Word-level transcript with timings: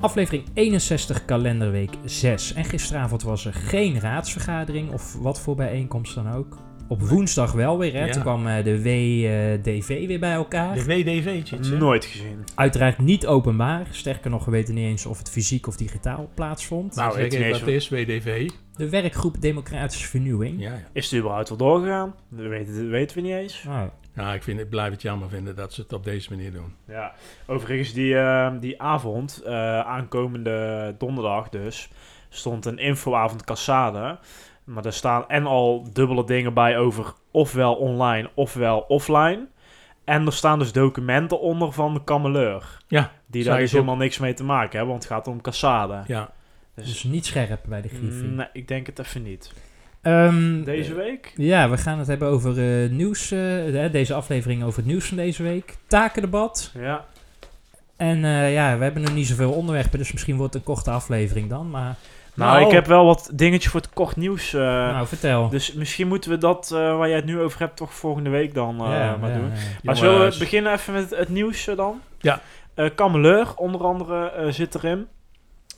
Aflevering 0.00 0.44
61, 0.54 1.24
kalenderweek 1.24 1.90
6. 2.04 2.52
En 2.52 2.64
gisteravond 2.64 3.22
was 3.22 3.44
er 3.44 3.52
geen 3.52 4.00
raadsvergadering 4.00 4.92
of 4.92 5.16
wat 5.20 5.40
voor 5.40 5.56
bijeenkomst 5.56 6.14
dan 6.14 6.32
ook. 6.32 6.56
Op 6.88 7.02
woensdag 7.02 7.52
wel 7.52 7.78
weer, 7.78 7.92
hè? 7.92 8.04
Ja. 8.04 8.12
Toen 8.12 8.22
kwam 8.22 8.46
eh, 8.46 8.64
de 8.64 8.82
WDV 8.82 10.06
weer 10.06 10.18
bij 10.18 10.32
elkaar. 10.32 10.74
De 10.74 10.84
WDV'tje. 10.84 11.58
Nooit 11.58 12.04
gezien. 12.04 12.44
Uiteraard 12.54 12.98
niet 12.98 13.26
openbaar. 13.26 13.86
Sterker 13.90 14.30
nog, 14.30 14.44
we 14.44 14.50
weten 14.50 14.74
niet 14.74 14.84
eens 14.84 15.06
of 15.06 15.18
het 15.18 15.30
fysiek 15.30 15.66
of 15.66 15.76
digitaal 15.76 16.30
plaatsvond. 16.34 16.94
Nou, 16.94 17.20
ik 17.20 17.30
weet 17.30 17.60
wat 17.60 17.68
is 17.68 17.88
WDV. 17.88 18.50
De 18.76 18.88
werkgroep 18.88 19.40
Democratische 19.40 20.06
Vernieuwing. 20.06 20.60
Ja, 20.60 20.72
ja. 20.72 20.82
Is 20.92 21.10
het 21.10 21.20
überhaupt 21.20 21.48
wel 21.48 21.58
doorgegaan? 21.58 22.14
Dat 22.28 22.46
weten, 22.46 22.74
dat 22.74 22.86
weten 22.86 23.16
we 23.16 23.22
niet 23.22 23.34
eens. 23.34 23.62
Nou, 23.66 23.88
Nou, 24.16 24.34
ik, 24.34 24.42
vind, 24.42 24.60
ik 24.60 24.68
blijf 24.68 24.90
het 24.90 25.02
jammer 25.02 25.28
vinden 25.28 25.56
dat 25.56 25.72
ze 25.72 25.80
het 25.80 25.92
op 25.92 26.04
deze 26.04 26.30
manier 26.30 26.52
doen. 26.52 26.74
Ja. 26.86 27.14
Overigens, 27.46 27.92
die, 27.92 28.18
eh, 28.18 28.52
die 28.60 28.82
avond, 28.82 29.42
eh, 29.44 29.80
aankomende 29.80 30.94
donderdag 30.98 31.48
dus, 31.48 31.88
stond 32.28 32.64
een 32.64 32.78
infoavond 32.78 33.44
Cassade. 33.44 34.18
Maar 34.64 34.84
er 34.84 34.92
staan 34.92 35.28
en 35.28 35.46
al 35.46 35.88
dubbele 35.92 36.24
dingen 36.24 36.54
bij 36.54 36.78
over 36.78 37.12
ofwel 37.30 37.74
online 37.74 38.30
ofwel 38.34 38.78
offline. 38.78 39.46
En 40.04 40.26
er 40.26 40.32
staan 40.32 40.58
dus 40.58 40.72
documenten 40.72 41.40
onder 41.40 41.72
van 41.72 41.94
de 41.94 42.04
kameleur. 42.04 42.78
Ja, 42.88 43.12
Die 43.26 43.44
daar 43.44 43.54
ik 43.54 43.60
dus 43.60 43.72
helemaal 43.72 43.96
niks 43.96 44.18
mee 44.18 44.34
te 44.34 44.44
maken 44.44 44.70
hebben, 44.70 44.88
want 44.88 45.02
het 45.02 45.12
gaat 45.12 45.26
om 45.26 45.40
Cassade. 45.40 46.02
Ja, 46.06 46.30
dus 46.74 47.04
niet 47.04 47.26
scherp 47.26 47.60
bij 47.68 47.82
de 47.82 47.88
griffie. 47.88 48.28
nee, 48.28 48.48
ik 48.52 48.68
denk 48.68 48.86
het 48.86 48.98
even 48.98 49.22
niet. 49.22 49.52
Ehm, 50.06 50.62
Deze 50.64 50.94
week? 50.94 51.32
Ja, 51.36 51.70
we 51.70 51.76
gaan 51.76 51.98
het 51.98 52.06
hebben 52.06 52.28
over 52.28 52.82
eh, 52.84 52.90
nieuws. 52.90 53.30
eh, 53.30 53.38
hè, 53.40 53.90
deze 53.90 54.14
aflevering 54.14 54.62
over 54.64 54.78
het 54.78 54.86
nieuws 54.86 55.04
van 55.06 55.16
deze 55.16 55.42
week. 55.42 55.74
Takendebat. 55.86 56.70
Ja. 56.78 57.04
En 57.96 58.24
eh, 58.24 58.52
ja, 58.52 58.76
we 58.78 58.82
hebben 58.84 59.02
nog 59.02 59.14
niet 59.14 59.26
zoveel 59.26 59.52
onderwerpen, 59.52 59.98
dus 59.98 60.12
misschien 60.12 60.36
wordt 60.36 60.54
het 60.54 60.62
een 60.66 60.74
korte 60.74 60.90
aflevering 60.90 61.48
dan. 61.48 61.70
Maar 61.70 61.94
Nou, 62.34 62.64
ik 62.66 62.70
heb 62.70 62.86
wel 62.86 63.04
wat 63.04 63.30
dingetjes 63.34 63.70
voor 63.70 63.80
het 63.80 63.90
kort 63.92 64.16
nieuws. 64.16 64.52
eh, 64.54 64.60
nou, 64.60 65.06
vertel. 65.06 65.48
Dus 65.48 65.72
misschien 65.72 66.08
moeten 66.08 66.30
we 66.30 66.38
dat 66.38 66.70
eh, 66.74 66.98
waar 66.98 67.06
jij 67.08 67.16
het 67.16 67.24
nu 67.24 67.40
over 67.40 67.58
hebt, 67.58 67.76
toch 67.76 67.94
volgende 67.94 68.30
week 68.30 68.54
dan 68.54 68.80
eh, 68.84 68.90
Ja, 68.90 69.16
maar 69.16 69.30
ja, 69.30 69.36
doen. 69.36 69.44
ja. 69.44 69.50
Maar 69.50 69.60
Jongens. 69.82 69.98
zullen 70.00 70.30
we 70.32 70.38
beginnen 70.38 70.72
even 70.72 70.92
met 70.92 71.10
het 71.10 71.28
nieuws 71.28 71.68
dan? 71.76 72.00
Ja. 72.20 72.40
Eh 72.74 72.90
Kameleur, 72.94 73.52
onder 73.56 73.84
andere, 73.84 74.30
eh, 74.30 74.52
zit 74.52 74.74
erin. 74.74 75.06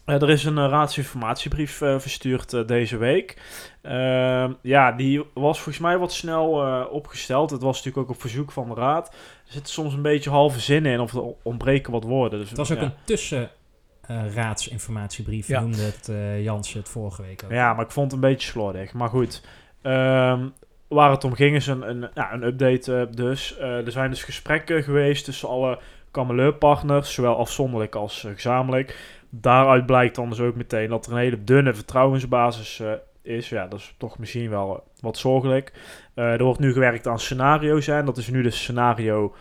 Eh, 0.08 0.22
er 0.22 0.30
is 0.30 0.44
een 0.44 0.56
uh, 0.56 0.66
raadsinformatiebrief 0.68 1.80
eh, 1.80 1.98
verstuurd 1.98 2.52
eh, 2.52 2.66
deze 2.66 2.96
week. 2.96 3.36
Ehm, 3.82 4.52
ja, 4.62 4.92
die 4.92 5.24
was 5.34 5.56
volgens 5.56 5.78
mij 5.78 5.98
wat 5.98 6.12
snel 6.12 6.66
eh, 6.66 6.84
opgesteld. 6.90 7.50
Het 7.50 7.62
was 7.62 7.76
natuurlijk 7.76 8.08
ook 8.08 8.14
op 8.14 8.20
verzoek 8.20 8.52
van 8.52 8.68
de 8.68 8.74
raad. 8.74 9.08
Er 9.08 9.14
zitten 9.52 9.72
soms 9.72 9.94
een 9.94 10.02
beetje 10.02 10.30
halve 10.30 10.60
zinnen 10.60 10.92
in 10.92 11.00
of 11.00 11.12
er 11.14 11.22
ontbreken 11.42 11.92
wat 11.92 12.04
woorden. 12.04 12.38
Dus, 12.38 12.48
Het 12.48 12.58
was 12.58 12.72
ook 12.72 12.78
ja. 12.78 12.84
een 12.84 12.92
tussenraadsinformatiebrief, 13.04 15.48
Ja. 15.48 15.60
noemde 15.60 15.82
het 15.82 16.08
eh 16.08 16.42
Jansen 16.42 16.78
het 16.78 16.88
vorige 16.88 17.22
week 17.22 17.42
ook. 17.44 17.50
Ja, 17.50 17.74
maar 17.74 17.84
ik 17.84 17.90
vond 17.90 18.12
het 18.12 18.22
een 18.22 18.28
beetje 18.28 18.48
slordig. 18.50 18.92
Maar 18.92 19.08
goed, 19.08 19.42
Ehm, 19.82 20.48
waar 20.88 21.10
het 21.10 21.24
om 21.24 21.34
ging 21.34 21.56
is 21.56 21.66
een, 21.66 21.88
een, 21.88 22.08
ja, 22.14 22.32
een 22.32 22.42
update 22.42 22.96
eh, 22.96 23.06
dus. 23.14 23.56
Eh, 23.56 23.86
er 23.86 23.92
zijn 23.92 24.10
dus 24.10 24.22
gesprekken 24.22 24.82
geweest 24.82 25.24
tussen 25.24 25.48
alle 25.48 25.78
Kameleurpartners, 26.10 27.14
zowel 27.14 27.36
afzonderlijk 27.36 27.94
als 27.94 28.24
eh, 28.24 28.32
gezamenlijk. 28.32 29.17
Daaruit 29.30 29.86
blijkt 29.86 30.14
dan 30.14 30.28
dus 30.28 30.40
ook 30.40 30.54
meteen 30.54 30.88
dat 30.88 31.06
er 31.06 31.12
een 31.12 31.18
hele 31.18 31.44
dunne 31.44 31.74
vertrouwensbasis 31.74 32.80
eh, 32.80 32.92
is. 33.22 33.48
Ja, 33.48 33.66
dat 33.66 33.78
is 33.78 33.94
toch 33.98 34.18
misschien 34.18 34.50
wel 34.50 34.76
eh, 34.76 34.82
wat 35.00 35.16
zorgelijk. 35.16 35.72
Eh, 36.14 36.32
er 36.32 36.44
wordt 36.44 36.60
nu 36.60 36.72
gewerkt 36.72 37.06
aan 37.06 37.18
scenario's 37.18 37.88
en 37.88 38.04
dat 38.04 38.16
is 38.16 38.28
nu 38.28 38.42
dus 38.42 38.62
scenario 38.62 39.34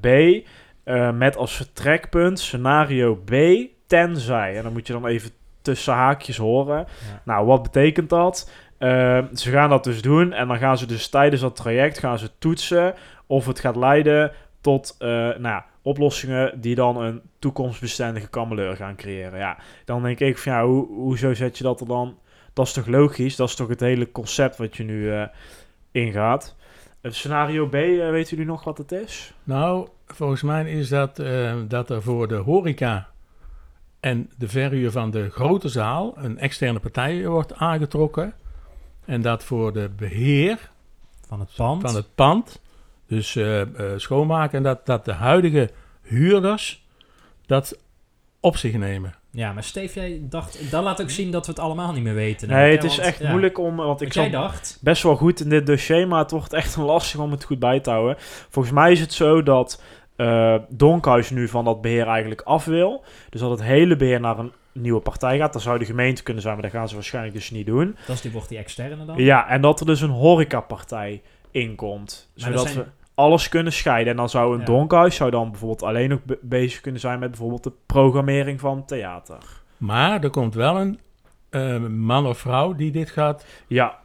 B. 0.00 0.06
met 1.14 1.36
als 1.36 1.56
vertrekpunt 1.56 2.40
scenario 2.40 3.14
B 3.14 3.32
tenzij. 3.86 4.56
En 4.56 4.62
dan 4.62 4.72
moet 4.72 4.86
je 4.86 4.92
dan 4.92 5.06
even 5.06 5.30
tussen 5.62 5.94
haakjes 5.94 6.36
horen. 6.36 6.76
Ja. 6.76 7.22
Nou, 7.24 7.46
wat 7.46 7.62
betekent 7.62 8.10
dat? 8.10 8.50
Ze 9.32 9.50
gaan 9.50 9.70
dat 9.70 9.84
dus 9.84 10.02
doen 10.02 10.32
en 10.32 10.48
dan 10.48 10.58
gaan 10.58 10.78
ze 10.78 10.86
dus 10.86 11.08
tijdens 11.08 11.40
dat 11.40 11.56
traject 11.56 11.98
gaan 11.98 12.18
ze 12.18 12.30
toetsen 12.38 12.94
of 13.26 13.46
het 13.46 13.60
gaat 13.60 13.76
leiden 13.76 14.32
tot 14.60 14.96
nou, 14.98 15.40
ja, 15.42 15.66
oplossingen 15.88 16.60
die 16.60 16.74
dan 16.74 16.96
een 16.96 17.20
toekomstbestendige 17.38 18.28
kameleur 18.28 18.76
gaan 18.76 18.96
creëren. 18.96 19.38
Ja, 19.38 19.58
dan 19.84 20.02
denk 20.02 20.20
ik 20.20 20.38
van 20.38 20.52
ja, 20.52 20.64
hoe, 20.66 20.86
hoezo 20.86 21.34
zet 21.34 21.58
je 21.58 21.64
dat 21.64 21.80
er 21.80 21.86
dan? 21.86 22.18
Dat 22.52 22.66
is 22.66 22.72
toch 22.72 22.86
logisch? 22.86 23.36
Dat 23.36 23.48
is 23.48 23.54
toch 23.54 23.68
het 23.68 23.80
hele 23.80 24.12
concept 24.12 24.56
wat 24.56 24.76
je 24.76 24.84
nu 24.84 25.12
eh, 25.12 25.26
ingaat. 25.90 26.56
Het 27.00 27.14
scenario 27.14 27.66
B, 27.68 27.74
eh, 27.74 28.10
weten 28.10 28.30
jullie 28.30 28.52
nog 28.52 28.64
wat 28.64 28.78
het 28.78 28.92
is? 28.92 29.34
Nou, 29.44 29.88
volgens 30.06 30.42
mij 30.42 30.70
is 30.72 30.88
dat 30.88 31.18
eh, 31.18 31.56
dat 31.68 31.90
er 31.90 32.02
voor 32.02 32.28
de 32.28 32.34
horeca 32.34 33.08
en 34.00 34.30
de 34.36 34.48
verhuur 34.48 34.90
van 34.90 35.10
de 35.10 35.30
grote 35.30 35.68
zaal 35.68 36.12
een 36.16 36.38
externe 36.38 36.78
partij 36.78 37.26
wordt 37.26 37.54
aangetrokken. 37.54 38.34
En 39.04 39.22
dat 39.22 39.44
voor 39.44 39.72
de 39.72 39.90
beheer 39.96 40.70
Van 41.26 41.40
het 41.40 41.54
pand. 41.56 41.82
van 41.82 41.94
het 41.94 42.14
pand, 42.14 42.60
dus 43.08 43.36
eh, 43.36 43.60
eh, 43.60 43.68
schoonmaken, 43.96 44.62
dat, 44.62 44.86
dat 44.86 45.04
de 45.04 45.12
huidige 45.12 45.70
huurders 46.02 46.86
dat 47.46 47.78
op 48.40 48.56
zich 48.56 48.72
nemen. 48.72 49.14
Ja, 49.30 49.52
maar 49.52 49.64
Steve, 49.64 50.00
jij 50.00 50.20
dacht... 50.22 50.70
Dat 50.70 50.82
laat 50.84 51.00
ook 51.00 51.10
zien 51.10 51.30
dat 51.30 51.46
we 51.46 51.52
het 51.52 51.60
allemaal 51.60 51.92
niet 51.92 52.02
meer 52.02 52.14
weten. 52.14 52.48
Nee, 52.48 52.56
namelijk, 52.56 52.82
het 52.82 52.90
is 52.90 52.96
want, 52.96 53.08
echt 53.08 53.18
ja, 53.18 53.30
moeilijk 53.30 53.58
om, 53.58 53.76
want 53.76 54.00
ik 54.00 54.12
jij 54.12 54.22
zat 54.22 54.32
dacht... 54.32 54.78
best 54.80 55.02
wel 55.02 55.16
goed 55.16 55.40
in 55.40 55.48
dit 55.48 55.66
dossier, 55.66 56.08
maar 56.08 56.18
het 56.22 56.30
wordt 56.30 56.52
echt 56.52 56.76
lastig 56.92 57.20
om 57.20 57.30
het 57.30 57.44
goed 57.44 57.58
bij 57.58 57.80
te 57.80 57.90
houden. 57.90 58.16
Volgens 58.48 58.74
mij 58.74 58.92
is 58.92 59.00
het 59.00 59.12
zo 59.12 59.42
dat 59.42 59.82
eh 60.16 60.54
Donkhuis 60.68 61.30
nu 61.30 61.48
van 61.48 61.64
dat 61.64 61.80
beheer 61.80 62.06
eigenlijk 62.06 62.40
af 62.40 62.64
wil. 62.64 63.04
Dus 63.30 63.40
dat 63.40 63.50
het 63.50 63.62
hele 63.62 63.96
beheer 63.96 64.20
naar 64.20 64.38
een 64.38 64.52
nieuwe 64.72 65.00
partij 65.00 65.38
gaat. 65.38 65.52
Dat 65.52 65.62
zou 65.62 65.78
de 65.78 65.84
gemeente 65.84 66.22
kunnen 66.22 66.42
zijn, 66.42 66.54
maar 66.54 66.62
dat 66.62 66.72
gaan 66.72 66.88
ze 66.88 66.94
waarschijnlijk 66.94 67.34
dus 67.34 67.50
niet 67.50 67.66
doen. 67.66 67.96
Dat 68.06 68.16
is 68.16 68.22
die, 68.22 68.32
wordt 68.32 68.48
die 68.48 68.58
externe 68.58 69.04
dan? 69.04 69.16
Ja, 69.16 69.48
en 69.48 69.60
dat 69.60 69.80
er 69.80 69.86
dus 69.86 70.00
een 70.00 70.10
horecapartij 70.10 71.22
inkomt. 71.50 72.30
Maar 72.34 72.44
Zodat 72.44 72.68
zijn- 72.68 72.76
we 72.76 72.84
alles 73.18 73.48
kunnen 73.48 73.72
scheiden. 73.72 74.10
En 74.10 74.16
dan 74.18 74.28
zou 74.28 74.52
een 74.54 74.58
Ja. 74.60 74.64
Donkhuis 74.64 75.16
zou 75.16 75.30
dan 75.30 75.50
bijvoorbeeld 75.50 75.82
alleen 75.82 76.12
ook 76.12 76.24
be- 76.24 76.38
bezig 76.42 76.80
kunnen 76.80 77.00
zijn 77.00 77.18
met 77.18 77.30
bijvoorbeeld 77.30 77.64
de 77.64 77.72
programmering 77.86 78.60
van 78.60 78.84
theater. 78.84 79.38
Maar 79.76 80.22
er 80.24 80.30
komt 80.30 80.54
wel 80.54 80.76
een 80.80 80.98
eh, 81.50 81.78
man 81.86 82.26
of 82.26 82.38
vrouw 82.38 82.74
die 82.74 82.90
dit 82.90 83.10
gaat. 83.10 83.44
Ja, 83.66 83.98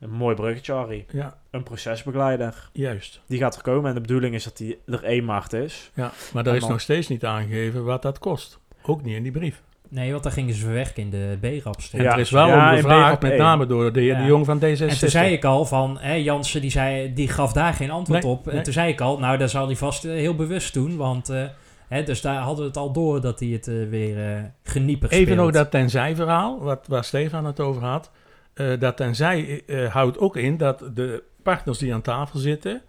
een 0.00 0.10
mooi 0.10 0.34
bruggetje, 0.34 0.72
Harry. 0.72 1.04
Ja, 1.12 1.38
Een 1.50 1.62
procesbegeleider. 1.62 2.68
juist. 2.72 3.20
Die 3.26 3.38
gaat 3.38 3.56
er 3.56 3.62
komen 3.62 3.88
en 3.88 3.94
de 3.94 4.00
bedoeling 4.00 4.34
is 4.34 4.44
dat 4.44 4.56
die 4.56 4.78
er 4.86 5.04
1 5.04 5.24
maart 5.24 5.52
is. 5.52 5.90
Ja, 5.94 6.12
maar 6.32 6.44
daar 6.44 6.54
is 6.54 6.60
dan- 6.60 6.70
nog 6.70 6.80
steeds 6.80 7.08
niet 7.08 7.24
aangegeven 7.24 7.84
wat 7.84 8.02
dat 8.02 8.18
kost. 8.18 8.58
Ook 8.82 9.02
niet 9.02 9.14
in 9.16 9.22
die 9.22 9.32
brief. 9.32 9.62
Nee, 9.88 10.10
want 10.10 10.22
daar 10.22 10.32
gingen 10.32 10.54
ze 10.54 10.60
verwerken 10.60 11.02
in 11.02 11.10
de 11.10 11.38
B-raps. 11.40 11.90
Ja, 11.90 12.12
er 12.12 12.18
is 12.18 12.30
wel 12.30 12.46
ja, 12.46 12.80
BRAP 12.80 13.22
met 13.22 13.36
name 13.36 13.66
door 13.66 13.92
de 13.92 14.00
heer 14.00 14.12
Ja. 14.12 14.20
De 14.20 14.26
Jong 14.26 14.44
van 14.44 14.58
D66. 14.58 14.62
En 14.62 14.98
toen 14.98 15.08
zei 15.08 15.32
ik 15.32 15.44
al 15.44 15.64
van, 15.64 15.98
hè, 16.00 16.12
Jansen 16.14 16.60
die, 16.60 16.70
zei, 16.70 17.12
die 17.14 17.28
gaf 17.28 17.52
daar 17.52 17.74
geen 17.74 17.90
antwoord 17.90 18.22
Nee, 18.22 18.32
op. 18.32 18.46
nee. 18.46 18.56
En 18.56 18.62
toen 18.62 18.72
zei 18.72 18.92
ik 18.92 19.00
al, 19.00 19.18
nou, 19.18 19.38
dat 19.38 19.50
zal 19.50 19.66
hij 19.66 19.76
vast 19.76 20.04
eh, 20.04 20.12
heel 20.12 20.34
bewust 20.34 20.74
doen. 20.74 20.96
Want, 20.96 21.28
eh, 21.28 21.44
hè, 21.88 22.02
dus 22.02 22.20
daar 22.20 22.36
hadden 22.40 22.60
we 22.62 22.68
het 22.68 22.76
al 22.76 22.92
door 22.92 23.20
dat 23.20 23.40
hij 23.40 23.48
het 23.48 23.68
eh, 23.68 23.74
weer 23.88 24.34
eh 24.34 24.40
geniepig 24.64 25.10
Even 25.10 25.36
nog 25.36 25.50
dat 25.50 25.70
tenzij-verhaal, 25.70 26.60
wat, 26.60 26.86
waar 26.88 27.04
Stefan 27.04 27.44
het 27.44 27.60
over 27.60 27.82
had. 27.82 28.10
Eh, 28.54 28.66
dat 28.78 28.96
tenzij 28.96 29.62
eh, 29.66 29.92
houdt 29.92 30.18
ook 30.18 30.36
in 30.36 30.56
dat 30.56 30.84
de 30.94 31.22
partners 31.42 31.78
die 31.78 31.94
aan 31.94 32.02
tafel 32.02 32.38
zitten... 32.38 32.82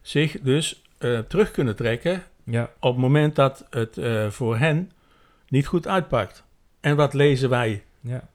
zich 0.00 0.40
dus 0.40 0.82
eh, 0.98 1.18
terug 1.18 1.50
kunnen 1.50 1.76
trekken 1.76 2.22
Ja, 2.44 2.70
op 2.80 2.92
het 2.92 3.00
moment 3.02 3.36
dat 3.36 3.66
het 3.70 3.98
eh, 3.98 4.26
voor 4.28 4.56
hen 4.58 4.90
niet 5.52 5.66
goed 5.66 5.88
uitpakt. 5.88 6.44
En 6.80 6.96
wat 6.96 7.14
lezen 7.14 7.50
wij? 7.50 7.82
ja. 8.00 8.30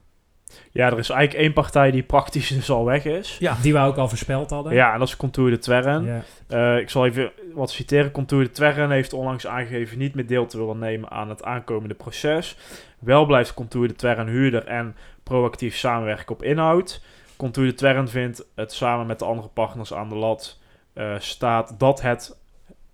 Ja, 0.70 0.86
er 0.86 0.98
is 0.98 1.10
eigenlijk 1.10 1.42
één 1.44 1.52
partij 1.52 1.90
die 1.90 2.02
praktisch 2.02 2.48
dus 2.56 2.70
al 2.70 2.84
weg 2.84 3.04
is. 3.04 3.36
Ja, 3.38 3.56
Die 3.62 3.72
we 3.72 3.78
ook 3.78 3.96
al 3.96 4.08
voorspeld 4.08 4.50
hadden. 4.50 4.74
Ja, 4.74 4.92
en 4.92 4.98
dat 4.98 5.08
is 5.08 5.16
Contour 5.16 5.50
de 5.50 5.58
Twerren. 5.58 6.04
Ja. 6.04 6.22
Eh, 6.46 6.80
ik 6.80 6.90
zal 6.90 7.06
even 7.06 7.32
wat 7.54 7.70
citeren. 7.70 8.10
Contour 8.10 8.44
de 8.44 8.50
Twerren 8.50 8.90
heeft 8.90 9.12
onlangs 9.12 9.46
aangegeven 9.46 9.98
niet 9.98 10.14
meer 10.14 10.26
deel 10.26 10.46
te 10.46 10.58
willen 10.58 10.78
nemen 10.78 11.10
aan 11.10 11.28
het 11.28 11.44
aankomende 11.44 11.94
proces. 11.94 12.56
Wel 12.98 13.26
blijft 13.26 13.54
Contour 13.54 13.88
de 13.88 13.94
Twerren 13.94 14.26
huurder 14.26 14.66
en 14.66 14.96
proactief 15.22 15.76
samenwerken 15.76 16.34
op 16.34 16.42
inhoud. 16.42 17.02
Contour 17.36 17.68
de 17.68 17.74
Twerren 17.74 18.08
vindt 18.08 18.44
het 18.54 18.72
samen 18.72 19.06
met 19.06 19.18
de 19.18 19.24
andere 19.24 19.48
partners 19.48 19.94
aan 19.94 20.08
de 20.08 20.14
lat 20.14 20.58
eh, 20.92 21.14
staat 21.18 21.74
dat 21.78 22.02
het 22.02 22.36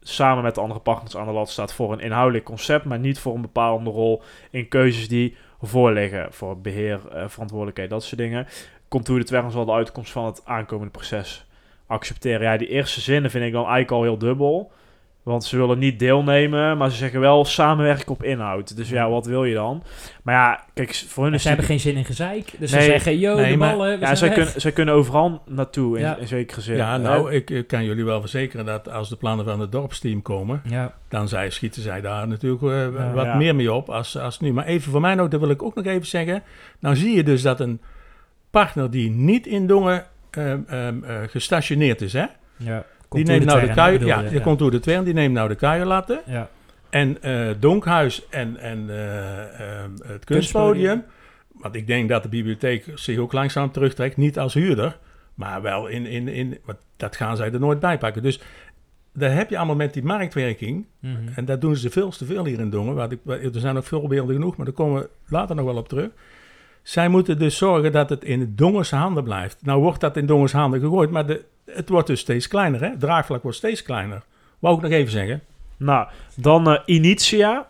samen 0.06 0.42
met 0.42 0.54
de 0.54 0.60
andere 0.60 0.80
partners 0.80 1.16
aan 1.16 1.26
de 1.26 1.32
lat 1.32 1.50
staat 1.50 1.72
voor 1.72 1.92
een 1.92 2.00
inhoudelijk 2.00 2.44
concept, 2.44 2.84
maar 2.84 2.98
niet 2.98 3.18
voor 3.18 3.34
een 3.34 3.40
bepalende 3.40 3.90
rol 3.90 4.22
in 4.50 4.68
keuzes 4.68 5.08
die 5.08 5.36
voorliggen 5.62 6.32
voor 6.32 6.60
beheer, 6.60 7.00
eh, 7.12 7.24
verantwoordelijkheid, 7.28 7.90
dat 7.90 8.04
soort 8.04 8.20
dingen. 8.20 8.46
Contour 8.88 9.20
de 9.20 9.26
Twerren 9.26 9.50
zal 9.50 9.64
de 9.64 9.72
uitkomst 9.72 10.12
van 10.12 10.24
het 10.24 10.42
aankomende 10.44 10.90
proces 10.90 11.46
accepteren. 11.86 12.42
Ja, 12.42 12.56
die 12.56 12.68
eerste 12.68 13.00
zinnen 13.00 13.30
vind 13.30 13.44
ik 13.44 13.52
dan 13.52 13.62
eigenlijk 13.62 13.90
al 13.90 14.02
heel 14.02 14.18
dubbel. 14.18 14.72
Want 15.24 15.44
ze 15.44 15.56
willen 15.56 15.78
niet 15.78 15.98
deelnemen, 15.98 16.76
maar 16.76 16.90
ze 16.90 16.96
zeggen 16.96 17.20
wel 17.20 17.44
samenwerken 17.44 18.08
op 18.12 18.22
inhoud. 18.22 18.76
Dus 18.76 18.88
ja, 18.88 19.08
wat 19.10 19.26
wil 19.26 19.44
je 19.44 19.54
dan? 19.54 19.82
Maar 20.22 20.34
ja, 20.34 20.64
kijk, 20.74 20.94
voor 21.08 21.22
hun 21.22 21.32
En 21.32 21.36
is 21.38 21.42
ze 21.42 21.48
hebben 21.48 21.66
geen 21.66 21.80
zin 21.80 21.96
in 21.96 22.04
gezeik. 22.04 22.54
Dus 22.58 22.70
Nee. 22.70 22.80
ze 22.80 22.86
zeggen, 22.86 23.18
yo, 23.18 23.36
Nee, 23.36 23.52
de 23.52 23.58
ballen, 23.58 23.98
we 23.98 24.06
Ja, 24.06 24.14
zij 24.14 24.28
kunnen, 24.28 24.60
zij 24.60 24.72
kunnen 24.72 24.94
overal 24.94 25.42
naartoe, 25.46 25.96
in, 25.98 26.02
Ja. 26.04 26.16
in 26.16 26.26
zekere 26.26 26.60
zin. 26.60 26.76
Ja, 26.76 26.96
nou, 26.96 27.32
ik, 27.32 27.50
ik 27.50 27.66
kan 27.66 27.84
jullie 27.84 28.04
wel 28.04 28.20
verzekeren 28.20 28.64
dat 28.66 28.88
als 28.90 29.08
de 29.08 29.16
plannen 29.16 29.44
van 29.44 29.60
het 29.60 29.72
dorpsteam 29.72 30.22
komen, 30.22 30.62
Ja, 30.64 30.94
dan 31.08 31.28
zij, 31.28 31.50
schieten 31.50 31.82
zij 31.82 32.00
daar 32.00 32.28
natuurlijk 32.28 32.62
eh, 32.62 32.68
Ja. 32.70 33.12
wat 33.12 33.24
Ja. 33.24 33.34
meer 33.36 33.54
mee 33.54 33.72
op 33.72 33.90
als, 33.90 34.18
als 34.18 34.40
nu. 34.40 34.52
Maar 34.52 34.64
even 34.66 34.90
voor 34.92 35.00
mij 35.00 35.14
nog, 35.14 35.28
dat 35.28 35.40
wil 35.40 35.50
ik 35.50 35.62
ook 35.62 35.74
nog 35.74 35.84
even 35.84 36.06
zeggen. 36.06 36.42
Nou 36.78 36.96
zie 36.96 37.16
je 37.16 37.22
dus 37.22 37.42
dat 37.42 37.60
een 37.60 37.80
partner 38.50 38.90
die 38.90 39.10
niet 39.10 39.46
in 39.46 39.66
Dongen 39.66 40.04
ehm, 40.30 40.58
ehm, 40.68 41.04
eh, 41.04 41.16
gestationeerd 41.26 42.00
is, 42.00 42.12
hè? 42.12 42.24
ja. 42.56 42.84
Die 43.14 43.24
neemt 43.24 43.44
nou 43.44 43.60
de 43.60 43.74
kuier, 43.74 44.06
ja, 44.06 44.20
je, 44.20 44.28
die 44.28 44.40
komt 44.40 44.58
door 44.58 44.70
de 44.70 44.80
Twern, 44.80 45.04
die 45.04 45.14
neemt 45.14 45.34
nou 45.34 45.48
de 45.48 45.54
kuierlatten. 45.54 46.20
Ja, 46.26 46.48
En 46.90 47.22
eh, 47.22 47.48
Donkhuis 47.60 48.28
en, 48.28 48.56
en 48.56 48.90
eh, 48.90 49.60
ehm, 49.60 49.90
het 50.06 50.24
kunstpodium. 50.24 51.04
Want 51.52 51.74
ik 51.74 51.86
denk 51.86 52.08
dat 52.08 52.22
de 52.22 52.28
bibliotheek 52.28 52.92
zich 52.94 53.18
ook 53.18 53.32
langzaam 53.32 53.70
terugtrekt. 53.70 54.16
Niet 54.16 54.38
als 54.38 54.54
huurder, 54.54 54.98
maar 55.34 55.62
wel 55.62 55.86
in... 55.86 56.06
in, 56.06 56.28
in 56.28 56.58
want 56.64 56.78
dat 56.96 57.16
gaan 57.16 57.36
zij 57.36 57.52
er 57.52 57.60
nooit 57.60 57.80
bij 57.80 57.98
pakken. 57.98 58.22
Dus 58.22 58.40
daar 59.12 59.34
heb 59.34 59.50
je 59.50 59.56
allemaal 59.56 59.76
met 59.76 59.92
die 59.92 60.02
marktwerking. 60.04 60.86
mhm. 61.00 61.14
En 61.34 61.44
dat 61.44 61.60
doen 61.60 61.76
ze 61.76 61.90
veel 61.90 62.10
te 62.10 62.24
veel 62.24 62.44
hier 62.44 62.60
in 62.60 62.70
Dongen. 62.70 62.94
Wat 62.94 63.12
ik, 63.12 63.18
er 63.26 63.50
zijn 63.60 63.76
ook 63.76 63.84
voorbeelden 63.84 64.34
genoeg, 64.34 64.56
maar 64.56 64.66
daar 64.66 64.74
komen 64.74 65.00
we 65.00 65.08
later 65.28 65.56
nog 65.56 65.64
wel 65.64 65.76
op 65.76 65.88
terug. 65.88 66.10
Zij 66.82 67.08
moeten 67.08 67.38
dus 67.38 67.56
zorgen 67.56 67.92
dat 67.92 68.08
het 68.08 68.24
in 68.24 68.52
Dongense 68.56 68.96
handen 68.96 69.24
blijft. 69.24 69.58
Nou 69.62 69.80
wordt 69.80 70.00
dat 70.00 70.16
in 70.16 70.26
Dongense 70.26 70.56
handen 70.56 70.80
gegooid, 70.80 71.10
maar 71.10 71.26
de, 71.26 71.44
het 71.64 71.88
wordt 71.88 72.06
dus 72.06 72.20
steeds 72.20 72.48
kleiner. 72.48 72.80
Hè? 72.80 72.88
Het 72.88 73.00
draagvlak 73.00 73.42
wordt 73.42 73.56
steeds 73.56 73.82
kleiner. 73.82 74.22
Wou 74.58 74.76
ik 74.76 74.82
nog 74.82 74.90
even 74.90 75.12
zeggen. 75.12 75.42
Nou, 75.76 76.08
dan 76.34 76.70
eh, 76.70 76.80
Initia. 76.84 77.66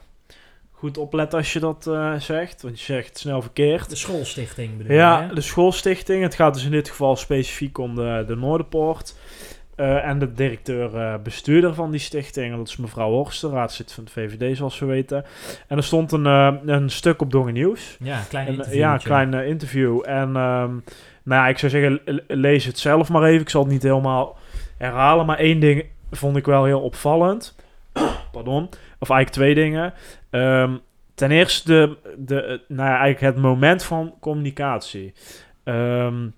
Goed 0.73 0.99
opletten 0.99 1.39
als 1.39 1.53
je 1.53 1.61
dat 1.61 1.87
eh, 1.87 2.15
zegt, 2.15 2.63
want 2.63 2.79
je 2.79 2.85
zegt 2.85 3.09
het 3.09 3.19
snel 3.19 3.43
verkeerd. 3.43 3.91
De 3.91 3.97
schoolstichting 3.97 4.77
bedoel 4.77 4.93
je, 4.93 4.99
Ja, 4.99 5.23
hè? 5.27 5.35
de 5.35 5.41
schoolstichting. 5.41 6.23
Het 6.23 6.35
gaat 6.35 6.55
dus 6.55 6.65
in 6.65 6.71
dit 6.71 6.89
geval 6.89 7.17
specifiek 7.17 7.79
om 7.79 7.95
de, 7.95 8.25
de 8.27 8.37
Noorderpoort. 8.37 9.15
Eh, 9.77 10.05
en 10.05 10.19
de 10.19 10.33
directeur-bestuurder 10.33 11.75
van 11.75 11.91
die 11.91 12.01
stichting, 12.01 12.57
dat 12.57 12.69
is 12.69 12.77
mevrouw 12.77 13.11
Horster, 13.11 13.51
raadslid 13.51 13.93
van 13.93 14.05
de 14.05 14.11
VVD 14.11 14.57
zoals 14.57 14.79
we 14.79 14.87
weten. 14.87 15.25
En 15.69 15.77
er 15.77 15.85
stond 15.85 16.13
een, 16.13 16.27
eh, 16.27 16.53
een 16.67 16.91
stuk 16.91 17.21
op 17.21 17.31
Dongen 17.31 17.53
Nieuws. 17.53 17.97
Ja, 18.01 18.19
een 18.19 18.29
klein 18.29 18.47
interview. 18.47 18.75
ja, 18.75 18.93
een 18.93 19.01
klein 19.01 19.35
interview. 19.35 20.03
En 20.07 20.37
ehm, 20.37 20.73
nou 21.25 21.43
ja, 21.43 21.49
ik 21.49 21.59
zou 21.59 21.73
zeggen, 21.73 22.01
le- 22.05 22.23
lees 22.27 22.65
het 22.65 22.79
zelf 22.79 23.09
maar 23.09 23.23
even. 23.23 23.41
Ik 23.41 23.49
zal 23.49 23.63
het 23.63 23.71
niet 23.73 23.83
helemaal 23.83 24.37
herhalen, 24.79 25.27
maar 25.27 25.39
één 25.39 25.61
ding 25.61 25.85
vond 26.11 26.37
ik 26.37 26.45
wel 26.47 26.65
heel 26.65 26.81
opvallend. 26.81 27.57
Pardon. 28.33 28.69
Of 28.99 29.11
eigenlijk 29.11 29.31
twee 29.31 29.55
dingen. 29.55 29.93
Ehm, 30.31 30.77
ten 31.15 31.31
eerste, 31.31 31.99
de, 32.03 32.17
de, 32.17 32.61
nou 32.69 32.89
ja, 32.91 32.99
eigenlijk 32.99 33.35
het 33.35 33.45
moment 33.45 33.83
van 33.85 34.15
communicatie. 34.21 35.13
Ehm, 35.65 36.29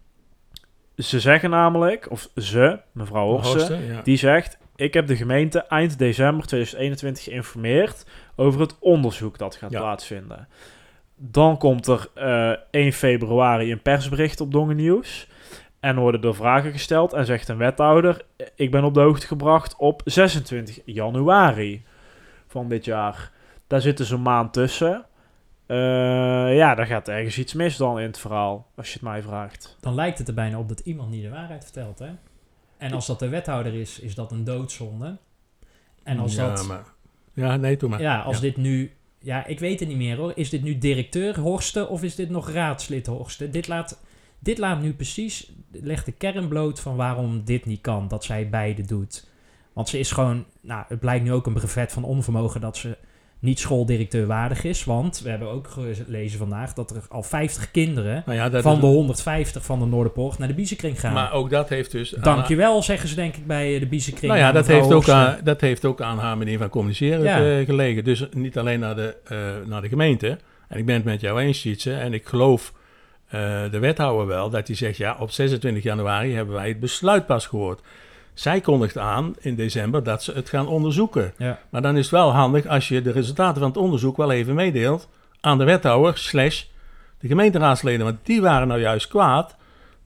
ze 0.97 1.21
zeggen 1.21 1.51
namelijk, 1.51 2.11
of 2.11 2.29
ze, 2.37 2.79
mevrouw 2.93 3.27
Horsten, 3.29 3.51
Horsten, 3.59 3.85
ja. 3.85 4.01
die 4.03 4.17
zegt: 4.17 4.59
Ik 4.77 4.95
heb 4.95 5.07
de 5.07 5.17
gemeente 5.17 5.59
eind 5.63 5.99
december 5.99 6.47
2021 6.47 7.25
geïnformeerd 7.25 8.07
over 8.37 8.61
het 8.61 8.77
onderzoek 8.79 9.39
dat 9.39 9.57
gaat 9.57 9.71
Ja. 9.71 9.81
plaatsvinden. 9.81 10.49
Dan 11.17 11.59
komt 11.59 11.87
er 11.87 12.09
eh 12.15 12.53
1 12.71 12.93
februari 12.93 13.73
een 13.73 13.83
persbericht 13.83 14.41
op 14.41 14.53
Dongen 14.53 14.77
Nieuws. 14.77 15.29
En 15.81 15.97
worden 15.97 16.23
er 16.23 16.35
vragen 16.35 16.73
gesteld. 16.73 17.13
En 17.13 17.27
zegt 17.27 17.49
een 17.49 17.57
wethouder: 17.57 18.25
Ik 18.55 18.71
ben 18.71 18.85
op 18.85 18.95
de 18.95 19.01
hoogte 19.01 19.27
gebracht 19.27 19.77
op 19.77 20.03
26 20.05 20.81
januari 20.85 21.85
van 22.47 22.69
dit 22.69 22.85
jaar. 22.85 23.31
Daar 23.67 23.81
zit 23.81 23.97
dus 23.97 24.11
een 24.11 24.23
maand 24.23 24.53
tussen. 24.53 25.05
Eh, 25.67 25.77
ja, 26.57 26.75
daar 26.75 26.87
gaat 26.87 27.09
ergens 27.09 27.39
iets 27.39 27.53
mis 27.55 27.77
dan 27.77 27.99
in 27.99 28.07
het 28.07 28.19
verhaal, 28.19 28.67
als 28.77 28.87
je 28.87 28.93
het 28.93 29.03
mij 29.03 29.23
vraagt. 29.23 29.77
Dan 29.81 29.95
lijkt 29.95 30.19
het 30.19 30.29
er 30.29 30.35
bijna 30.35 30.59
op 30.59 30.69
dat 30.69 30.81
iemand 30.81 31.11
niet 31.11 31.23
de 31.23 31.29
waarheid 31.31 31.65
vertelt, 31.65 31.99
hè? 31.99 32.09
En 32.79 32.93
als 32.93 33.07
dat 33.07 33.19
de 33.19 33.29
wethouder 33.29 33.75
is, 33.75 34.01
is 34.01 34.15
dat 34.15 34.31
een 34.33 34.45
doodzonde. 34.45 35.17
En 36.03 36.19
als 36.19 36.35
ja, 36.35 36.49
dat... 36.55 36.67
maar, 36.67 36.85
ja, 37.33 37.57
nee, 37.57 37.77
doe 37.77 37.89
maar. 37.89 38.01
Ja, 38.01 38.21
als 38.21 38.37
Ja. 38.37 38.43
dit 38.43 38.57
nu... 38.57 38.96
Ja, 39.19 39.47
ik 39.47 39.59
weet 39.59 39.81
het 39.81 39.89
niet 39.89 39.97
meer 39.97 40.17
hoor. 40.17 40.33
Is 40.35 40.51
dit 40.51 40.63
nu 40.63 40.79
directeur 40.79 41.41
Horsten 41.41 41.89
of 41.89 42.03
is 42.03 42.15
dit 42.15 42.31
nog 42.31 42.51
raadslid 42.51 43.07
Horsten? 43.07 43.51
Dit 43.51 43.69
laat, 43.69 44.03
dit 44.39 44.59
laat 44.59 44.83
nu 44.83 44.95
precies... 44.95 45.53
Legt 45.71 46.05
de 46.05 46.13
kern 46.13 46.49
bloot 46.49 46.81
van 46.81 46.97
waarom 46.97 47.45
dit 47.45 47.67
niet 47.67 47.81
kan. 47.81 48.09
Dat 48.09 48.25
zij 48.25 48.49
beide 48.49 48.83
doet. 48.83 49.29
Want 49.73 49.89
ze 49.89 49.99
is 49.99 50.13
gewoon... 50.13 50.45
Nou, 50.61 50.85
het 50.89 51.01
blijkt 51.01 51.25
nu 51.25 51.33
ook 51.33 51.47
een 51.47 51.53
brevet 51.53 51.93
van 51.93 52.05
onvermogen 52.05 52.61
dat 52.61 52.77
ze 52.77 52.97
niet 53.47 53.59
schooldirecteur 53.59 54.27
waardig 54.27 54.65
is. 54.65 54.85
Want 54.85 55.21
we 55.21 55.31
hebben 55.31 55.49
ook 55.49 55.69
gelezen 56.07 56.39
vandaag 56.39 56.73
dat 56.73 56.91
er 56.91 57.03
al 57.09 57.23
50 57.23 57.71
kinderen... 57.71 58.23
Nou 58.27 58.39
ja, 58.39 58.61
van 58.63 58.81
de 58.81 58.87
150 58.87 59.65
van 59.65 59.79
de 59.79 59.87
Noorderpoort 59.87 60.39
naar 60.39 60.49
de 60.49 60.55
Biezenkring 60.55 61.01
gaan. 61.01 61.13
Maar 61.13 61.33
ook 61.33 61.51
dat 61.51 61.69
heeft 61.69 61.91
dus... 61.91 62.11
Dankjewel, 62.11 62.83
zeggen 62.83 63.09
ze 63.09 63.15
denk 63.15 63.37
ik 63.37 63.47
bij 63.47 63.79
de 63.79 63.87
Biezenkring. 63.87 64.33
Nou 64.33 64.45
ja, 64.45 64.53
dat 64.53 64.67
heeft, 64.67 64.93
ook 64.93 65.09
aan, 65.09 65.39
dat 65.45 65.61
heeft 65.61 65.85
ook 65.85 66.01
aan 66.01 66.19
haar 66.19 66.39
manier 66.39 66.59
van 66.59 66.69
communiceren 66.69 67.23
Ja. 67.23 67.59
eh, 67.59 67.65
gelegen. 67.65 68.05
Dus 68.05 68.27
niet 68.33 68.59
alleen 68.59 68.81
naar 68.81 68.97
de, 68.97 69.17
eh, 69.25 69.39
naar 69.67 69.83
de 69.83 69.89
gemeente. 69.89 70.39
En 70.69 70.79
ik 70.79 70.87
ben 70.87 70.95
het 70.95 71.05
met 71.05 71.21
jou 71.21 71.41
eens, 71.41 71.61
Sietse. 71.61 71.95
En 71.95 72.13
ik 72.13 72.27
geloof 72.27 72.73
eh, 73.27 73.41
de 73.71 73.79
wethouder 73.79 74.27
wel 74.27 74.51
dat 74.51 74.67
hij 74.67 74.77
zegt... 74.77 74.97
ja, 74.97 75.17
op 75.21 75.31
26 75.31 75.83
januari 75.83 76.35
hebben 76.35 76.55
wij 76.55 76.69
het 76.69 76.81
besluit 76.81 77.27
pas 77.27 77.47
gehoord. 77.47 77.81
Zij 78.37 78.61
kondigt 78.61 78.99
aan 78.99 79.35
in 79.41 79.55
december 79.55 80.03
dat 80.03 80.23
ze 80.23 80.33
het 80.33 80.49
gaan 80.49 80.67
onderzoeken. 80.69 81.33
Ja. 81.39 81.59
Maar 81.71 81.83
dan 81.83 81.97
is 81.97 82.03
het 82.03 82.11
wel 82.11 82.33
handig 82.33 82.67
als 82.67 82.89
je 82.89 83.03
de 83.03 83.13
resultaten 83.13 83.61
van 83.61 83.69
het 83.69 83.77
onderzoek 83.79 84.17
wel 84.17 84.31
even 84.31 84.55
meedeelt... 84.55 85.09
aan 85.41 85.59
de 85.59 85.65
wethouder 85.65 86.19
slash 86.19 86.65
de 87.21 87.29
gemeenteraadsleden. 87.29 88.05
Want 88.07 88.19
die 88.23 88.41
waren 88.41 88.69
nou 88.69 88.81
juist 88.81 89.09
kwaad 89.09 89.57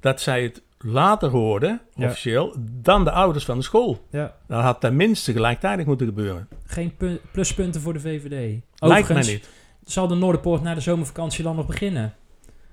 dat 0.01 0.21
zij 0.21 0.43
het 0.43 0.63
later 0.79 1.29
hoorden, 1.31 1.81
Ja. 1.95 2.07
officieel, 2.07 2.55
dan 2.59 3.05
de 3.05 3.11
ouders 3.11 3.45
van 3.45 3.57
de 3.59 3.65
school. 3.65 4.07
Ja. 4.11 4.35
Dat 4.47 4.63
had 4.63 4.81
tenminste 4.81 5.33
gelijktijdig 5.33 5.87
moeten 5.87 6.07
gebeuren. 6.07 6.49
Geen 6.67 6.97
pu- 6.97 7.21
pluspunten 7.33 7.81
voor 7.81 7.93
de 7.93 8.01
VVD. 8.01 8.61
Lijkt 8.79 9.09
mij 9.09 9.23
niet. 9.23 9.49
zal 9.85 10.07
de 10.09 10.15
Noorderpoort 10.15 10.63
na 10.63 10.75
de 10.75 10.81
zomervakantie 10.81 11.45
dan 11.45 11.57
nog 11.57 11.67
beginnen? 11.67 12.15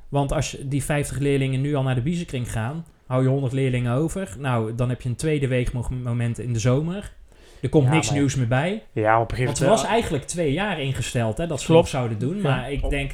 Want 0.10 0.32
als 0.32 0.58
die 0.62 0.84
50 0.84 1.18
leerlingen 1.18 1.62
nu 1.62 1.76
al 1.76 1.84
naar 1.84 1.96
de 1.96 2.02
Biezenkring 2.02 2.52
gaan, 2.52 2.86
hou 3.08 3.24
je 3.24 3.30
100 3.30 3.54
leerlingen 3.54 3.94
over. 3.94 4.36
Nou, 4.40 4.76
dan 4.76 4.90
heb 4.90 5.02
je 5.02 5.10
een 5.10 5.16
tweede 5.16 5.48
weegmoment 5.48 6.40
in 6.40 6.54
de 6.54 6.60
zomer. 6.60 7.12
Er 7.62 7.70
komt 7.70 7.86
Ja, 7.86 7.92
niks 7.94 8.08
maar- 8.10 8.18
nieuws 8.18 8.36
meer 8.36 8.48
bij. 8.48 8.84
Ja, 8.92 9.02
op 9.02 9.04
een 9.04 9.18
Want 9.18 9.32
gegeven 9.32 9.56
ze 9.56 9.64
moment... 9.64 9.82
was 9.82 9.90
eigenlijk 9.92 10.24
twee 10.24 10.54
jaar 10.54 10.80
ingesteld 10.82 11.38
hè, 11.38 11.48
dat 11.48 11.62
ze 11.62 11.72
nog 11.72 11.88
zouden 11.88 12.20
doen. 12.20 12.36
Ja. 12.36 12.42
Maar 12.42 12.72
ik 12.72 12.90
denk, 12.90 13.12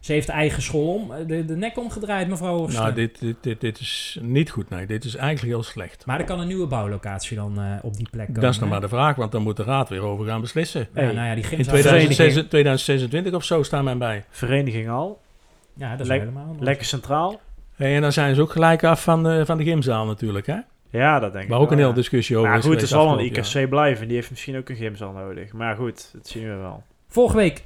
ze 0.00 0.12
heeft 0.12 0.28
eigen 0.28 0.62
school 0.62 0.94
om, 0.94 1.26
de, 1.26 1.44
de 1.44 1.56
nek 1.56 1.78
omgedraaid, 1.78 2.28
mevrouw 2.28 2.56
Horsten. 2.56 2.82
Nou, 2.82 2.94
dit, 2.94 3.20
dit, 3.20 3.36
dit, 3.40 3.60
dit 3.60 3.80
is 3.80 4.18
niet 4.22 4.50
goed. 4.50 4.70
Nee, 4.70 4.86
dit 4.86 5.04
is 5.04 5.14
eigenlijk 5.14 5.54
heel 5.54 5.62
slecht. 5.62 6.06
Maar 6.06 6.18
er 6.18 6.24
kan 6.24 6.40
een 6.40 6.46
nieuwe 6.46 6.66
bouwlocatie 6.66 7.36
dan 7.36 7.58
eh, 7.60 7.64
op 7.82 7.96
die 7.96 8.08
plek 8.10 8.26
komen. 8.26 8.40
Dat 8.42 8.50
is 8.52 8.58
nog 8.58 8.64
hè? 8.68 8.72
maar 8.74 8.80
de 8.80 8.88
vraag, 8.88 9.16
want 9.16 9.32
dan 9.32 9.42
moet 9.42 9.56
de 9.56 9.62
raad 9.64 9.88
weer 9.88 10.02
over 10.02 10.26
gaan 10.26 10.40
beslissen. 10.40 10.88
Ja, 10.94 11.00
nou 11.02 11.14
ja, 11.14 11.34
die 11.34 11.42
In 11.44 11.48
gym 11.48 11.64
zou- 11.64 11.80
2006 11.80 12.34
2026 12.48 13.32
of 13.34 13.44
zo 13.44 13.62
staan 13.62 13.84
wij 13.84 13.96
bij. 13.96 14.24
Vereniging 14.30 14.88
al. 14.90 15.20
Ja, 15.74 15.90
dat 15.90 16.00
is 16.00 16.06
Lek- 16.06 16.18
helemaal. 16.20 16.56
Lekker 16.60 16.86
centraal. 16.86 17.40
Hey, 17.80 17.94
en 17.94 18.02
dan 18.02 18.12
zijn 18.12 18.34
ze 18.34 18.40
ook 18.40 18.52
gelijk 18.52 18.84
af 18.84 19.02
van 19.02 19.22
de, 19.22 19.46
van 19.46 19.58
de 19.58 19.64
gymzaal 19.64 20.06
natuurlijk. 20.06 20.46
Hè? 20.46 20.56
Ja, 20.90 21.18
dat 21.18 21.32
denk 21.32 21.44
ik 21.44 21.50
Waar 21.50 21.58
ook 21.58 21.64
wel, 21.64 21.72
een 21.72 21.78
hele 21.78 21.90
ja. 21.90 22.00
discussie 22.00 22.36
over 22.36 22.50
Maar 22.50 22.62
goed, 22.62 22.80
het 22.80 22.88
geweest 22.88 23.06
zal 23.06 23.18
een 23.18 23.24
IKC 23.24 23.68
blijven. 23.68 24.06
Die 24.06 24.16
heeft 24.16 24.30
misschien 24.30 24.56
ook 24.56 24.68
een 24.68 24.76
gymzaal 24.76 25.12
nodig. 25.12 25.52
Maar 25.52 25.76
goed, 25.76 26.10
dat 26.12 26.28
zien 26.28 26.48
we 26.48 26.54
wel. 26.54 26.82
Vorige 27.08 27.36
week 27.36 27.64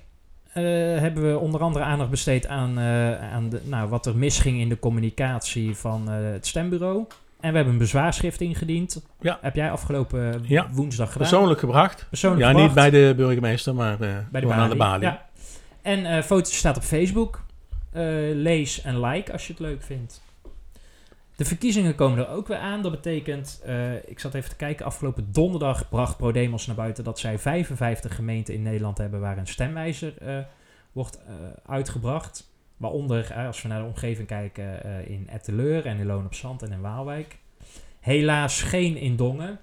eh, 0.52 0.62
hebben 0.98 1.32
we 1.32 1.38
onder 1.38 1.60
andere 1.60 1.84
aandacht 1.84 2.10
besteed 2.10 2.46
aan, 2.46 2.78
eh, 2.78 3.32
aan 3.32 3.48
de, 3.48 3.60
nou, 3.64 3.88
wat 3.88 4.06
er 4.06 4.16
misging 4.16 4.60
in 4.60 4.68
de 4.68 4.78
communicatie 4.78 5.76
van 5.76 6.10
eh, 6.10 6.14
het 6.32 6.46
stembureau. 6.46 7.06
En 7.40 7.50
we 7.50 7.56
hebben 7.56 7.72
een 7.72 7.78
bezwaarschrift 7.78 8.40
ingediend. 8.40 9.02
Ja. 9.20 9.38
Heb 9.40 9.54
jij 9.54 9.70
afgelopen 9.70 10.44
Ja. 10.46 10.68
woensdag 10.72 11.12
gedaan? 11.12 11.28
Persoonlijk 11.28 11.60
gebracht. 11.60 12.06
Persoonlijk 12.08 12.42
ja, 12.42 12.48
gebracht. 12.48 12.66
niet 12.66 12.74
bij 12.74 12.90
de 12.90 13.14
burgemeester, 13.16 13.74
maar 13.74 13.92
eh, 13.92 13.98
bij 13.98 14.40
de 14.40 14.46
gewoon 14.46 14.62
aan 14.62 14.70
de 14.70 14.76
balie. 14.76 15.06
Ja. 15.06 15.26
En 15.82 16.06
eh 16.06 16.22
fotootje 16.22 16.56
staat 16.56 16.76
op 16.76 16.82
Facebook. 16.82 17.43
Eh, 17.94 18.02
lees 18.34 18.80
en 18.82 19.00
like 19.00 19.32
als 19.32 19.46
je 19.46 19.52
het 19.52 19.62
leuk 19.62 19.82
vindt. 19.82 20.22
De 21.36 21.44
verkiezingen 21.44 21.94
komen 21.94 22.18
er 22.18 22.28
ook 22.28 22.48
weer 22.48 22.56
aan. 22.56 22.82
Dat 22.82 22.90
betekent, 22.90 23.60
eh, 23.64 23.94
ik 24.08 24.18
zat 24.20 24.34
even 24.34 24.50
te 24.50 24.56
kijken, 24.56 24.86
afgelopen 24.86 25.32
donderdag 25.32 25.88
bracht 25.88 26.16
ProDemos 26.16 26.66
naar 26.66 26.76
buiten 26.76 27.04
dat 27.04 27.18
zij 27.18 27.38
55 27.38 28.14
gemeenten 28.14 28.54
in 28.54 28.62
Nederland 28.62 28.98
hebben 28.98 29.20
waar 29.20 29.38
een 29.38 29.46
stemwijzer 29.46 30.18
eh, 30.18 30.38
wordt 30.92 31.20
uitgebracht. 31.66 32.52
Waaronder, 32.76 33.34
als 33.34 33.62
we 33.62 33.68
naar 33.68 33.80
de 33.80 33.86
omgeving 33.86 34.26
kijken, 34.26 34.84
in 35.08 35.28
Etteleur 35.28 35.86
en 35.86 35.98
in 35.98 36.06
Loon 36.06 36.24
op 36.24 36.34
Zand 36.34 36.62
en 36.62 36.72
in 36.72 36.80
Waalwijk. 36.80 37.38
Helaas 38.00 38.62
geen 38.62 38.96
in 38.96 39.16
Dongen. 39.16 39.60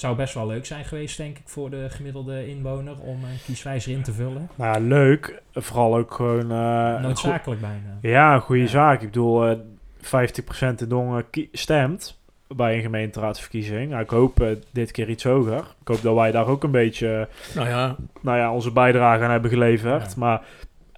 Het 0.00 0.08
zou 0.08 0.20
best 0.20 0.34
wel 0.34 0.46
leuk 0.46 0.66
zijn 0.66 0.84
geweest, 0.84 1.16
denk 1.16 1.38
ik, 1.38 1.42
voor 1.48 1.70
de 1.70 1.86
gemiddelde 1.90 2.48
inwoner 2.48 2.98
om 3.00 3.24
een 3.24 3.38
kieswijzer 3.44 3.92
in 3.92 4.02
te 4.02 4.12
vullen. 4.12 4.48
Nou 4.54 4.74
ja, 4.74 4.86
leuk. 4.88 5.42
Vooral 5.52 5.96
ook 5.96 6.14
gewoon... 6.14 6.50
eh, 6.50 7.00
Noodzakelijk 7.00 7.60
bijna. 7.60 7.98
ja, 8.00 8.34
een 8.34 8.40
goede 8.40 8.62
Ja. 8.62 8.68
zaak. 8.68 9.00
Ik 9.00 9.06
bedoel, 9.06 9.46
eh, 9.46 9.56
50% 10.00 10.80
in 10.82 10.88
Dongen 10.88 11.24
stemt 11.52 12.18
bij 12.48 12.74
een 12.76 12.82
gemeenteraadsverkiezing. 12.82 13.90
Nou, 13.90 14.02
ik 14.02 14.10
hoop 14.10 14.40
eh, 14.40 14.48
dit 14.72 14.90
keer 14.90 15.08
iets 15.08 15.24
hoger. 15.24 15.58
Ik 15.80 15.88
hoop 15.88 16.02
dat 16.02 16.14
wij 16.14 16.30
daar 16.30 16.46
ook 16.46 16.62
een 16.64 16.70
beetje 16.70 17.28
Nou 17.54 17.68
ja, 17.68 17.96
nou 18.20 18.38
ja, 18.38 18.52
onze 18.52 18.72
bijdrage 18.72 19.24
aan 19.24 19.30
hebben 19.30 19.50
geleverd. 19.50 20.02
Ja. 20.10 20.14
Maar 20.16 20.40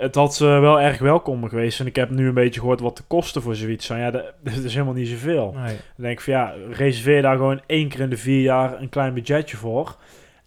het 0.03 0.15
had 0.15 0.41
eh, 0.41 0.61
wel 0.61 0.81
erg 0.81 0.99
welkom 0.99 1.49
geweest. 1.49 1.81
En 1.81 1.87
ik 1.87 1.97
heb 1.97 2.11
nu 2.11 2.29
een 2.29 2.35
beetje 2.35 2.61
gehoord 2.61 2.81
wat 2.81 2.97
de 2.97 3.03
kosten 3.07 3.43
voor 3.43 3.55
zoiets 3.55 3.87
zijn. 3.87 4.01
Ja, 4.01 4.11
dat, 4.11 4.25
dat 4.45 4.55
is 4.65 4.73
helemaal 4.73 4.95
niet 4.95 5.09
zoveel. 5.09 5.53
Nee. 5.57 5.65
Dan 5.77 5.77
denk 6.05 6.19
ik 6.19 6.21
van 6.21 6.33
ja, 6.33 6.53
reserveer 6.71 7.23
daar 7.23 7.37
gewoon 7.37 7.61
één 7.67 7.89
keer 7.89 8.01
in 8.01 8.11
de 8.11 8.17
vier 8.17 8.41
jaar 8.43 8.81
een 8.81 8.89
klein 8.89 9.15
budgetje 9.15 9.57
voor. 9.57 9.97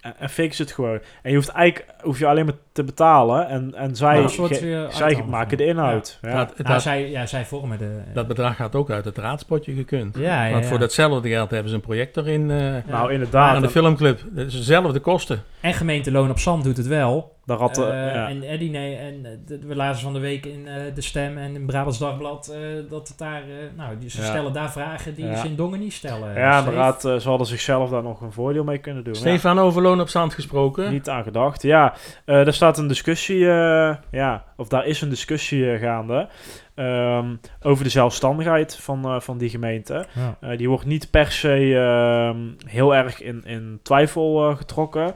En, 0.01 0.13
en 0.19 0.29
fix 0.29 0.57
het 0.57 0.71
gewoon. 0.71 0.99
En 1.21 1.29
je 1.29 1.35
hoeft 1.35 1.49
eigenlijk 1.49 1.93
hoef 2.01 2.19
je 2.19 2.27
alleen 2.27 2.45
maar 2.45 2.53
te 2.71 2.83
betalen. 2.83 3.47
En, 3.47 3.73
en 3.75 3.95
zij, 3.95 4.27
ge- 4.29 4.87
zij 4.89 5.23
maken 5.29 5.57
de 5.57 5.65
inhoud. 5.65 6.19
Ja. 6.21 6.35
dat, 6.45 6.67
Nou, 6.67 6.79
zij, 6.79 7.09
ja, 7.09 7.25
zij 7.25 7.45
vormen 7.45 7.77
de... 7.77 8.01
dat 8.13 8.27
bedrag 8.27 8.55
gaat 8.55 8.75
ook 8.75 8.89
uit 8.89 9.05
het 9.05 9.17
raadspotje 9.17 9.73
gekund. 9.73 10.15
ja, 10.17 10.45
ja, 10.45 10.51
Want 10.51 10.63
ja. 10.63 10.69
voor 10.69 10.79
datzelfde 10.79 11.29
geld 11.29 11.49
hebben 11.51 11.69
ze 11.69 11.75
een 11.75 11.81
projector 11.81 12.27
in 12.27 12.51
eh 12.51 12.73
Nou, 12.87 13.13
inderdaad. 13.13 13.55
aan 13.55 13.61
de 13.61 13.69
filmclub. 13.69 14.19
Dat 14.31 14.45
is 14.47 14.53
dezelfde 14.55 14.99
kosten. 14.99 15.43
En 15.61 15.73
gemeente 15.73 16.11
Loon 16.11 16.29
op 16.29 16.39
Zand 16.39 16.63
doet 16.63 16.77
het 16.77 16.87
wel. 16.87 17.34
Daar 17.45 17.57
had, 17.57 17.77
eh, 17.77 18.07
Eh, 18.07 18.13
ja. 18.13 18.29
En 18.29 18.43
Eddie, 18.43 18.69
nee, 18.69 18.95
en 18.95 19.25
eh, 19.25 19.31
de- 19.45 19.59
we 19.67 19.75
lazen 19.75 20.03
van 20.03 20.13
de 20.13 20.19
week 20.19 20.45
in 20.45 20.67
eh, 20.67 20.73
De 20.95 21.01
Stem 21.01 21.37
en 21.37 21.55
in 21.55 21.65
Brabants 21.65 21.97
Dagblad 21.99 22.47
eh, 22.47 22.59
dat 22.89 23.07
het 23.07 23.17
daar, 23.17 23.41
eh, 23.41 23.55
nou, 23.77 23.97
die, 23.97 24.09
ze 24.09 24.21
Ja. 24.21 24.27
stellen 24.27 24.53
daar 24.53 24.71
vragen 24.71 25.15
die 25.15 25.25
Ja. 25.25 25.35
ze 25.35 25.47
in 25.47 25.55
Dongen 25.55 25.79
niet 25.79 25.93
stellen. 25.93 26.33
ja, 26.39 26.51
Steve. 26.53 26.69
inderdaad, 26.69 27.05
eh, 27.05 27.15
ze 27.15 27.29
hadden 27.29 27.47
zichzelf 27.47 27.89
daar 27.89 28.03
nog 28.03 28.21
een 28.21 28.31
voordeel 28.31 28.63
mee 28.63 28.77
kunnen 28.77 29.03
doen. 29.03 29.15
Stefan 29.15 29.59
over 29.59 29.81
loon 29.81 30.01
op 30.01 30.09
zand 30.09 30.33
gesproken. 30.33 30.91
Niet 30.91 31.09
aan 31.09 31.23
gedacht. 31.23 31.61
Ja, 31.61 31.93
eh 32.25 32.35
daar 32.35 32.53
staat 32.53 32.77
een 32.77 32.87
discussie, 32.87 33.49
eh, 33.49 33.95
ja, 34.11 34.43
of 34.57 34.67
daar 34.67 34.85
is 34.85 35.01
een 35.01 35.09
discussie 35.09 35.71
eh, 35.71 35.79
gaande 35.81 36.27
ehm, 36.75 37.35
over 37.61 37.83
de 37.83 37.89
zelfstandigheid 37.89 38.75
van, 38.77 39.05
eh, 39.05 39.19
van 39.19 39.37
die 39.37 39.49
gemeente. 39.49 40.05
Ja. 40.13 40.37
Eh, 40.49 40.57
die 40.57 40.69
wordt 40.69 40.85
niet 40.85 41.09
per 41.11 41.31
se 41.31 41.75
ehm, 41.75 42.69
heel 42.71 42.95
erg 42.95 43.21
in, 43.21 43.43
in 43.45 43.79
twijfel 43.83 44.49
eh, 44.49 44.57
getrokken. 44.57 45.13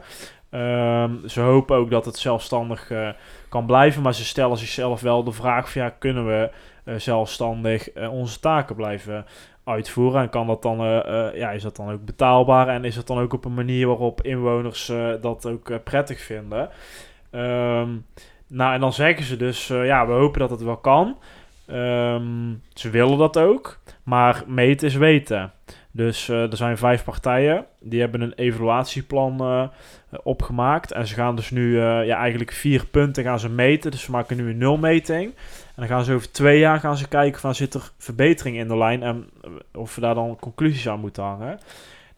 Ehm, 0.50 1.26
ze 1.26 1.40
hopen 1.40 1.76
ook 1.76 1.90
dat 1.90 2.04
het 2.04 2.16
zelfstandig 2.16 2.90
eh, 2.90 3.08
kan 3.48 3.66
blijven, 3.66 4.02
maar 4.02 4.14
ze 4.14 4.24
stellen 4.24 4.56
zichzelf 4.56 5.00
wel 5.00 5.24
de 5.24 5.32
vraag 5.32 5.70
van 5.70 5.82
ja, 5.82 5.90
kunnen 5.98 6.26
we 6.26 6.50
eh, 6.84 6.94
zelfstandig 6.94 7.90
eh, 7.90 8.12
onze 8.12 8.40
taken 8.40 8.76
blijven 8.76 9.26
uitvoeren 9.64 10.22
en 10.22 10.30
kan 10.30 10.46
dat 10.46 10.62
dan, 10.62 10.78
ja, 11.34 11.50
is 11.50 11.62
dat 11.62 11.76
dan 11.76 11.90
ook 11.90 12.04
betaalbaar 12.04 12.68
en 12.68 12.84
is 12.84 12.96
het 12.96 13.06
dan 13.06 13.18
ook 13.18 13.32
op 13.32 13.44
een 13.44 13.54
manier 13.54 13.86
waarop 13.86 14.22
inwoners 14.22 14.92
dat 15.20 15.46
ook 15.46 15.84
prettig 15.84 16.20
vinden. 16.20 16.68
Ehm, 17.30 17.88
nou, 18.46 18.74
en 18.74 18.80
dan 18.80 18.92
zeggen 18.92 19.24
ze 19.24 19.36
dus, 19.36 19.66
ja, 19.66 20.06
we 20.06 20.12
hopen 20.12 20.40
dat 20.40 20.50
het 20.50 20.62
wel 20.62 20.76
kan. 20.76 21.16
Ehm, 21.66 22.54
ze 22.74 22.90
willen 22.90 23.18
dat 23.18 23.38
ook, 23.38 23.78
maar 24.02 24.42
meten 24.46 24.86
is 24.86 24.94
weten. 24.94 25.52
Dus 25.92 26.28
eh, 26.28 26.50
er 26.50 26.56
zijn 26.56 26.78
vijf 26.78 27.04
partijen, 27.04 27.66
die 27.80 28.00
hebben 28.00 28.20
een 28.20 28.32
evaluatieplan 28.32 29.40
eh, 29.40 29.68
opgemaakt. 30.22 30.92
En 30.92 31.06
ze 31.06 31.14
gaan 31.14 31.36
dus 31.36 31.50
nu 31.50 31.80
eh, 31.80 32.06
ja, 32.06 32.16
eigenlijk 32.16 32.52
vier 32.52 32.86
punten 32.86 33.24
gaan 33.24 33.40
ze 33.40 33.48
meten. 33.48 33.90
Dus 33.90 34.02
ze 34.02 34.10
maken 34.10 34.36
nu 34.36 34.50
een 34.50 34.58
nulmeting. 34.58 35.26
En 35.66 35.74
dan 35.76 35.86
gaan 35.86 36.04
ze 36.04 36.12
over 36.12 36.32
twee 36.32 36.58
jaar 36.58 36.80
gaan 36.80 36.96
ze 36.96 37.08
kijken 37.08 37.40
van 37.40 37.54
zit 37.54 37.74
er 37.74 37.90
verbetering 37.98 38.56
in 38.56 38.68
de 38.68 38.76
lijn 38.76 39.02
en 39.02 39.30
of 39.74 39.94
we 39.94 40.00
daar 40.00 40.14
dan 40.14 40.36
conclusies 40.40 40.88
aan 40.88 41.00
moeten 41.00 41.22
hangen. 41.22 41.58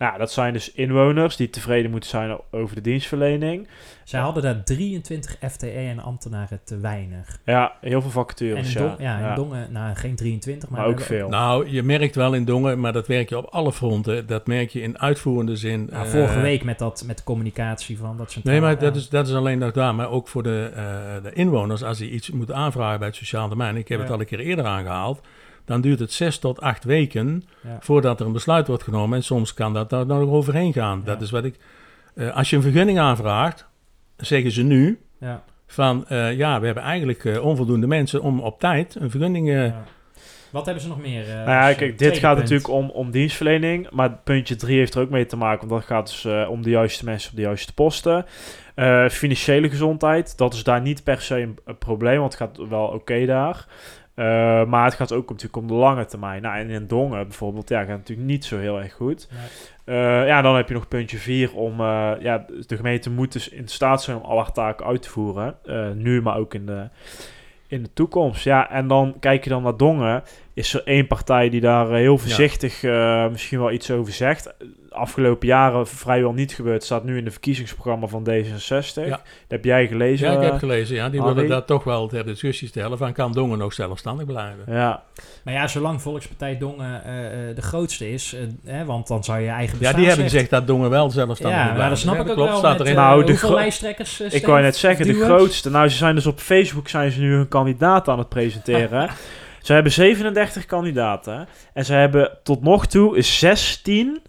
Nou, 0.02 0.18
dat 0.18 0.32
zijn 0.32 0.52
dus 0.52 0.72
inwoners 0.72 1.36
die 1.36 1.50
tevreden 1.50 1.90
moeten 1.90 2.10
zijn 2.10 2.38
over 2.50 2.74
de 2.74 2.80
dienstverlening. 2.80 3.68
Zij 4.04 4.20
hadden 4.20 4.42
daar 4.42 4.64
23 4.64 5.36
FTE 5.50 5.70
en 5.70 5.98
ambtenaren 5.98 6.60
te 6.64 6.78
weinig. 6.78 7.38
Ja, 7.44 7.72
heel 7.80 8.00
veel 8.00 8.10
En 8.10 8.10
vacatures. 8.10 8.74
in, 8.74 8.82
ja. 8.82 8.88
Don, 8.88 8.96
ja, 8.98 9.16
in 9.16 9.22
Ja. 9.24 9.34
Dongen, 9.34 9.72
nou 9.72 9.94
geen 9.94 10.16
23, 10.16 10.68
maar, 10.68 10.80
maar 10.80 10.88
ook 10.88 11.00
veel. 11.00 11.28
Nou, 11.28 11.68
je 11.70 11.82
merkt 11.82 12.14
wel 12.14 12.34
in 12.34 12.44
Dongen, 12.44 12.80
maar 12.80 12.92
dat 12.92 13.08
merk 13.08 13.28
je 13.28 13.36
op 13.36 13.44
alle 13.44 13.72
fronten. 13.72 14.26
Dat 14.26 14.46
merk 14.46 14.70
je 14.70 14.80
in 14.80 14.98
uitvoerende 14.98 15.56
zin. 15.56 15.88
Nou, 15.90 16.04
eh, 16.04 16.10
vorige 16.10 16.40
week 16.40 16.64
met, 16.64 16.78
dat, 16.78 17.04
met 17.06 17.16
de 17.18 17.24
communicatie 17.24 17.98
van 17.98 18.16
dat 18.16 18.30
soort 18.30 18.44
Nee, 18.44 18.60
maar 18.60 18.78
dat 18.78 18.96
is, 18.96 19.08
dat 19.08 19.28
is 19.28 19.34
alleen 19.34 19.58
nog 19.58 19.72
daar. 19.72 19.94
Maar 19.94 20.10
ook 20.10 20.28
voor 20.28 20.42
de, 20.42 20.70
eh, 20.74 21.22
de 21.22 21.32
inwoners, 21.32 21.82
als 21.82 21.98
die 21.98 22.10
iets 22.10 22.30
moeten 22.30 22.54
aanvragen 22.54 22.98
bij 22.98 23.08
het 23.08 23.16
sociaal 23.16 23.48
domein. 23.48 23.76
Ik 23.76 23.88
heb 23.88 24.00
het 24.00 24.10
al 24.10 24.20
een 24.20 24.26
keer 24.26 24.40
eerder 24.40 24.64
aangehaald. 24.64 25.20
Dan 25.64 25.80
duurt 25.80 25.98
het 25.98 26.12
zes 26.12 26.38
tot 26.38 26.60
acht 26.60 26.84
weken 26.84 27.44
Ja. 27.62 27.76
voordat 27.80 28.20
er 28.20 28.26
een 28.26 28.32
besluit 28.32 28.66
wordt 28.66 28.82
genomen. 28.82 29.16
En 29.18 29.24
soms 29.24 29.54
kan 29.54 29.72
dat 29.72 29.90
daar 29.90 30.06
nog 30.06 30.30
overheen 30.30 30.72
gaan. 30.72 31.02
Dat 31.04 31.20
is 31.22 31.30
wat 31.30 31.44
ik. 31.44 31.56
eh, 32.14 32.36
als 32.36 32.50
je 32.50 32.56
een 32.56 32.62
vergunning 32.62 32.98
aanvraagt, 32.98 33.66
zeggen 34.16 34.50
ze 34.50 34.62
nu 34.62 35.00
Ja, 35.20 35.42
van 35.66 36.06
eh, 36.08 36.36
ja, 36.36 36.60
we 36.60 36.66
hebben 36.66 36.84
eigenlijk 36.84 37.24
eh, 37.24 37.44
onvoldoende 37.44 37.86
mensen 37.86 38.22
om 38.22 38.40
op 38.40 38.60
tijd 38.60 38.94
een 39.00 39.10
vergunning. 39.10 39.48
ja. 39.48 39.84
Wat 40.50 40.64
hebben 40.64 40.82
ze 40.82 40.88
nog 40.88 41.00
meer? 41.00 41.28
eh, 41.28 41.34
Nou 41.34 41.48
ja, 41.48 41.72
kijk, 41.74 41.98
dit 41.98 42.18
gaat 42.18 42.36
punt? 42.36 42.50
natuurlijk 42.50 42.68
om, 42.68 42.90
om 42.90 43.10
dienstverlening. 43.10 43.90
Maar 43.90 44.10
puntje 44.24 44.56
3 44.56 44.78
heeft 44.78 44.94
er 44.94 45.02
ook 45.02 45.10
mee 45.10 45.26
te 45.26 45.36
maken. 45.36 45.68
Want 45.68 45.80
dat 45.80 45.90
gaat 45.90 46.06
dus 46.06 46.24
eh, 46.24 46.50
om 46.50 46.62
de 46.62 46.70
juiste 46.70 47.04
mensen 47.04 47.30
op 47.30 47.36
de 47.36 47.42
juiste 47.42 47.74
posten. 47.74 48.26
Eh, 48.74 49.08
financiële 49.08 49.68
gezondheid, 49.70 50.38
dat 50.38 50.54
is 50.54 50.64
daar 50.64 50.80
niet 50.80 51.04
per 51.04 51.20
se 51.20 51.40
een, 51.40 51.58
een 51.64 51.78
probleem. 51.78 52.18
Want 52.20 52.38
het 52.38 52.42
gaat 52.42 52.68
wel 52.68 52.86
oké 52.86 53.26
daar. 53.26 53.66
Eh, 54.14 54.64
maar 54.64 54.84
het 54.84 54.94
gaat 54.94 55.12
ook 55.12 55.28
natuurlijk 55.28 55.56
om 55.56 55.66
de 55.66 55.74
lange 55.74 56.04
termijn. 56.04 56.42
Nou, 56.42 56.56
en 56.58 56.70
in 56.70 56.86
Dongen 56.86 57.28
bijvoorbeeld, 57.28 57.68
ja, 57.68 57.78
gaat 57.78 57.88
het 57.88 57.98
natuurlijk 57.98 58.28
niet 58.28 58.44
zo 58.44 58.58
heel 58.58 58.80
erg 58.80 58.92
goed. 58.92 59.28
Nee. 59.30 59.98
Eh, 59.98 60.26
ja, 60.26 60.42
dan 60.42 60.56
heb 60.56 60.68
je 60.68 60.74
nog 60.74 60.88
puntje 60.88 61.16
4 61.16 61.54
om... 61.54 61.80
eh, 61.80 62.12
ja, 62.20 62.46
de 62.66 62.76
gemeente 62.76 63.10
moet 63.10 63.32
dus 63.32 63.48
in 63.48 63.68
staat 63.68 64.02
zijn 64.02 64.16
om 64.16 64.22
al 64.22 64.36
haar 64.36 64.52
taken 64.52 64.86
uit 64.86 65.02
te 65.02 65.08
voeren. 65.08 65.56
Nu, 65.94 66.22
maar 66.22 66.36
ook 66.36 66.54
in 66.54 66.66
de, 66.66 66.88
in 67.66 67.82
de 67.82 67.92
toekomst. 67.92 68.44
Ja, 68.44 68.70
en 68.70 68.88
dan 68.88 69.16
kijk 69.20 69.44
je 69.44 69.50
dan 69.50 69.62
naar 69.62 69.76
Dongen. 69.76 70.22
Is 70.54 70.74
er 70.74 70.82
één 70.84 71.06
partij 71.06 71.48
die 71.48 71.60
daar 71.60 71.90
heel 71.90 72.18
voorzichtig 72.18 72.82
misschien 73.30 73.58
wel 73.58 73.72
iets 73.72 73.90
over 73.90 74.12
zegt. 74.12 74.54
Afgelopen 74.92 75.46
jaren 75.46 75.86
vrijwel 75.86 76.32
niet 76.32 76.52
gebeurd. 76.52 76.84
Staat 76.84 77.04
nu 77.04 77.16
in 77.18 77.24
het 77.24 77.32
verkiezingsprogramma 77.32 78.06
van 78.06 78.26
D66. 78.30 78.94
Ja. 78.94 79.08
Dat 79.08 79.20
heb 79.48 79.64
jij 79.64 79.86
gelezen. 79.86 80.30
ja, 80.30 80.36
ik 80.36 80.42
heb 80.42 80.52
eh, 80.52 80.58
gelezen. 80.58 80.96
Ja, 80.96 81.08
die 81.08 81.20
Harry? 81.20 81.34
willen 81.34 81.50
dat 81.50 81.66
toch 81.66 81.84
wel 81.84 82.06
ter 82.08 82.24
discussie 82.24 82.68
stellen. 82.68 82.98
Van 82.98 83.12
kan 83.12 83.32
Dongen 83.32 83.58
nog 83.58 83.72
zelfstandig 83.72 84.26
blijven? 84.26 84.64
ja. 84.66 85.02
Maar 85.44 85.54
ja, 85.54 85.66
zolang 85.68 86.02
Volkspartij 86.02 86.58
Dongen 86.58 87.04
eh, 87.04 87.48
eh, 87.48 87.56
de 87.56 87.62
grootste 87.62 88.12
is, 88.12 88.34
eh, 88.34 88.40
hè, 88.72 88.84
want 88.84 89.06
dan 89.06 89.24
zou 89.24 89.40
je 89.40 89.48
eigen 89.48 89.78
Ja, 89.80 89.92
die 89.92 90.06
hebben 90.06 90.24
gezegd 90.24 90.50
dat 90.50 90.66
Dongen 90.66 90.90
wel 90.90 91.10
zelfstandig 91.10 91.58
Ja, 91.58 91.64
blijven. 91.68 91.88
dat 91.88 91.98
snap 91.98 92.14
Ja, 92.14 92.20
ik 92.20 92.28
ook 92.28 92.34
klopt, 92.34 92.50
wel. 92.50 92.58
staat 92.58 92.78
met, 92.78 92.80
erin. 92.86 92.94
Nou, 92.98 93.24
de 93.24 93.52
lijsttrekkers, 93.54 94.20
eh, 94.20 94.32
Ik 94.32 94.46
wou 94.46 94.60
net 94.62 94.76
zeggen, 94.76 95.06
de 95.06 95.14
grootste. 95.24 95.70
Nou, 95.70 95.88
ze 95.88 95.96
zijn 95.96 96.14
dus 96.14 96.26
op 96.26 96.40
Facebook 96.40 96.88
zijn 96.88 97.10
ze 97.10 97.20
nu 97.20 97.34
hun 97.34 97.48
kandidaat 97.48 98.08
aan 98.08 98.18
het 98.18 98.28
presenteren. 98.28 99.10
ze 99.62 99.72
hebben 99.72 99.92
37 99.92 100.66
kandidaten. 100.66 101.48
En 101.74 101.84
ze 101.84 101.92
hebben 101.92 102.30
tot 102.42 102.62
nog 102.62 102.86
toe 102.86 103.22
16 103.22 104.20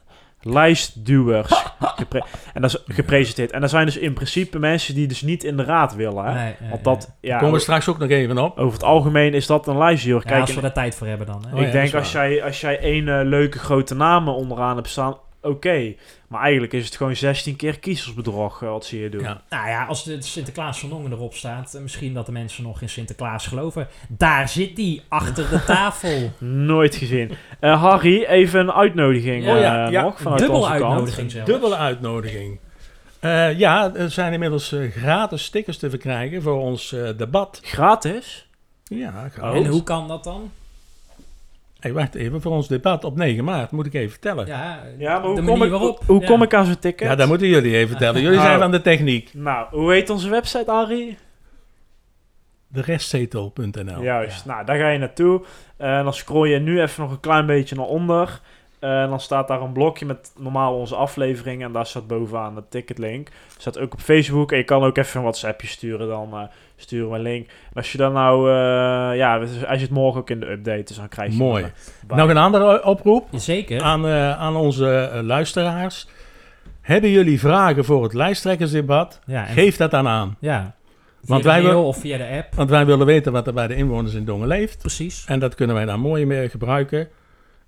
lijstduwers 0.46 1.64
gepre- 1.80 2.24
en 2.54 2.62
dat 2.62 2.70
is 2.74 2.96
gepresenteerd. 2.96 3.52
En 3.52 3.62
dat 3.62 3.70
zijn 3.70 3.86
dus 3.86 3.98
in 3.98 4.14
principe 4.14 4.60
mensen 4.60 4.96
die 4.96 5.08
dus 5.08 5.22
niet 5.22 5.44
in 5.44 5.58
de 5.58 5.64
raad 5.64 5.96
willen. 5.96 6.26
Hè? 6.26 6.34
Nee, 6.34 6.54
nee, 6.60 6.70
Want 6.70 6.84
dat, 6.84 7.12
nee. 7.22 7.32
ja, 7.32 7.38
Komen 7.38 7.54
we 7.54 7.60
straks 7.60 7.88
ook 7.90 7.98
nog 7.98 8.10
even 8.10 8.38
op. 8.38 8.58
over 8.58 8.74
het 8.74 8.84
algemeen 8.84 9.34
is 9.34 9.48
dat 9.48 9.68
een 9.68 9.78
lijstduwer. 9.78 10.22
Ja, 10.24 10.30
Kijk, 10.30 10.42
als 10.42 10.56
we 10.56 10.62
daar 10.62 10.74
tijd 10.74 10.96
voor 10.96 11.08
hebben 11.08 11.28
dan. 11.28 11.44
Hè? 11.48 11.54
Oh 11.56 11.60
ja, 11.62 11.66
ik 11.66 11.72
denk 11.72 11.94
als 11.94 12.12
jij, 12.12 12.44
als 12.44 12.62
jij 12.62 12.80
één 12.80 13.20
eh, 13.20 13.26
leuke 13.26 13.60
grote 13.60 13.96
namen 13.96 14.34
onderaan 14.36 14.76
hebt 14.76 14.90
staan, 14.90 15.18
oké. 15.44 15.94
Maar 16.28 16.42
eigenlijk 16.42 16.74
is 16.74 16.86
het 16.86 16.96
gewoon 16.96 17.16
16 17.16 17.56
keer 17.56 17.80
kiezersbedrog 17.80 18.62
eh, 18.64 18.70
wat 18.70 18.86
zie 18.86 19.00
je 19.02 19.10
doen. 19.10 19.22
Ja. 19.22 19.42
Nou 19.50 19.68
ja, 19.70 19.86
als 19.86 20.04
de 20.04 20.22
Sinterklaas 20.22 20.80
van 20.80 20.90
Dongen 20.90 21.12
erop 21.12 21.34
staat, 21.34 21.74
eh, 21.74 21.82
misschien 21.82 22.14
dat 22.14 22.26
de 22.26 22.32
mensen 22.32 22.64
nog 22.64 22.82
in 22.82 22.90
Sinterklaas 22.90 23.48
geloven. 23.48 23.88
Daar 24.10 24.50
zit 24.50 24.76
die, 24.76 25.02
achter 25.08 25.50
de 25.50 25.64
tafel. 25.74 26.32
Nooit 26.40 26.96
gezien. 26.96 27.32
Eh, 27.60 27.82
Harry, 27.84 28.24
even 28.24 28.60
een 28.60 28.72
uitnodiging 28.72 29.44
Ja. 29.44 29.50
eh, 29.50 29.56
Oh 29.56 29.62
ja, 29.62 29.88
ja. 29.90 30.02
nog 30.02 30.22
vanuit 30.22 30.40
Dubbel 30.40 30.58
onze 30.58 30.70
kant. 30.72 30.84
uitnodiging 30.84 31.32
zelfs. 31.32 31.50
Dubbele 31.50 31.76
uitnodiging. 31.76 32.60
Eh, 33.20 33.60
ja, 33.60 33.94
er 33.96 34.12
zijn 34.12 34.34
inmiddels 34.34 34.76
gratis 34.92 35.44
stickers 35.44 35.78
te 35.78 35.90
verkrijgen 35.90 36.42
voor 36.42 36.60
ons 36.62 36.96
debat. 37.18 37.60
Gratis? 37.64 38.48
Ja, 38.84 39.30
gratis. 39.34 39.64
En 39.66 39.72
hoe 39.72 39.84
kan 39.84 40.08
dat 40.08 40.24
dan? 40.24 40.52
Hey, 41.84 41.94
wacht 41.94 42.16
even, 42.16 42.42
voor 42.42 42.52
ons 42.52 42.68
debat 42.68 43.04
op 43.04 43.16
9 43.18 43.44
maart 43.44 43.72
moet 43.72 43.86
ik 43.86 43.94
even 43.94 44.10
vertellen. 44.12 44.46
Ja, 44.48 44.56
Ja, 44.58 44.80
Ja, 44.98 45.20
maar 45.20 45.28
hoe 45.28 45.44
kom, 45.46 45.64
ik, 45.64 45.98
hoe 46.06 46.22
Ja. 46.22 46.28
kom 46.28 46.42
ik 46.44 46.54
aan 46.54 46.66
zo'n 46.66 46.80
ticket? 46.80 47.18
dat 47.18 47.28
moeten 47.28 47.48
jullie 47.48 47.76
even 47.76 47.88
vertellen. 47.90 48.22
Jullie 48.22 48.36
Nou. 48.38 48.48
zijn 48.50 48.60
van 48.60 48.72
de 48.72 48.82
techniek. 48.82 49.30
Nou, 49.34 49.68
hoe 49.72 49.92
heet 49.92 50.10
onze 50.10 50.30
website, 50.30 50.72
Harry? 50.72 51.18
De 52.68 52.82
restzetel.nl. 52.82 54.02
Juist. 54.04 54.46
Nou, 54.46 54.66
daar 54.66 54.78
ga 54.78 54.90
je 54.90 54.98
naartoe. 55.00 55.44
Eh, 55.78 55.98
En 55.98 56.04
dan 56.04 56.14
scroll 56.14 56.50
je 56.50 56.60
nu 56.60 56.82
even 56.82 57.04
nog 57.04 57.12
een 57.12 57.20
klein 57.20 57.46
beetje 57.46 57.76
naar 57.76 57.86
onder. 57.86 58.42
Eh, 58.84 59.02
En 59.02 59.10
dan 59.10 59.20
staat 59.20 59.48
daar 59.48 59.62
een 59.62 59.72
blokje 59.72 60.06
met 60.06 60.32
normaal 60.40 60.74
onze 60.78 60.96
afleveringen. 60.96 61.68
En 61.68 61.74
daar 61.74 61.86
staat 61.86 62.08
bovenaan 62.08 62.56
de 62.56 62.64
ticketlink. 62.70 63.28
Staat 63.58 63.80
ook 63.80 63.94
op 63.94 64.00
Facebook. 64.00 64.52
En 64.52 64.58
je 64.58 64.64
kan 64.64 64.84
ook 64.84 64.98
even 64.98 65.16
een 65.18 65.22
WhatsAppje 65.22 65.68
sturen. 65.68 66.08
Dan 66.08 66.30
eh, 66.34 66.42
sturen 66.76 67.10
we 67.10 67.16
een 67.16 67.22
link. 67.22 67.48
En 67.48 67.54
als 67.76 67.92
je 67.92 67.98
dan 67.98 68.14
nou... 68.14 68.50
eh, 68.50 69.18
ja, 69.18 69.38
als 69.40 69.52
je 69.80 69.86
het 69.86 69.90
morgen 69.90 70.20
ook 70.22 70.30
in 70.30 70.40
de 70.40 70.52
update. 70.52 70.84
Dus 70.84 70.96
dan 70.98 71.08
krijg 71.08 71.32
je 71.32 71.38
Mooi. 71.38 71.66
Nog 72.08 72.30
een 72.30 72.38
andere 72.38 72.84
oproep 72.86 73.28
Zeker. 73.32 73.82
aan, 73.82 74.08
eh, 74.08 74.40
aan 74.40 74.56
onze 74.56 74.90
eh, 75.14 75.22
luisteraars. 75.22 76.08
Hebben 76.82 77.10
jullie 77.10 77.40
vragen 77.40 77.86
voor 77.86 78.04
het 78.04 78.14
lijsttrekkersdebat? 78.14 79.20
ja, 79.26 79.48
en- 79.48 79.54
Geef 79.54 79.78
dat 79.78 79.92
dan 79.92 80.08
aan. 80.08 80.36
ja. 80.40 80.76
Via 81.26 81.32
Want 81.32 81.44
de 81.44 81.50
wij 81.50 81.62
wil- 81.62 81.88
of 81.88 81.98
via 81.98 82.18
de 82.18 82.28
app. 82.28 82.56
Want 82.56 82.70
wij 82.70 82.86
willen 82.86 83.06
weten 83.06 83.32
wat 83.32 83.48
er 83.48 83.54
bij 83.54 83.68
de 83.68 83.76
inwoners 83.76 84.14
in 84.14 84.26
Dongen 84.26 84.48
leeft. 84.48 84.78
Precies. 84.78 85.26
En 85.28 85.40
dat 85.40 85.56
kunnen 85.56 85.76
wij 85.76 85.86
dan 85.86 86.00
mooi 86.00 86.26
mee 86.26 86.50
gebruiken 86.50 87.08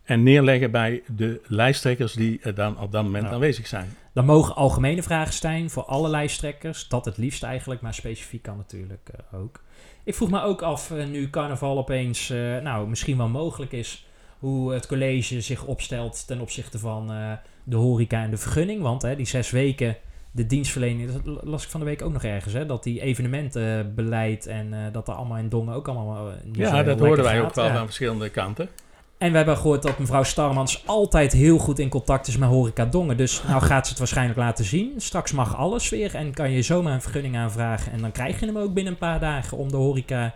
en 0.06 0.24
neerleggen 0.24 0.72
bij 0.72 1.04
de 1.16 1.42
lijsttrekkers 1.48 2.14
die 2.14 2.40
er 2.42 2.56
dan 2.56 2.80
op 2.80 2.92
dat 2.92 3.04
moment 3.04 3.26
aanwezig 3.26 3.68
zijn. 3.68 3.96
Dan 4.14 4.26
mogen 4.26 4.56
algemene 4.56 5.04
vragen 5.04 5.34
zijn 5.34 5.70
voor 5.70 5.84
alle 5.84 6.10
lijsttrekkers. 6.10 6.88
Dat 6.88 7.06
het 7.06 7.18
liefst 7.18 7.44
eigenlijk, 7.44 7.82
maar 7.82 7.94
specifiek 7.94 8.42
kan 8.42 8.58
natuurlijk 8.58 9.10
eh, 9.32 9.40
ook. 9.40 9.64
Ik 10.04 10.16
vroeg 10.16 10.30
me 10.30 10.42
ook 10.42 10.62
af, 10.62 10.92
eh, 10.92 11.06
nu 11.06 11.30
carnaval 11.30 11.78
opeens 11.78 12.30
eh, 12.30 12.38
nou, 12.58 12.88
misschien 12.88 13.18
wel 13.18 13.28
mogelijk 13.28 13.72
is... 13.72 14.08
hoe 14.40 14.74
het 14.74 14.88
college 14.88 15.42
zich 15.42 15.64
opstelt 15.66 16.28
ten 16.28 16.40
opzichte 16.40 16.80
van 16.80 17.12
eh, 17.12 17.32
de 17.64 17.76
horeca 17.76 18.24
en 18.24 18.30
de 18.32 18.38
vergunning. 18.38 18.82
Want 18.82 19.02
hè, 19.02 19.16
die 19.16 19.26
zes 19.26 19.50
weken, 19.52 19.98
de 20.32 20.46
dienstverlening... 20.46 21.12
Dat 21.12 21.44
las 21.44 21.64
ik 21.64 21.70
van 21.70 21.80
de 21.80 21.86
week 21.86 22.02
ook 22.02 22.14
nog 22.14 22.24
ergens, 22.24 22.54
hè, 22.54 22.66
dat 22.66 22.84
die 22.84 23.02
evenementenbeleid... 23.02 24.48
en 24.48 24.74
eh, 24.74 24.80
dat 24.92 25.08
er 25.08 25.14
allemaal 25.14 25.38
in 25.38 25.50
Dongen 25.50 25.74
ook 25.74 25.88
allemaal 25.88 26.30
eh, 26.30 26.36
Ja, 26.52 26.84
dat 26.84 27.00
hoorden 27.00 27.26
wij 27.26 27.36
gaat. 27.36 27.46
ook 27.46 27.54
wel 27.56 27.66
Ja. 27.66 27.78
aan 27.78 27.86
verschillende 27.86 28.30
kanten. 28.30 28.70
En 29.18 29.32
we 29.32 29.38
hebben 29.38 29.58
gehoord 29.58 29.82
dat 29.82 30.00
mevrouw 30.00 30.24
Starmans 30.24 30.84
altijd 30.86 31.34
heel 31.34 31.58
goed 31.58 31.80
in 31.80 31.90
contact 31.90 32.28
is 32.28 32.38
met 32.38 32.50
Horeca 32.50 32.86
Dongen. 32.86 33.18
Dus 33.18 33.44
nou 33.48 33.62
gaat 33.70 33.84
ze 33.84 33.90
het 33.90 34.00
waarschijnlijk 34.00 34.40
laten 34.40 34.66
zien. 34.66 34.94
Straks 34.98 35.32
mag 35.32 35.56
alles 35.58 35.90
weer 35.90 36.16
en 36.16 36.34
kan 36.34 36.52
je 36.52 36.62
zomaar 36.62 36.94
een 36.94 37.02
vergunning 37.02 37.38
aanvragen. 37.38 37.92
En 37.92 38.02
dan 38.02 38.12
krijg 38.12 38.40
je 38.40 38.46
hem 38.46 38.58
ook 38.58 38.74
binnen 38.74 38.94
een 38.94 39.00
paar 39.00 39.20
dagen 39.20 39.58
om 39.58 39.72
de 39.72 39.78
horeca 39.78 40.36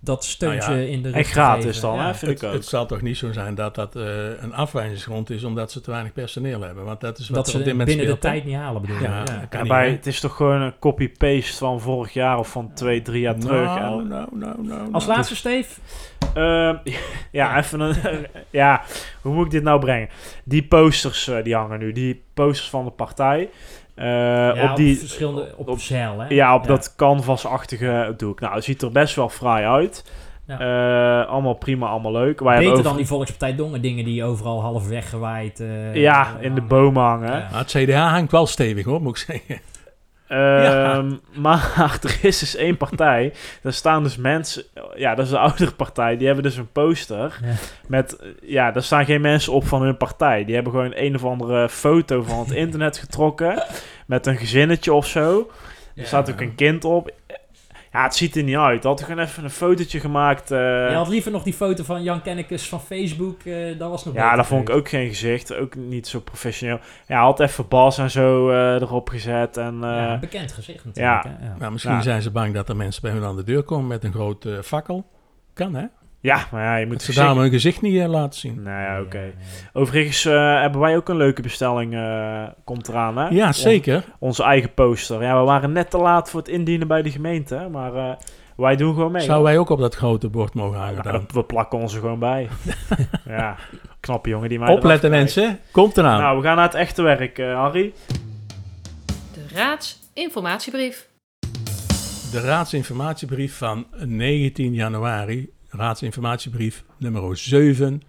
dat 0.00 0.24
steuntje 0.24 0.68
Nou 0.70 0.80
ja, 0.82 0.88
in 0.88 1.02
de 1.02 1.08
rug 1.08 1.18
En 1.18 1.24
gratis 1.24 1.80
dan, 1.80 1.96
Ja. 1.96 2.06
hè? 2.06 2.14
Vind 2.14 2.32
Het, 2.32 2.42
ik 2.42 2.48
ook. 2.48 2.54
het 2.54 2.66
zal 2.66 2.86
toch 2.86 3.00
niet 3.02 3.16
zo 3.16 3.32
zijn 3.32 3.54
dat 3.54 3.74
dat 3.74 3.96
eh, 3.96 4.02
een 4.40 4.54
afwijzingsgrond 4.54 5.30
is 5.30 5.44
omdat 5.44 5.72
ze 5.72 5.80
te 5.80 5.90
weinig 5.90 6.12
personeel 6.12 6.60
hebben. 6.60 6.84
Want 6.84 7.00
dat 7.00 7.18
is 7.18 7.28
wat 7.28 7.36
Dat 7.36 7.48
ze 7.48 7.58
op 7.58 7.64
dit 7.64 7.72
moment 7.72 7.88
binnen 7.88 8.06
de 8.06 8.12
speelt, 8.12 8.32
tijd 8.32 8.44
niet 8.44 8.54
halen 8.54 8.80
bedoel. 8.80 9.00
Ja, 9.00 9.24
kan 9.48 9.68
bij, 9.68 9.90
het 9.90 10.06
is 10.06 10.20
toch 10.20 10.36
gewoon 10.36 10.60
een 10.60 10.78
copy-paste 10.78 11.56
van 11.56 11.80
vorig 11.80 12.12
jaar 12.12 12.38
of 12.38 12.48
van 12.48 12.70
twee, 12.74 13.02
drie 13.02 13.20
jaar 13.20 13.38
terug. 13.38 13.64
Nou, 13.64 14.04
nou, 14.06 14.28
nou, 14.32 14.66
nou. 14.66 14.92
Als 14.92 15.06
nou. 15.06 15.16
laatste, 15.16 15.36
Steve. 15.36 15.80
Ehm, 16.34 16.76
ja, 17.32 17.58
even 17.58 17.80
een... 17.80 17.96
ja, 18.50 18.82
hoe 19.22 19.34
moet 19.34 19.44
ik 19.44 19.50
dit 19.50 19.62
nou 19.62 19.80
brengen? 19.80 20.08
Die 20.44 20.62
posters 20.64 21.28
eh, 21.28 21.44
die 21.44 21.54
hangen 21.54 21.78
nu. 21.78 21.92
Die 21.92 22.22
posters 22.34 22.70
van 22.70 22.84
de 22.84 22.90
partij. 22.90 23.48
eh, 23.94 24.06
ja, 24.06 24.70
op 24.70 24.76
die... 24.76 24.98
verschillende, 24.98 25.54
op, 25.56 25.68
op- 25.68 25.78
zeil, 25.80 26.20
hè? 26.20 26.26
Ja, 26.28 26.54
op 26.54 26.66
dat 26.66 26.94
canvas-achtige 26.96 28.14
doek. 28.16 28.40
Nou, 28.40 28.54
het 28.54 28.64
ziet 28.64 28.82
er 28.82 28.92
best 28.92 29.14
wel 29.16 29.28
fraai 29.28 29.64
uit. 29.64 30.12
Eh, 30.46 31.26
allemaal 31.26 31.54
prima, 31.54 31.86
allemaal 31.86 32.12
leuk. 32.12 32.40
Wij 32.40 32.52
hebben 32.52 32.58
Beter 32.70 32.72
over- 32.72 32.84
dan 32.84 32.96
die 32.96 33.06
Volkspartij 33.06 33.54
Dongen 33.54 33.82
dingen 33.82 34.04
die 34.04 34.24
overal 34.24 34.60
half 34.62 34.88
weggewaaid... 34.88 35.60
eh, 35.60 35.94
Ja, 35.94 36.36
in 36.40 36.54
de 36.54 36.60
bomen 36.60 37.02
hangen. 37.02 37.32
Ja. 37.32 37.48
Maar 37.50 37.58
het 37.60 37.70
CDA 37.70 38.08
hangt 38.08 38.30
wel 38.32 38.46
stevig 38.46 38.84
hoor, 38.84 39.02
moet 39.02 39.18
ik 39.18 39.24
zeggen. 39.24 39.60
Ehm, 40.28 41.12
Maar 41.44 41.98
er 42.02 42.18
is 42.22 42.38
dus 42.38 42.56
één 42.56 42.76
partij. 42.76 43.32
Daar 43.62 43.72
staan 43.72 44.02
dus 44.02 44.16
mensen. 44.16 44.62
Ja, 44.94 45.14
dat 45.14 45.24
is 45.24 45.30
de 45.30 45.38
oudere 45.38 45.72
partij. 45.72 46.16
Die 46.16 46.26
hebben 46.26 46.44
dus 46.44 46.56
een 46.56 46.72
poster. 46.72 47.38
Ja. 47.42 47.52
Met. 47.86 48.16
Ja, 48.42 48.72
daar 48.72 48.82
staan 48.82 49.04
geen 49.04 49.20
mensen 49.20 49.52
op 49.52 49.66
van 49.66 49.82
hun 49.82 49.96
partij. 49.96 50.44
Die 50.44 50.54
hebben 50.54 50.72
gewoon 50.72 50.92
een 50.94 51.14
of 51.14 51.24
andere 51.24 51.68
foto 51.68 52.22
van 52.22 52.38
het 52.38 52.50
internet 52.64 52.98
getrokken. 52.98 53.62
Met 54.06 54.26
een 54.26 54.36
gezinnetje 54.36 54.92
of 54.92 55.06
zo. 55.06 55.50
Er 55.94 56.06
staat 56.06 56.30
ook 56.30 56.40
een 56.40 56.54
kind 56.54 56.84
op. 56.84 57.10
Ja, 57.96 58.02
het 58.02 58.14
ziet 58.14 58.36
er 58.36 58.42
niet 58.42 58.56
uit. 58.56 58.84
Had 58.84 59.00
ik 59.00 59.06
gewoon 59.06 59.24
even 59.24 59.44
een 59.44 59.50
fotootje 59.50 60.00
gemaakt. 60.00 60.50
eh, 60.50 60.58
Je 60.90 60.94
had 60.94 61.08
liever 61.08 61.30
nog 61.32 61.42
die 61.42 61.52
foto 61.52 61.84
van 61.84 62.02
Jan 62.02 62.22
Kennekes 62.22 62.68
van 62.68 62.80
Facebook. 62.80 63.42
eh, 63.42 63.78
dat 63.78 63.90
was 63.90 64.04
nog 64.04 64.14
ja, 64.14 64.34
daar 64.34 64.46
vond 64.46 64.68
ik 64.68 64.74
ook 64.74 64.88
geen 64.88 65.08
gezicht. 65.08 65.54
Ook 65.54 65.74
niet 65.74 66.06
zo 66.08 66.20
professioneel. 66.20 66.78
Ja, 67.06 67.20
had 67.22 67.40
even 67.40 67.68
Bas 67.68 67.98
en 67.98 68.10
zo 68.10 68.50
eh, 68.50 68.74
erop 68.74 69.08
gezet. 69.08 69.56
En, 69.56 69.74
eh, 69.74 69.90
ja, 69.90 70.12
een 70.12 70.20
bekend 70.20 70.52
gezicht 70.52 70.84
natuurlijk. 70.84 71.24
ja. 71.24 71.36
hè, 71.38 71.46
Ja. 71.46 71.54
Nou, 71.58 71.72
misschien 71.72 71.94
Ja. 71.94 72.00
zijn 72.02 72.22
ze 72.22 72.30
bang 72.30 72.54
dat 72.54 72.68
er 72.68 72.76
mensen 72.76 73.02
bij 73.02 73.10
hun 73.10 73.24
aan 73.24 73.36
de 73.36 73.44
deur 73.44 73.62
komen 73.62 73.86
met 73.86 74.04
een 74.04 74.12
groot 74.12 74.44
eh, 74.44 74.52
fakkel. 74.62 75.06
Kan 75.54 75.74
hè? 75.74 75.84
Ja, 76.20 76.46
maar 76.50 76.62
ja, 76.62 76.76
je 76.76 76.86
moet 76.86 77.06
Dat 77.06 77.14
ze 77.14 77.22
hun 77.22 77.50
gezicht 77.50 77.82
niet 77.82 78.00
eh, 78.00 78.08
laten 78.08 78.38
zien. 78.40 78.62
Nou 78.62 78.80
ja, 78.82 79.00
oké. 79.00 79.32
Overigens 79.72 80.24
eh, 80.24 80.60
hebben 80.60 80.80
wij 80.80 80.96
ook 80.96 81.08
een 81.08 81.16
leuke 81.16 81.42
bestelling. 81.42 81.94
eh, 81.94 82.42
komt 82.64 82.88
eraan, 82.88 83.16
hè? 83.18 83.28
Ja, 83.28 83.52
zeker. 83.52 83.96
On- 83.96 84.02
onze 84.18 84.42
eigen 84.42 84.74
poster. 84.74 85.22
Ja, 85.22 85.38
we 85.38 85.44
waren 85.44 85.72
net 85.72 85.90
te 85.90 85.98
laat 85.98 86.30
voor 86.30 86.40
het 86.40 86.48
indienen 86.48 86.88
bij 86.88 87.02
de 87.02 87.10
gemeente. 87.10 87.68
Maar 87.72 87.94
eh, 87.94 88.10
wij 88.56 88.76
doen 88.76 88.94
gewoon 88.94 89.12
mee. 89.12 89.22
Zouden 89.22 89.46
wij 89.46 89.58
ook 89.58 89.68
op 89.68 89.78
dat 89.78 89.94
grote 89.94 90.28
bord 90.28 90.54
mogen 90.54 90.78
hangen 90.78 90.94
Nou, 91.04 91.10
dan? 91.10 91.20
we, 91.26 91.32
we 91.32 91.44
plakken 91.44 91.78
ons 91.78 91.94
er 91.94 92.00
gewoon 92.00 92.18
bij. 92.18 92.48
ja, 93.26 93.56
knappe 94.00 94.28
jongen 94.28 94.48
die 94.48 94.58
mij 94.58 94.72
Opletten 94.72 95.10
mensen, 95.10 95.58
komt 95.70 95.96
eraan. 95.98 96.20
Nou, 96.20 96.36
we 96.36 96.42
gaan 96.42 96.56
naar 96.56 96.64
het 96.64 96.74
echte 96.74 97.02
werk, 97.02 97.38
eh, 97.38 97.54
Harry. 97.54 97.92
De 99.32 99.44
raadsinformatiebrief. 99.54 101.08
De 102.32 102.40
raadsinformatiebrief 102.40 103.56
van 103.56 103.86
19 104.04 104.74
januari, 104.74 105.50
raadsinformatiebrief 105.76 106.84
nummer 106.98 107.36
7. 107.38 108.02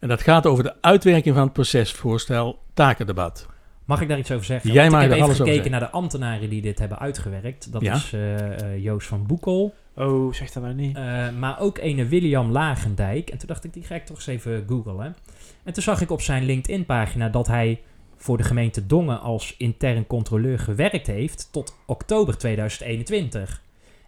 En 0.00 0.08
dat 0.08 0.22
gaat 0.22 0.46
over 0.46 0.64
de 0.64 0.74
uitwerking 0.80 1.34
van 1.34 1.44
het 1.44 1.52
procesvoorstel 1.52 2.58
takendebat. 2.74 3.46
Mag 3.84 4.00
ik 4.00 4.08
daar 4.08 4.18
iets 4.18 4.30
over 4.30 4.44
zeggen? 4.44 4.72
Jij 4.72 4.90
mag 4.90 5.02
ik 5.04 5.10
heb 5.10 5.18
even 5.18 5.34
gekeken 5.34 5.70
naar 5.70 5.80
de 5.80 5.90
ambtenaren 5.90 6.50
die 6.50 6.62
dit 6.62 6.78
hebben 6.78 6.98
uitgewerkt. 6.98 7.72
Dat 7.72 7.82
Ja. 7.82 7.94
is 7.94 8.12
eh, 8.12 8.60
eh, 8.74 8.82
Joost 8.82 9.06
van 9.06 9.26
Boekel, 9.26 9.74
Oh, 9.96 10.32
zeg 10.32 10.50
dat 10.50 10.62
nou 10.62 10.74
niet. 10.74 10.96
eh, 10.96 11.28
maar 11.38 11.60
ook 11.60 11.78
ene 11.78 12.06
William 12.06 12.50
Lagendijk. 12.50 13.30
En 13.30 13.38
toen 13.38 13.48
dacht 13.48 13.64
ik, 13.64 13.72
die 13.72 13.82
ga 13.82 13.94
ik 13.94 14.06
toch 14.06 14.16
eens 14.16 14.26
even 14.26 14.64
googlen. 14.68 15.16
En 15.64 15.72
toen 15.72 15.82
zag 15.82 16.00
ik 16.00 16.10
op 16.10 16.20
zijn 16.20 16.44
LinkedIn-pagina 16.44 17.28
dat 17.28 17.46
hij 17.46 17.80
voor 18.16 18.36
de 18.36 18.42
gemeente 18.42 18.86
Dongen 18.86 19.20
als 19.20 19.54
intern 19.58 20.06
controleur 20.06 20.58
gewerkt 20.58 21.06
heeft 21.06 21.48
tot 21.52 21.76
oktober 21.86 22.38
2021. 22.38 23.62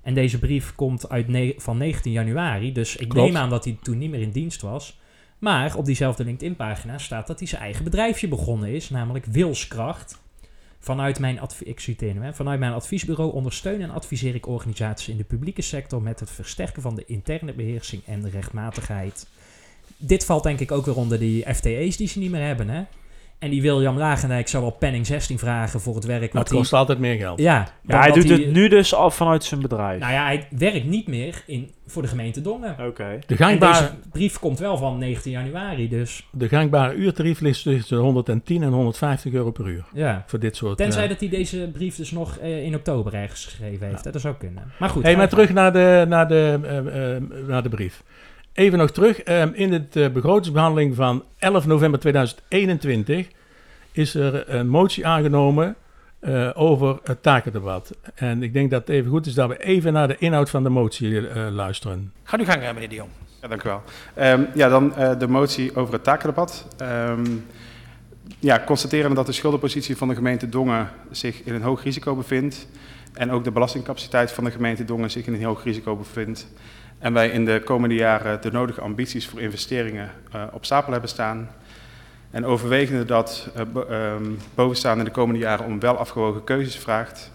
En 0.04 0.14
deze 0.14 0.38
brief 0.38 0.74
komt 0.74 1.08
uit 1.08 1.54
van 1.56 1.76
19 1.76 2.12
januari, 2.12 2.72
dus 2.72 2.96
ik 2.96 3.08
Klopt. 3.08 3.26
neem 3.26 3.42
aan 3.42 3.50
dat 3.50 3.64
hij 3.64 3.78
toen 3.82 3.98
niet 3.98 4.10
meer 4.10 4.20
in 4.20 4.30
dienst 4.30 4.62
was. 4.62 4.98
Maar 5.38 5.76
op 5.76 5.84
diezelfde 5.84 6.24
LinkedIn-pagina 6.24 6.98
staat 6.98 7.26
dat 7.26 7.38
hij 7.38 7.48
zijn 7.48 7.62
eigen 7.62 7.84
bedrijfje 7.84 8.28
begonnen 8.28 8.68
is, 8.68 8.90
namelijk 8.90 9.24
Wilskracht. 9.24 10.22
Vanuit 10.78 11.18
mijn, 11.18 11.40
ik 11.58 11.80
citeer 11.80 12.12
hem, 12.12 12.22
hè. 12.22 12.34
Vanuit 12.34 12.58
mijn 12.58 12.72
adviesbureau 12.72 13.32
ondersteun 13.32 13.82
en 13.82 13.90
adviseer 13.90 14.34
ik 14.34 14.46
organisaties 14.46 15.08
in 15.08 15.16
de 15.16 15.24
publieke 15.24 15.62
sector 15.62 16.02
met 16.02 16.20
het 16.20 16.30
versterken 16.30 16.82
van 16.82 16.94
de 16.94 17.04
interne 17.06 17.52
beheersing 17.52 18.02
en 18.06 18.22
de 18.22 18.30
rechtmatigheid. 18.30 19.26
Dit 19.96 20.24
valt 20.24 20.42
denk 20.42 20.60
ik 20.60 20.72
ook 20.72 20.84
weer 20.84 20.96
onder 20.96 21.18
die 21.18 21.54
FTE's 21.54 21.96
die 21.96 22.08
ze 22.08 22.18
niet 22.18 22.30
meer 22.30 22.46
hebben, 22.46 22.68
hè? 22.68 22.82
En 23.38 23.50
die 23.50 23.62
William 23.62 23.98
Lagendijk 23.98 24.48
zou 24.48 24.62
wel 24.62 24.72
penning 24.72 25.06
16 25.06 25.38
vragen 25.38 25.80
voor 25.80 25.94
het 25.94 26.04
werk. 26.04 26.32
Het 26.32 26.48
kost 26.48 26.72
altijd 26.72 26.98
meer 26.98 27.16
geld. 27.16 27.38
ja, 27.38 27.68
Ja, 27.82 27.98
hij 27.98 28.10
dat 28.10 28.16
doet 28.16 28.28
het 28.28 28.52
nu 28.52 28.68
dus 28.68 28.94
al 28.94 29.10
vanuit 29.10 29.44
zijn 29.44 29.60
bedrijf. 29.60 30.00
Nou 30.00 30.12
ja, 30.12 30.24
hij 30.24 30.46
werkt 30.50 30.84
niet 30.84 31.06
meer 31.06 31.42
in, 31.46 31.70
voor 31.86 32.02
de 32.02 32.08
gemeente 32.08 32.40
Dongen. 32.40 32.76
Oké. 32.86 33.18
De 33.26 33.36
gangbare, 33.36 33.80
deze 33.80 33.92
brief 34.12 34.38
komt 34.38 34.58
wel 34.58 34.76
van 34.76 34.98
19 34.98 35.32
januari, 35.32 35.88
dus 35.88 36.26
de 36.30 36.48
gangbare 36.48 36.94
uurtarief 36.94 37.40
ligt 37.40 37.62
tussen 37.62 37.96
de 37.96 38.02
110 38.02 38.62
en 38.62 38.72
150 38.72 39.32
euro 39.32 39.50
per 39.50 39.66
uur. 39.66 39.84
ja. 39.92 40.24
Voor 40.26 40.38
dit 40.38 40.56
soort... 40.56 40.76
Tenzij 40.76 41.02
eh, 41.02 41.08
dat 41.08 41.20
hij 41.20 41.28
deze 41.28 41.70
brief 41.72 41.96
dus 41.96 42.10
nog 42.10 42.38
eh, 42.38 42.64
in 42.64 42.74
oktober 42.74 43.14
ergens 43.14 43.44
geschreven 43.44 43.86
heeft. 43.86 44.04
hè. 44.04 44.10
Dat 44.10 44.20
zou 44.20 44.34
kunnen. 44.34 44.72
Maar 44.78 44.88
goed. 44.88 45.02
Hey, 45.02 45.16
maar 45.16 45.28
terug 45.28 45.52
naar 45.52 45.72
de, 45.72 46.04
naar 46.08 46.28
de, 46.28 46.58
eh, 46.62 47.14
eh, 47.16 47.22
naar 47.46 47.62
de 47.62 47.68
brief. 47.68 48.02
Even 48.54 48.78
nog 48.78 48.90
terug. 48.90 49.20
eh, 49.20 49.46
in 49.52 49.70
de 49.70 50.04
eh, 50.04 50.12
begrotingsbehandeling 50.12 50.94
van 50.94 51.24
11 51.38 51.66
november 51.66 52.00
2021 52.00 53.28
is 53.92 54.14
er 54.14 54.54
een 54.54 54.68
motie 54.68 55.06
aangenomen 55.06 55.76
eh, 56.24 56.50
over 56.54 56.98
het 57.02 57.22
takendebat. 57.22 57.96
En 58.14 58.42
ik 58.42 58.52
denk 58.52 58.70
dat 58.70 58.80
het 58.80 58.88
even 58.88 59.10
goed 59.10 59.26
is 59.26 59.34
dat 59.34 59.48
we 59.48 59.64
even 59.64 59.92
naar 59.92 60.08
de 60.08 60.16
inhoud 60.18 60.50
van 60.50 60.62
de 60.62 60.68
motie 60.68 61.28
eh, 61.28 61.46
luisteren. 61.50 62.12
Ga 62.22 62.36
nu 62.36 62.44
gang, 62.44 62.60
meneer 62.60 62.88
de 62.88 62.94
Jong. 62.94 63.10
Ja, 63.42 63.48
dank 63.48 63.62
u 63.64 63.68
wel. 63.68 63.82
Ehm, 64.14 64.44
ja, 64.54 64.68
dan 64.68 64.94
eh, 64.96 65.18
de 65.18 65.28
motie 65.28 65.76
over 65.76 65.92
het 65.94 66.04
takendebat. 66.04 66.66
Ehm 66.76 67.24
ja, 68.38 68.62
constateren 68.66 69.14
dat 69.14 69.26
de 69.26 69.32
schuldenpositie 69.32 69.96
van 69.96 70.08
de 70.08 70.14
gemeente 70.14 70.48
Dongen 70.48 70.88
zich 71.10 71.42
in 71.44 71.54
een 71.54 71.62
hoog 71.62 71.82
risico 71.82 72.14
bevindt. 72.14 72.68
En 73.12 73.30
ook 73.30 73.44
de 73.44 73.50
belastingcapaciteit 73.50 74.32
van 74.32 74.44
de 74.44 74.50
gemeente 74.50 74.84
Dongen 74.84 75.10
zich 75.10 75.26
in 75.26 75.34
een 75.34 75.44
hoog 75.44 75.64
risico 75.64 75.96
bevindt. 75.96 76.48
En 76.98 77.12
wij 77.12 77.28
in 77.28 77.44
de 77.44 77.62
komende 77.64 77.94
jaren 77.94 78.40
de 78.40 78.52
nodige 78.52 78.80
ambities 78.80 79.28
voor 79.28 79.40
investeringen 79.40 80.10
eh, 80.32 80.42
op 80.52 80.64
stapel 80.64 80.92
hebben 80.92 81.10
staan. 81.10 81.50
En 82.30 82.44
overwegende 82.44 83.04
dat 83.04 83.48
eh, 83.54 83.62
bo- 83.72 83.82
ehm, 83.82 84.30
bovenstaande 84.54 85.04
de 85.04 85.10
komende 85.10 85.40
jaren 85.40 85.66
om 85.66 85.80
wel 85.80 85.96
afgewogen 85.96 86.44
keuzes 86.44 86.76
vraagt. 86.76 87.32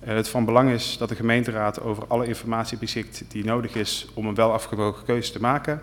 Het 0.00 0.28
van 0.28 0.44
belang 0.44 0.70
is 0.70 0.98
dat 0.98 1.08
de 1.08 1.14
gemeenteraad 1.14 1.80
over 1.80 2.04
alle 2.06 2.26
informatie 2.26 2.78
beschikt 2.78 3.24
die 3.28 3.44
nodig 3.44 3.74
is 3.74 4.08
om 4.14 4.26
een 4.26 4.34
wel 4.34 4.52
afgewogen 4.52 5.04
keuze 5.04 5.32
te 5.32 5.40
maken. 5.40 5.82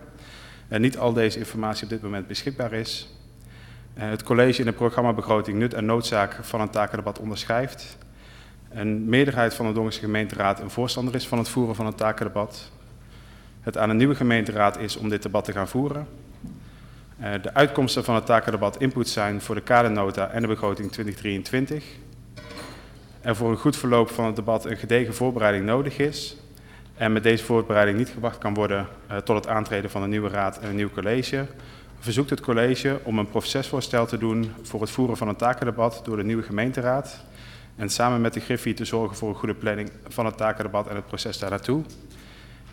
En 0.68 0.82
niet 0.82 0.98
al 0.98 1.14
deze 1.14 1.38
informatie 1.38 1.84
op 1.84 1.90
dit 1.90 2.02
moment 2.02 2.28
beschikbaar 2.28 2.74
is. 2.74 3.16
Eh, 3.94 4.10
het 4.10 4.24
college 4.24 4.60
in 4.60 4.66
de 4.66 4.72
programmabegroting 4.72 5.58
nut 5.58 5.74
en 5.74 5.86
noodzaak 5.86 6.38
van 6.42 6.62
een 6.62 6.70
takendebat 6.70 7.20
onderschrijft. 7.20 7.98
Een 8.70 9.06
meerderheid 9.06 9.54
van 9.54 9.68
de 9.68 9.74
Dongense 9.74 10.00
gemeenteraad 10.00 10.60
een 10.60 10.70
voorstander 10.70 11.16
is 11.16 11.28
van 11.28 11.38
het 11.38 11.50
voeren 11.50 11.76
van 11.76 11.86
een 11.86 11.96
takendebat. 11.96 12.72
Het 13.62 13.78
aan 13.78 13.90
een 13.90 13.98
nieuwe 13.98 14.16
gemeenteraad 14.16 14.80
is 14.80 14.98
om 14.98 15.10
dit 15.10 15.24
debat 15.24 15.46
te 15.46 15.52
gaan 15.52 15.68
voeren. 15.68 16.08
Eh, 17.20 17.32
de 17.42 17.54
uitkomsten 17.54 18.04
van 18.04 18.16
het 18.16 18.26
takendebat 18.26 18.78
input 18.78 19.10
zijn 19.10 19.42
voor 19.42 19.56
de 19.56 19.62
kadernota 19.62 20.30
en 20.30 20.42
de 20.42 20.48
begroting 20.48 20.92
2023. 20.92 21.84
er 23.22 23.36
voor 23.36 23.52
een 23.52 23.58
goed 23.58 23.78
verloop 23.78 24.10
van 24.10 24.26
het 24.26 24.36
debat 24.36 24.66
een 24.66 24.78
gedegen 24.78 25.14
voorbereiding 25.14 25.66
nodig 25.66 25.98
is. 25.98 26.38
En 26.96 27.14
met 27.14 27.24
deze 27.24 27.44
voorbereiding 27.44 27.98
niet 27.98 28.10
gewacht 28.10 28.38
kan 28.38 28.54
worden 28.54 28.88
uh, 29.12 29.18
tot 29.18 29.36
het 29.36 29.48
aantreden 29.48 29.90
van 29.90 30.04
een 30.04 30.10
nieuwe 30.10 30.30
raad 30.30 30.60
en 30.60 30.70
een 30.70 30.76
nieuw 30.76 30.90
college, 30.90 31.46
verzoekt 32.00 32.30
het 32.30 32.42
college 32.42 33.00
om 33.04 33.20
een 33.20 33.30
procesvoorstel 33.30 34.06
te 34.06 34.18
doen 34.18 34.52
voor 34.62 34.82
het 34.82 34.90
voeren 34.90 35.18
van 35.18 35.28
een 35.28 35.36
takendebat 35.36 36.02
door 36.04 36.18
de 36.18 36.24
nieuwe 36.24 36.44
gemeenteraad. 36.44 37.24
En 37.76 37.90
samen 37.90 38.22
met 38.22 38.34
de 38.34 38.40
Griffie 38.40 38.74
te 38.74 38.86
zorgen 38.86 39.18
voor 39.18 39.30
een 39.30 39.36
goede 39.36 39.56
planning 39.56 39.92
van 40.08 40.26
het 40.26 40.38
takendebat 40.38 40.88
en 40.88 40.96
het 40.96 41.08
proces 41.08 41.40
daar 41.40 41.50
naartoe. 41.50 41.84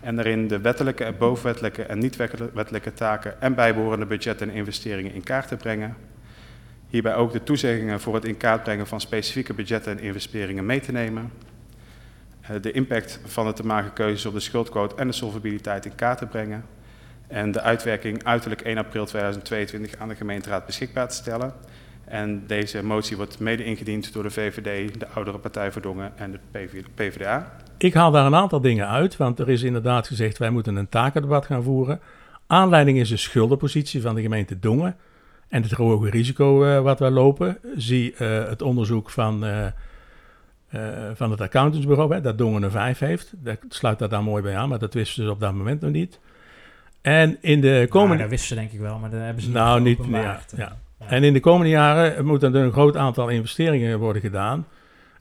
En 0.01 0.17
daarin 0.17 0.49
de 0.49 0.61
wettelijke 0.61 1.05
en 1.05 1.19
bovenwettelijke 1.19 1.83
en 1.83 1.99
niet-wettelijke 1.99 2.93
taken 2.93 3.41
en 3.41 3.55
bijbehorende 3.55 4.07
budgetten 4.07 4.49
en 4.49 4.55
investeringen 4.55 5.13
in 5.13 5.23
kaart 5.23 5.49
te 5.49 5.57
brengen. 5.57 5.97
Hierbij 6.89 7.15
ook 7.15 7.33
de 7.33 7.43
toezeggingen 7.43 8.01
voor 8.01 8.15
het 8.15 8.25
in 8.25 8.37
kaart 8.37 8.63
brengen 8.63 8.87
van 8.87 9.01
specifieke 9.01 9.55
budgetten 9.55 9.99
en 9.99 10.05
investeringen 10.05 10.67
mee 10.67 10.81
te 10.81 10.93
nemen. 10.93 11.33
Eh, 12.41 12.51
de 12.61 12.73
impact 12.73 13.21
van 13.25 13.47
de 13.47 13.53
te 13.53 13.67
maken 13.67 13.93
keuzes 13.93 14.27
op 14.27 14.33
de 14.33 14.41
schuldquote 14.41 14.95
en 14.95 15.07
de 15.07 15.13
solvabiliteit 15.13 15.85
in 15.85 15.95
kaart 15.95 16.19
te 16.19 16.27
brengen. 16.27 16.65
En 17.27 17.53
de 17.53 17.61
uitwerking 17.61 18.25
uiterlijk 18.25 18.61
1 18.61 18.79
april 18.79 19.07
2022 19.07 19.99
aan 19.99 20.09
de 20.09 20.15
gemeenteraad 20.15 20.67
beschikbaar 20.67 21.09
te 21.09 21.15
stellen. 21.15 21.55
En 22.09 22.43
deze 22.47 22.85
motie 22.85 23.17
wordt 23.17 23.39
mede 23.39 23.65
ingediend 23.65 24.13
door 24.13 24.23
de 24.23 24.31
VVD, 24.31 25.01
de 25.01 25.09
Oudere 25.09 25.39
Partij 25.39 25.73
voor 25.73 25.83
Dongen 25.83 26.13
en 26.17 26.33
de 26.33 26.39
PvdA. 26.95 27.53
Ik 27.79 27.95
haal 27.95 28.11
daar 28.11 28.27
een 28.27 28.35
aantal 28.35 28.61
dingen 28.61 28.89
uit, 28.89 29.17
want 29.17 29.39
er 29.39 29.49
is 29.49 29.63
inderdaad 29.63 30.07
gezegd 30.07 30.39
wij 30.39 30.51
moeten 30.51 30.77
een 30.77 30.89
takendebat 30.89 31.47
gaan 31.47 31.63
voeren. 31.63 32.01
Aanleiding 32.47 32.99
is 32.99 33.09
de 33.09 33.17
schuldenpositie 33.17 34.03
van 34.03 34.15
de 34.15 34.23
gemeente 34.23 34.59
Dongen 34.59 34.97
en 35.49 35.63
het 35.63 35.73
hoge 35.73 36.11
risico 36.11 36.65
uh, 36.65 36.81
wat 36.81 36.99
wij 36.99 37.11
lopen. 37.11 37.59
Zie 37.77 38.13
uh, 38.13 38.49
het 38.49 38.63
onderzoek 38.63 39.11
van, 39.11 39.45
uh, 39.45 39.67
van 41.15 41.31
het 41.31 41.41
accountantsbureau, 41.41 42.15
hè, 42.15 42.21
dat 42.21 42.39
Dongen 42.39 42.63
een 42.63 42.71
5 42.71 42.99
heeft. 42.99 43.33
Dat 43.37 43.59
sluit 43.69 43.99
dat 43.99 44.11
daar 44.11 44.23
mooi 44.23 44.43
bij 44.43 44.57
aan, 44.57 44.69
maar 44.69 44.79
dat 44.79 44.95
wisten 44.95 45.25
ze 45.25 45.31
op 45.31 45.41
dat 45.41 45.55
moment 45.55 45.81
nog 45.81 45.91
niet. 45.91 46.19
En 47.01 47.39
in 47.41 47.61
de 47.61 47.87
komende... 47.89 48.15
Nou, 48.15 48.29
dat 48.29 48.31
wisten 48.31 48.49
ze 48.49 48.55
denk 48.55 48.73
ik 48.73 48.81
wel, 48.81 48.99
maar 48.99 49.11
dat 49.11 49.21
hebben 49.21 49.43
ze 49.43 49.51
nou, 49.51 49.81
niet 49.81 49.99
Nou, 49.99 50.11
niet, 50.11 50.55
ja, 50.57 50.57
ja. 50.57 50.77
En 50.99 51.25
in 51.25 51.33
de 51.33 51.41
komende 51.41 51.71
jaren 51.71 52.27
moeten 52.27 52.55
er 52.55 52.65
een 52.65 52.73
groot 52.73 52.97
aantal 52.97 53.29
investeringen 53.29 53.99
worden 53.99 54.23
gedaan. 54.23 54.67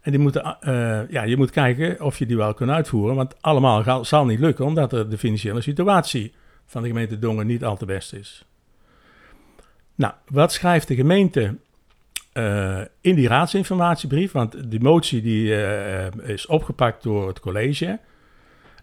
En 0.02 0.12
die 0.12 0.22
moeten, 0.22 0.58
uh, 0.62 1.10
ja, 1.10 1.24
je 1.24 1.38
moet 1.38 1.52
kijken 1.52 2.02
of 2.02 2.18
je 2.18 2.26
die 2.26 2.38
wel 2.38 2.54
kunt 2.54 2.70
uitvoeren. 2.70 3.16
Want 3.16 3.42
allemaal 3.42 4.06
zal 4.06 4.26
niet 4.26 4.40
lukken, 4.40 4.66
omdat 4.66 4.90
de 4.90 5.18
financiële 5.18 5.62
situatie 5.62 6.34
van 6.66 6.82
de 6.82 6.88
gemeente 6.88 7.20
Dongen 7.20 7.48
niet 7.48 7.64
al 7.64 7.78
te 7.78 7.86
best 7.86 8.14
is. 8.14 8.46
Nou, 9.96 10.14
wat 10.28 10.54
schrijft 10.54 10.88
de 10.88 10.96
gemeente 10.96 11.56
uh, 12.34 12.82
in 13.02 13.16
die 13.16 13.28
raadsinformatiebrief? 13.28 14.32
Want 14.32 14.72
die 14.72 14.82
motie 14.82 15.22
die, 15.22 15.46
uh, 15.46 16.06
is 16.24 16.46
opgepakt 16.46 17.04
door 17.04 17.28
het 17.28 17.40
college. 17.40 18.00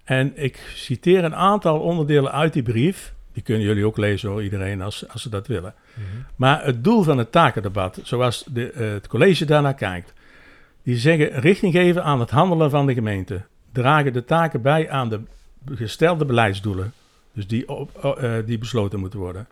En 0.04 0.32
ik 0.36 0.72
citeer 0.74 1.24
een 1.24 1.34
aantal 1.34 1.80
onderdelen 1.80 2.32
uit 2.32 2.52
die 2.52 2.62
brief. 2.62 3.13
Die 3.34 3.42
kunnen 3.42 3.66
jullie 3.66 3.86
ook 3.86 3.96
lezen 3.96 4.28
hoor, 4.30 4.42
iedereen, 4.42 4.82
als, 4.82 5.08
als 5.08 5.22
ze 5.22 5.28
dat 5.28 5.46
willen. 5.46 5.74
Mm 5.94 6.04
-hmm. 6.04 6.24
Maar 6.36 6.64
het 6.64 6.84
doel 6.84 7.02
van 7.02 7.18
het 7.18 7.32
takendebat, 7.32 8.00
zoals 8.02 8.44
de, 8.48 8.72
het 8.74 9.06
college 9.06 9.44
daarnaar 9.44 9.74
kijkt 9.74 10.12
die 10.84 10.96
zeggen 10.96 11.40
richting 11.40 11.72
geven 11.72 12.04
aan 12.04 12.20
het 12.20 12.30
handelen 12.30 12.70
van 12.70 12.86
de 12.86 12.94
gemeente. 12.94 13.42
Dragen 13.72 14.12
de 14.12 14.24
taken 14.24 14.62
bij 14.62 14.90
aan 14.90 15.08
de 15.08 15.20
gestelde 15.74 16.24
beleidsdoelen. 16.24 16.92
Dus 17.32 17.46
die, 17.46 17.68
op, 17.68 18.16
uh, 18.20 18.34
die 18.46 18.58
besloten 18.58 19.00
moeten 19.00 19.18
worden. 19.18 19.46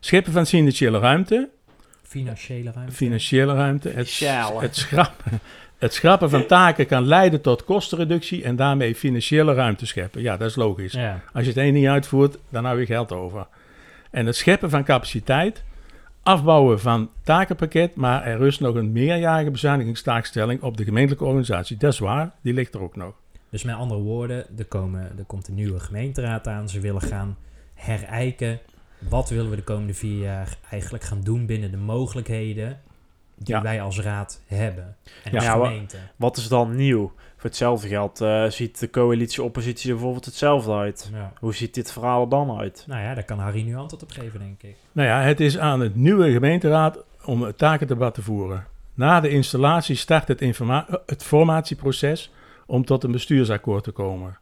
Scheppen 0.00 0.32
van 0.32 0.46
financiële 0.46 0.98
ruimte. 0.98 1.48
Financiële 2.02 2.72
ruimte. 2.72 2.94
Financiële 2.94 3.54
ruimte. 3.54 3.88
Het, 3.88 4.20
het, 4.60 4.76
schrappen, 4.76 5.40
het 5.78 5.94
schrappen 5.94 6.30
van 6.30 6.46
taken 6.46 6.86
kan 6.86 7.04
leiden 7.06 7.40
tot 7.40 7.64
kostenreductie 7.64 8.44
en 8.44 8.56
daarmee 8.56 8.94
financiële 8.94 9.54
ruimte 9.54 9.86
scheppen. 9.86 10.22
Ja, 10.22 10.36
dat 10.36 10.48
is 10.48 10.56
logisch. 10.56 10.92
Ja. 10.92 11.22
Als 11.32 11.44
je 11.44 11.50
het 11.50 11.58
een 11.58 11.72
niet 11.72 11.86
uitvoert, 11.86 12.38
dan 12.48 12.64
hou 12.64 12.80
je 12.80 12.86
geld 12.86 13.12
over. 13.12 13.46
En 14.10 14.26
het 14.26 14.36
scheppen 14.36 14.70
van 14.70 14.84
capaciteit 14.84 15.64
afbouwen 16.24 16.80
van 16.80 17.10
takenpakket, 17.22 17.94
maar 17.94 18.24
er 18.24 18.36
rust 18.36 18.60
nog 18.60 18.74
een 18.74 18.92
meerjarige 18.92 19.50
bezuinigingstaakstelling 19.50 20.62
op 20.62 20.76
de 20.76 20.84
gemeentelijke 20.84 21.24
organisatie. 21.24 21.76
Dat 21.76 21.92
is 21.92 21.98
waar, 21.98 22.32
die 22.40 22.54
ligt 22.54 22.74
er 22.74 22.82
ook 22.82 22.96
nog. 22.96 23.14
Dus 23.50 23.62
met 23.62 23.74
andere 23.74 24.00
woorden, 24.00 24.46
er, 24.58 24.64
komen, 24.64 25.18
er 25.18 25.24
komt 25.24 25.48
een 25.48 25.54
nieuwe 25.54 25.80
gemeenteraad 25.80 26.46
aan. 26.46 26.68
Ze 26.68 26.80
willen 26.80 27.00
gaan 27.00 27.36
herijken. 27.74 28.60
Wat 29.08 29.28
willen 29.28 29.50
we 29.50 29.56
de 29.56 29.62
komende 29.62 29.94
vier 29.94 30.22
jaar 30.22 30.56
eigenlijk 30.70 31.04
gaan 31.04 31.20
doen 31.20 31.46
binnen 31.46 31.70
de 31.70 31.76
mogelijkheden 31.76 32.80
die 33.36 33.60
wij 33.60 33.82
als 33.82 34.00
raad 34.00 34.40
hebben. 34.46 34.96
En 35.24 35.32
ja, 35.32 35.52
gemeente. 35.52 35.96
Wat 36.16 36.36
is 36.36 36.48
dan 36.48 36.76
nieuw? 36.76 37.12
Voor 37.36 37.50
hetzelfde 37.50 37.88
geld 37.88 38.20
uh, 38.20 38.46
ziet 38.46 38.78
de 38.78 38.90
coalitie-oppositie 38.90 39.92
bijvoorbeeld 39.92 40.24
hetzelfde 40.24 40.72
uit. 40.72 41.10
Ja. 41.12 41.32
Hoe 41.38 41.54
ziet 41.54 41.74
dit 41.74 41.92
verhaal 41.92 42.22
er 42.22 42.28
dan 42.28 42.58
uit? 42.58 42.84
Nou 42.88 43.02
ja, 43.02 43.14
daar 43.14 43.24
kan 43.24 43.38
Harry 43.38 43.62
nu 43.62 43.76
antwoord 43.76 44.02
op 44.02 44.10
geven, 44.10 44.38
denk 44.38 44.62
ik. 44.62 44.76
Nou 44.92 45.08
ja, 45.08 45.20
het 45.20 45.40
is 45.40 45.58
aan 45.58 45.80
het 45.80 45.94
nieuwe 45.94 46.32
gemeenteraad 46.32 46.98
om 47.24 47.42
het 47.42 47.58
takendebat 47.58 48.14
te 48.14 48.22
voeren. 48.22 48.66
Na 48.94 49.20
de 49.20 49.28
installatie 49.28 49.96
start 49.96 50.28
het, 50.28 50.40
het 51.06 51.22
formatieproces 51.22 52.32
om 52.66 52.84
tot 52.84 53.04
een 53.04 53.12
bestuursakkoord 53.12 53.84
te 53.84 53.90
komen. 53.90 54.38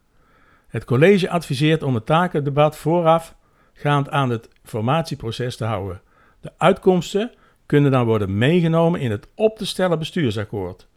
Het 0.67 0.85
college 0.85 1.29
adviseert 1.29 1.83
om 1.83 1.95
het 1.95 2.05
takendebat 2.05 2.77
voorafgaand 2.77 4.09
aan 4.09 4.29
het 4.29 4.49
formatieproces 4.63 5.57
te 5.57 5.65
houden. 5.65 6.01
De 6.41 6.51
uitkomsten 6.57 7.31
kunnen 7.73 7.91
dan 7.91 8.05
worden 8.05 8.37
meegenomen 8.37 8.99
in 8.99 9.11
het 9.11 9.27
op 9.35 9.57
te 9.57 9.65
stellen 9.65 9.99
bestuursakkoord. 9.99 10.87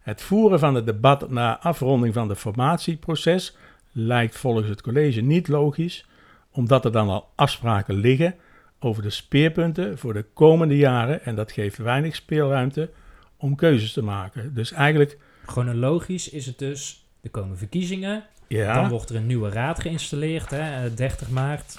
Het 0.00 0.22
voeren 0.22 0.58
van 0.58 0.74
het 0.74 0.86
debat 0.86 1.30
na 1.30 1.60
afronding 1.60 2.14
van 2.14 2.28
het 2.28 2.38
formatieproces 2.38 3.56
lijkt 3.92 4.36
volgens 4.36 4.68
het 4.68 4.82
college 4.82 5.20
niet 5.20 5.48
logisch, 5.48 6.06
omdat 6.52 6.84
er 6.84 6.92
dan 6.92 7.08
al 7.08 7.28
afspraken 7.34 7.94
liggen 7.94 8.34
over 8.78 9.02
de 9.02 9.10
speerpunten 9.10 9.98
voor 9.98 10.12
de 10.12 10.24
komende 10.34 10.76
jaren 10.76 11.24
en 11.24 11.34
dat 11.34 11.52
geeft 11.52 11.76
weinig 11.76 12.14
speelruimte 12.14 12.90
om 13.36 13.56
keuzes 13.56 13.92
te 13.92 14.02
maken. 14.02 14.54
Dus 14.54 14.72
eigenlijk. 14.72 15.18
Chronologisch 15.46 16.30
is 16.30 16.46
het 16.46 16.58
dus, 16.58 17.06
er 17.22 17.30
komen 17.30 17.58
verkiezingen, 17.58 18.24
ja. 18.46 18.74
dan 18.74 18.88
wordt 18.88 19.10
er 19.10 19.16
een 19.16 19.26
nieuwe 19.26 19.50
raad 19.50 19.80
geïnstalleerd, 19.80 20.50
hè, 20.50 20.94
30 20.94 21.26
eh, 21.26 21.32
maart. 21.32 21.78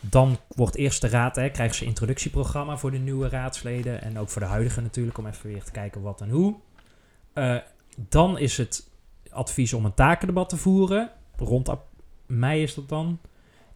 Dan 0.00 0.36
wordt 0.48 0.76
eerst 0.76 1.00
de 1.00 1.08
raad, 1.08 1.36
hè, 1.36 1.50
krijgen 1.50 1.76
ze 1.76 1.84
introductieprogramma 1.84 2.76
voor 2.76 2.90
de 2.90 2.98
nieuwe 2.98 3.28
raadsleden 3.28 4.02
en 4.02 4.18
ook 4.18 4.28
voor 4.28 4.42
de 4.42 4.48
huidige 4.48 4.80
natuurlijk, 4.80 5.18
om 5.18 5.26
even 5.26 5.50
weer 5.50 5.64
te 5.64 5.72
kijken 5.72 6.02
wat 6.02 6.20
en 6.20 6.30
hoe. 6.30 6.54
Uh, 7.34 7.56
dan 8.08 8.38
is 8.38 8.56
het 8.56 8.88
advies 9.30 9.72
om 9.72 9.84
een 9.84 9.94
takendebat 9.94 10.48
te 10.48 10.56
voeren. 10.56 11.10
Rond 11.36 11.70
mei 12.26 12.62
is 12.62 12.74
dat 12.74 12.88
dan. 12.88 13.18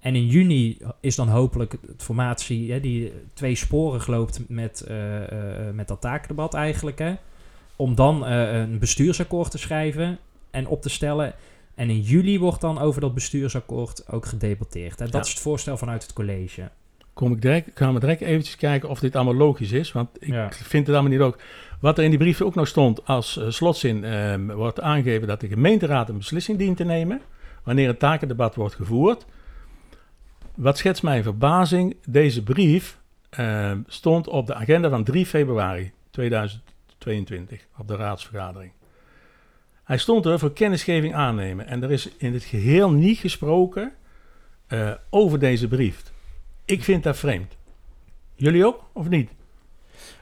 En 0.01 0.15
in 0.15 0.27
juni 0.27 0.79
is 1.01 1.15
dan 1.15 1.29
hopelijk 1.29 1.77
het 1.87 2.03
formatie 2.03 2.73
hè, 2.73 2.81
die 2.81 3.13
twee 3.33 3.55
sporen 3.55 4.03
loopt 4.07 4.49
met, 4.49 4.85
uh, 4.89 5.21
uh, 5.21 5.27
met 5.73 5.89
dat 5.89 6.01
takendebat 6.01 6.55
eigenlijk. 6.55 6.99
Hè, 6.99 7.15
om 7.77 7.95
dan 7.95 8.27
een 8.27 8.79
bestuursakkoord 8.79 9.51
te 9.51 9.59
schrijven 9.59 10.19
en 10.51 10.67
op 10.67 10.83
te 10.83 10.89
stellen. 10.89 11.35
En 11.75 11.91
in 11.91 12.01
juli 12.01 12.39
wordt 12.39 12.61
dan 12.61 12.79
over 12.79 13.01
dat 13.01 13.15
bestuursakkoord 13.15 14.13
ook 14.13 14.27
gedebatteerd. 14.27 14.99
Hè. 14.99 15.05
Dat 15.05 15.15
ja. 15.15 15.21
is 15.21 15.29
het 15.29 15.41
voorstel 15.41 15.77
vanuit 15.77 16.03
het 16.03 16.13
college 16.13 16.71
kom 17.15 17.33
ik 17.33 17.43
direct, 17.43 17.71
gaan 17.75 17.95
we 17.95 18.01
direct 18.01 18.21
eventjes 18.21 18.57
kijken 18.57 18.89
of 18.89 19.01
dit 19.01 19.17
allemaal 19.17 19.35
logisch 19.35 19.73
is. 19.73 19.93
Want 19.93 20.09
ik 20.21 20.29
ja. 20.29 20.51
vind 20.51 20.87
het 20.87 20.97
allemaal 20.97 21.13
niet 21.13 21.21
ook. 21.21 21.39
Wat 21.81 21.99
er 21.99 22.05
in 22.05 22.11
die 22.11 22.19
brief 22.19 22.41
ook 22.41 22.55
nog 22.55 22.69
stond 22.69 23.07
als 23.07 23.37
uh, 23.37 23.51
slotzin, 23.51 24.05
uh, 24.05 24.55
wordt 24.55 24.81
aangegeven 24.81 25.29
dat 25.29 25.41
de 25.41 25.49
gemeenteraad 25.49 26.09
een 26.09 26.19
beslissing 26.19 26.59
dient 26.59 26.77
te 26.77 26.85
nemen 26.85 27.21
wanneer 27.63 27.89
het 27.89 27.99
takendebat 27.99 28.55
wordt 28.55 28.75
gevoerd. 28.75 29.25
Wat 30.55 30.79
schetst 30.79 31.03
mijn 31.03 31.23
verbazing, 31.23 31.97
deze 32.09 32.43
brief 32.43 32.99
uh, 33.39 33.73
stond 33.87 34.29
op 34.29 34.47
de 34.47 34.55
agenda 34.55 34.89
van 34.89 35.05
3 35.05 35.27
februari 35.27 35.93
2022 36.11 37.67
op 37.79 37.89
de 37.89 37.97
raadsvergadering. 37.97 38.73
Hij 39.85 39.99
stond 39.99 40.27
er 40.27 40.39
voor 40.39 40.53
kennisgeving 40.53 41.15
aannemen 41.15 41.67
en 41.67 41.83
er 41.83 41.91
is 41.91 42.09
in 42.17 42.33
het 42.33 42.45
geheel 42.45 42.91
niet 42.91 43.19
gesproken 43.19 43.93
over 45.11 45.39
deze 45.39 45.69
brief. 45.69 46.03
Ik 46.65 46.85
vind 46.85 47.03
dat 47.03 47.17
vreemd. 47.17 47.57
Jullie 48.35 48.67
ook, 48.67 48.85
of 48.93 49.09
niet? 49.09 49.31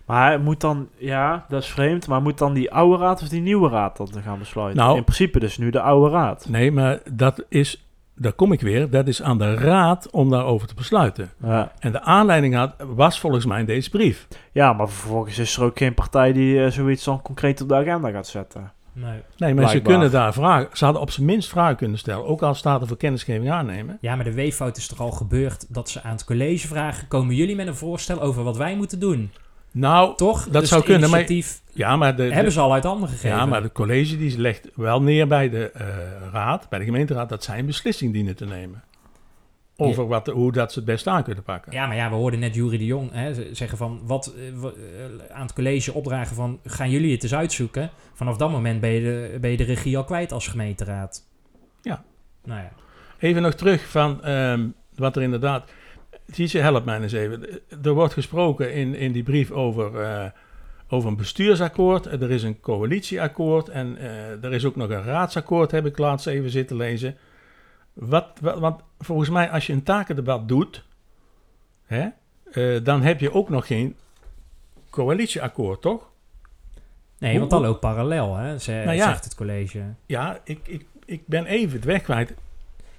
Maar 0.04 0.40
moet 0.40 0.60
dan, 0.60 0.88
ja, 0.96 1.46
dat 1.48 1.62
is 1.62 1.68
vreemd, 1.68 2.06
maar 2.06 2.22
moet 2.22 2.38
dan 2.38 2.52
die 2.52 2.72
oude 2.72 2.96
raad 2.96 3.22
of 3.22 3.28
die 3.28 3.40
nieuwe 3.40 3.68
raad 3.68 3.96
dan 3.96 4.22
gaan 4.22 4.38
besluiten? 4.38 4.82
Nou, 4.82 4.96
in 4.96 5.04
principe 5.04 5.38
dus 5.38 5.58
nu 5.58 5.70
de 5.70 5.80
oude 5.80 6.10
raad. 6.10 6.48
Nee, 6.48 6.72
maar 6.72 6.98
dat 7.12 7.44
is, 7.48 7.86
daar 8.14 8.32
kom 8.32 8.52
ik 8.52 8.60
weer, 8.60 8.90
dat 8.90 9.08
is 9.08 9.22
aan 9.22 9.38
de 9.38 9.54
raad 9.54 10.10
om 10.10 10.30
daarover 10.30 10.68
te 10.68 10.74
besluiten. 10.74 11.30
Ja. 11.42 11.72
En 11.78 11.92
de 11.92 12.00
aanleiding 12.00 12.54
had, 12.54 12.74
was 12.78 13.20
volgens 13.20 13.44
mij 13.44 13.64
deze 13.64 13.90
brief. 13.90 14.28
Ja, 14.52 14.72
maar 14.72 14.88
vervolgens 14.88 15.38
is 15.38 15.56
er 15.56 15.64
ook 15.64 15.78
geen 15.78 15.94
partij 15.94 16.32
die 16.32 16.54
uh, 16.54 16.70
zoiets 16.70 17.04
dan 17.04 17.22
concreet 17.22 17.60
op 17.60 17.68
de 17.68 17.74
agenda 17.74 18.10
gaat 18.10 18.26
zetten. 18.26 18.72
Nee, 18.92 19.20
nee 19.36 19.54
maar 19.54 19.68
ze 19.68 19.80
kunnen 19.80 20.10
daar 20.10 20.32
vragen. 20.32 20.68
Ze 20.72 20.84
hadden 20.84 21.02
op 21.02 21.10
zijn 21.10 21.26
minst 21.26 21.48
vragen 21.48 21.76
kunnen 21.76 21.98
stellen. 21.98 22.26
Ook 22.26 22.42
al 22.42 22.54
staat 22.54 22.80
er 22.80 22.86
voor 22.86 22.96
kennisgeving 22.96 23.50
aannemen. 23.50 23.98
Ja, 24.00 24.14
maar 24.14 24.24
de 24.24 24.32
weeffout 24.32 24.76
is 24.76 24.86
toch 24.86 25.00
al 25.00 25.10
gebeurd 25.10 25.66
dat 25.68 25.90
ze 25.90 26.02
aan 26.02 26.12
het 26.12 26.24
college 26.24 26.66
vragen: 26.66 27.08
komen 27.08 27.34
jullie 27.34 27.56
met 27.56 27.66
een 27.66 27.74
voorstel 27.76 28.20
over 28.20 28.42
wat 28.42 28.56
wij 28.56 28.76
moeten 28.76 28.98
doen? 28.98 29.30
Nou, 29.72 30.16
Toch? 30.16 30.44
Dat 30.48 30.60
Dus 30.60 30.68
zou 30.70 30.82
kunnen, 30.82 31.10
maar- 31.10 31.32
ja, 31.72 31.96
maar 31.96 32.16
de, 32.16 32.26
de- 32.28 32.34
hebben 32.34 32.52
ze 32.52 32.60
al 32.60 32.72
uit 32.72 32.84
handen 32.84 33.08
gegeven. 33.08 33.28
ja, 33.36 33.46
maar 33.46 33.62
het 33.62 33.72
college 33.72 34.16
die 34.18 34.38
legt 34.38 34.68
wel 34.74 35.02
neer 35.02 35.26
bij 35.28 35.50
de 35.50 35.70
eh, 35.70 35.86
raad, 36.32 36.68
bij 36.68 36.78
de 36.78 36.84
gemeenteraad, 36.84 37.28
dat 37.28 37.44
zij 37.44 37.58
een 37.58 37.66
beslissing 37.66 38.12
dienen 38.12 38.36
te 38.36 38.44
nemen. 38.44 38.82
Over 39.84 40.06
wat, 40.06 40.26
hoe 40.26 40.52
dat 40.52 40.72
ze 40.72 40.78
het 40.78 40.88
best 40.88 41.06
aan 41.06 41.22
kunnen 41.22 41.44
pakken. 41.44 41.72
Ja, 41.72 41.86
maar 41.86 41.96
ja, 41.96 42.08
we 42.08 42.14
hoorden 42.14 42.40
net 42.40 42.54
Jury 42.54 42.78
de 42.78 42.84
Jong 42.84 43.12
hè, 43.12 43.54
zeggen 43.54 43.78
van... 43.78 44.00
Wat, 44.04 44.34
eh, 44.36 44.48
eh, 44.48 44.70
aan 45.30 45.42
het 45.42 45.52
college 45.52 45.92
opdragen 45.92 46.36
van... 46.36 46.60
Gaan 46.64 46.90
jullie 46.90 47.12
het 47.12 47.22
eens 47.22 47.34
uitzoeken? 47.34 47.90
Vanaf 48.12 48.36
dat 48.36 48.50
moment 48.50 48.80
ben 48.80 48.90
je 48.90 49.00
de, 49.00 49.38
ben 49.40 49.50
je 49.50 49.56
de 49.56 49.64
regie 49.64 49.96
al 49.96 50.04
kwijt 50.04 50.32
als 50.32 50.48
gemeenteraad. 50.48 51.22
Ja. 51.82 52.04
Nou 52.44 52.60
ja. 52.60 52.70
Even 53.18 53.42
nog 53.42 53.54
terug 53.54 53.88
van 53.88 54.24
ehm, 54.24 54.68
wat 54.94 55.16
er 55.16 55.22
inderdaad... 55.22 55.70
Tietje, 56.32 56.60
help 56.60 56.84
mij 56.84 57.00
eens 57.00 57.12
even. 57.12 57.46
Er 57.82 57.92
wordt 57.92 58.12
gesproken 58.12 58.74
in, 58.74 58.94
in 58.94 59.12
die 59.12 59.22
brief 59.22 59.50
over, 59.50 60.00
eh, 60.00 60.24
over 60.88 61.08
een 61.08 61.16
bestuursakkoord. 61.16 62.06
Er 62.06 62.30
is 62.30 62.42
een 62.42 62.60
coalitieakkoord 62.60 63.68
en 63.68 63.96
eh, 63.96 64.44
er 64.44 64.52
is 64.52 64.64
ook 64.64 64.76
nog 64.76 64.90
een 64.90 65.02
raadsakkoord, 65.02 65.70
heb 65.70 65.86
ik 65.86 65.98
laatst 65.98 66.26
even 66.26 66.50
zitten 66.50 66.76
lezen. 66.76 67.16
Wat, 67.92 68.26
wat, 68.40 68.58
want 68.58 68.80
volgens 68.98 69.28
mij, 69.28 69.50
als 69.50 69.66
je 69.66 69.72
een 69.72 69.82
takendebat 69.82 70.48
doet, 70.48 70.84
hè, 71.86 72.08
eh, 72.52 72.84
dan 72.84 73.02
heb 73.02 73.20
je 73.20 73.32
ook 73.32 73.48
nog 73.48 73.66
geen 73.66 73.96
coalitieakkoord, 74.90 75.80
toch? 75.82 76.10
Nee, 77.18 77.30
Hoe- 77.30 77.38
want 77.38 77.50
dat 77.50 77.60
loopt 77.60 77.80
parallel, 77.80 78.36
hè, 78.36 78.58
ze- 78.58 78.82
Nou 78.84 78.96
ja. 78.96 79.06
zegt 79.08 79.24
het 79.24 79.34
college. 79.34 79.82
Ja, 80.06 80.40
ik, 80.44 80.58
ik, 80.68 80.86
ik 81.04 81.26
ben 81.26 81.46
even 81.46 81.72
het 81.76 81.84
weg 81.84 82.02
kwijt. 82.02 82.34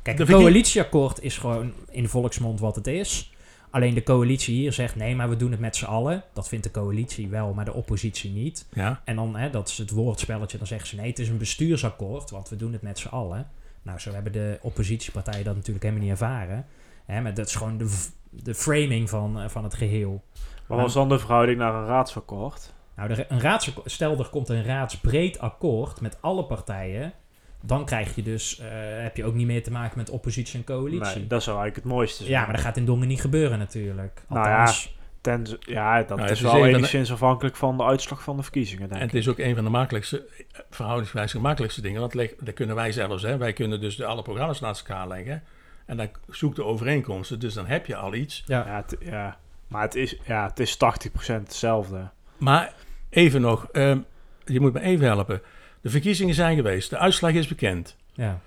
Kijk, 0.01 0.19
een 0.19 0.27
coalitieakkoord 0.27 1.21
is 1.23 1.37
gewoon 1.37 1.73
in 1.89 2.03
de 2.03 2.09
volksmond 2.09 2.59
wat 2.59 2.75
het 2.75 2.87
is. 2.87 3.33
Alleen 3.69 3.93
de 3.93 4.03
coalitie 4.03 4.55
hier 4.55 4.73
zegt 4.73 4.95
nee, 4.95 5.15
maar 5.15 5.29
we 5.29 5.35
doen 5.35 5.51
het 5.51 5.59
met 5.59 5.75
z'n 5.75 5.85
allen. 5.85 6.23
Dat 6.33 6.47
vindt 6.47 6.63
de 6.63 6.71
coalitie 6.71 7.27
wel, 7.29 7.53
maar 7.53 7.65
de 7.65 7.73
oppositie 7.73 8.31
niet. 8.31 8.65
Ja, 8.73 9.01
En 9.05 9.15
dan, 9.15 9.35
hè, 9.35 9.49
dat 9.49 9.67
is 9.67 9.77
het 9.77 9.89
woordspelletje, 9.89 10.57
dan 10.57 10.67
zeggen 10.67 10.87
ze 10.87 10.95
nee, 10.95 11.09
het 11.09 11.19
is 11.19 11.29
een 11.29 11.37
bestuursakkoord, 11.37 12.29
want 12.29 12.49
we 12.49 12.55
doen 12.55 12.73
het 12.73 12.81
met 12.81 12.99
z'n 12.99 13.07
allen. 13.07 13.49
Nou, 13.83 13.99
zo 13.99 14.11
hebben 14.11 14.31
de 14.31 14.59
oppositiepartijen 14.61 15.43
dat 15.43 15.55
natuurlijk 15.55 15.85
helemaal 15.85 16.03
niet 16.03 16.13
ervaren. 16.13 16.65
Hè, 17.05 17.21
maar 17.21 17.33
dat 17.33 17.47
is 17.47 17.55
gewoon 17.55 17.77
de, 17.77 18.07
de 18.29 18.55
framing 18.55 19.09
van, 19.09 19.39
eh, 19.41 19.49
van 19.49 19.63
het 19.63 19.73
geheel. 19.73 20.23
Wat 20.67 20.79
was 20.79 20.93
dan 20.93 21.09
de 21.09 21.19
verhouding 21.19 21.57
naar 21.57 21.73
een 21.73 21.85
raadsakkoord? 21.85 22.73
Nou, 22.95 23.13
de, 23.13 23.25
een 23.29 23.59
stel 23.85 24.19
er 24.19 24.29
komt 24.29 24.49
een 24.49 24.63
raadsbreed 24.63 25.39
akkoord 25.39 26.01
met 26.01 26.17
alle 26.21 26.45
partijen. 26.45 27.13
Dan 27.61 27.85
krijg 27.85 28.15
je 28.15 28.23
dus, 28.23 28.59
eh, 28.59 28.67
heb 29.01 29.17
je 29.17 29.25
ook 29.25 29.33
niet 29.33 29.47
meer 29.47 29.63
te 29.63 29.71
maken 29.71 29.97
met 29.97 30.09
oppositie 30.09 30.59
en 30.59 30.65
coalitie. 30.65 31.19
Nee, 31.19 31.27
dat 31.27 31.43
zou 31.43 31.57
eigenlijk 31.57 31.85
het 31.85 31.95
mooiste 31.95 32.17
zijn. 32.23 32.29
ja, 32.29 32.43
maar 32.43 32.53
dat 32.53 32.61
gaat 32.61 32.77
in 32.77 32.85
Dongen 32.85 33.07
niet 33.07 33.21
gebeuren 33.21 33.59
natuurlijk. 33.59 34.23
Nou 34.27 34.47
Althans, 34.47 34.95
Ten, 35.23 35.45
ja, 35.59 35.97
dat 35.97 36.07
Nou, 36.07 36.21
het 36.21 36.29
is 36.31 36.41
wel 36.41 36.65
enigszins 36.65 37.11
afhankelijk 37.11 37.55
van 37.55 37.77
de 37.77 37.83
uitslag 37.83 38.23
van 38.23 38.37
de 38.37 38.43
verkiezingen, 38.43 38.87
denk 38.89 39.01
En 39.01 39.07
ik. 39.07 39.13
het 39.13 39.21
is 39.21 39.27
ook 39.27 39.37
een 39.37 39.55
van 39.55 39.63
de 39.63 39.69
makkelijkste, 39.69 40.25
verhoudingsgewijs 40.69 41.31
gemakkelijkste 41.31 41.81
dingen. 41.81 41.99
Want 41.99 42.13
leg- 42.13 42.33
dat 42.39 42.53
kunnen 42.53 42.75
wij 42.75 42.91
zelfs. 42.91 43.23
Hè. 43.23 43.37
Wij 43.37 43.53
kunnen 43.53 43.81
dus 43.81 43.95
de, 43.95 44.05
alle 44.05 44.21
programma's 44.21 44.59
naast 44.59 44.87
elkaar 44.87 45.07
leggen. 45.07 45.43
En 45.85 45.97
dan 45.97 46.07
zoek 46.29 46.55
de 46.55 46.63
overeenkomsten. 46.63 47.39
Dus 47.39 47.53
dan 47.53 47.65
heb 47.65 47.85
je 47.85 47.95
al 47.95 48.13
iets. 48.13 48.43
ja. 48.45 48.65
Ja, 48.67 48.75
het, 48.75 48.95
ja. 48.99 49.37
maar 49.67 49.81
het 49.81 49.95
is, 49.95 50.17
ja, 50.25 50.47
het 50.47 50.59
is 50.59 50.77
80% 50.77 50.77
hetzelfde. 51.25 52.09
Maar 52.37 52.73
even 53.09 53.41
nog, 53.41 53.67
ehm, 53.71 53.99
je 54.45 54.59
moet 54.59 54.73
me 54.73 54.79
even 54.81 55.05
helpen. 55.05 55.41
De 55.81 55.89
verkiezingen 55.89 56.35
zijn 56.35 56.55
geweest. 56.55 56.89
De 56.89 56.97
uitslag 56.97 57.31
is 57.33 57.47
bekend. 57.47 57.95
ja. 58.13 58.39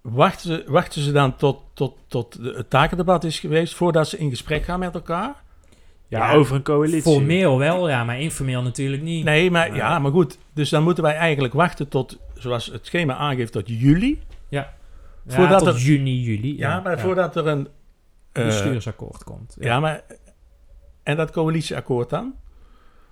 Wachten 0.00 0.40
ze, 0.50 0.64
wachten 0.66 1.02
ze 1.02 1.12
dan 1.12 1.36
tot, 1.36 1.60
tot, 1.74 1.98
tot 2.08 2.42
de- 2.42 2.52
het 2.56 2.70
takendebat 2.70 3.24
is 3.24 3.38
geweest 3.40 3.74
voordat 3.74 4.08
ze 4.08 4.18
in 4.18 4.30
gesprek 4.30 4.64
gaan 4.64 4.78
met 4.78 4.94
elkaar? 4.94 5.44
Ja, 6.08 6.18
Ja, 6.30 6.32
over 6.34 6.56
een 6.56 6.62
coalitie. 6.62 7.12
Formeel 7.12 7.58
wel, 7.58 7.88
ja, 7.88 8.04
maar 8.04 8.20
informeel 8.20 8.62
natuurlijk 8.62 9.02
niet. 9.02 9.24
Nee, 9.24 9.50
maar, 9.50 9.74
ja, 9.74 9.98
maar 9.98 10.10
goed. 10.10 10.38
Dus 10.54 10.68
dan 10.70 10.82
moeten 10.82 11.02
wij 11.04 11.14
eigenlijk 11.14 11.54
wachten 11.54 11.88
tot, 11.88 12.18
zoals 12.34 12.66
het 12.66 12.86
schema 12.86 13.14
aangeeft, 13.14 13.52
tot 13.52 13.68
juli. 13.68 14.22
Ja, 14.48 14.72
Voordat 15.26 15.58
tot 15.58 15.68
er- 15.68 15.80
juni, 15.80 16.22
juli. 16.22 16.56
Ja, 16.58 16.80
maar 16.80 16.98
voordat 17.00 17.36
er 17.36 17.46
een... 17.46 17.68
eh, 18.32 18.44
bestuursakkoord 18.44 19.24
komt. 19.24 19.56
Ja, 19.60 19.80
maar... 19.80 20.02
En 21.02 21.16
dat 21.16 21.30
coalitieakkoord 21.30 22.10
dan? 22.10 22.34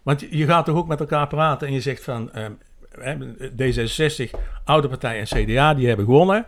Want 0.02 0.20
je- 0.30 0.46
gaat 0.46 0.64
toch 0.64 0.76
ook 0.76 0.88
met 0.88 1.00
elkaar 1.00 1.26
praten 1.26 1.66
en 1.66 1.72
je 1.72 1.80
zegt 1.80 2.04
van... 2.04 2.33
ehm, 2.33 2.52
hè, 3.00 3.16
D66, 3.50 4.30
Oude 4.64 4.88
Partij 4.88 5.18
en 5.18 5.24
CDA, 5.24 5.74
die 5.74 5.87
hebben 5.87 6.04
gewonnen. 6.04 6.46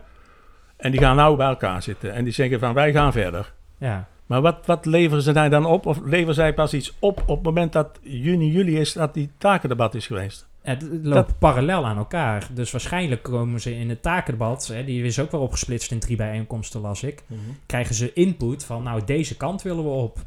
En 0.77 0.91
die 0.91 0.99
gaan 0.99 1.15
nou 1.15 1.37
bij 1.37 1.47
elkaar 1.47 1.81
zitten. 1.83 2.13
En 2.13 2.23
die 2.23 2.33
zeggen 2.33 2.59
van, 2.59 2.73
wij 2.73 2.91
gaan 2.91 3.11
verder. 3.11 3.53
ja. 3.77 4.07
Maar 4.27 4.41
wat, 4.41 4.65
wat 4.65 4.85
leveren 4.85 5.23
ze 5.23 5.31
daar 5.31 5.49
dan 5.49 5.65
op? 5.65 5.85
Of 5.85 5.99
leveren 6.03 6.35
zij 6.35 6.53
pas 6.53 6.73
iets 6.73 6.93
op 6.99 7.23
op 7.25 7.35
het 7.35 7.45
moment 7.45 7.73
dat 7.73 7.99
juni, 8.01 8.51
juli 8.51 8.79
is, 8.79 8.93
dat 8.93 9.13
die 9.13 9.29
takendebat 9.37 9.95
is 9.95 10.07
geweest? 10.07 10.47
Het 10.61 10.85
loopt 11.03 11.39
parallel 11.39 11.85
aan 11.85 11.97
elkaar. 11.97 12.47
Dus 12.53 12.71
waarschijnlijk 12.71 13.23
komen 13.23 13.61
ze 13.61 13.75
in 13.75 13.89
het 13.89 14.01
takendebat, 14.01 14.67
hè, 14.67 14.83
die 14.85 15.03
is 15.03 15.19
ook 15.19 15.31
wel 15.31 15.41
opgesplitst 15.41 15.91
in 15.91 15.99
drie 15.99 16.15
bijeenkomsten, 16.15 16.81
las 16.81 17.03
ik. 17.03 17.23
Krijgen 17.65 17.95
ze 17.95 18.13
input 18.13 18.65
van, 18.65 18.83
nou, 18.83 19.01
deze 19.05 19.37
kant 19.37 19.61
willen 19.61 19.83
we 19.83 19.89
op. 19.89 20.17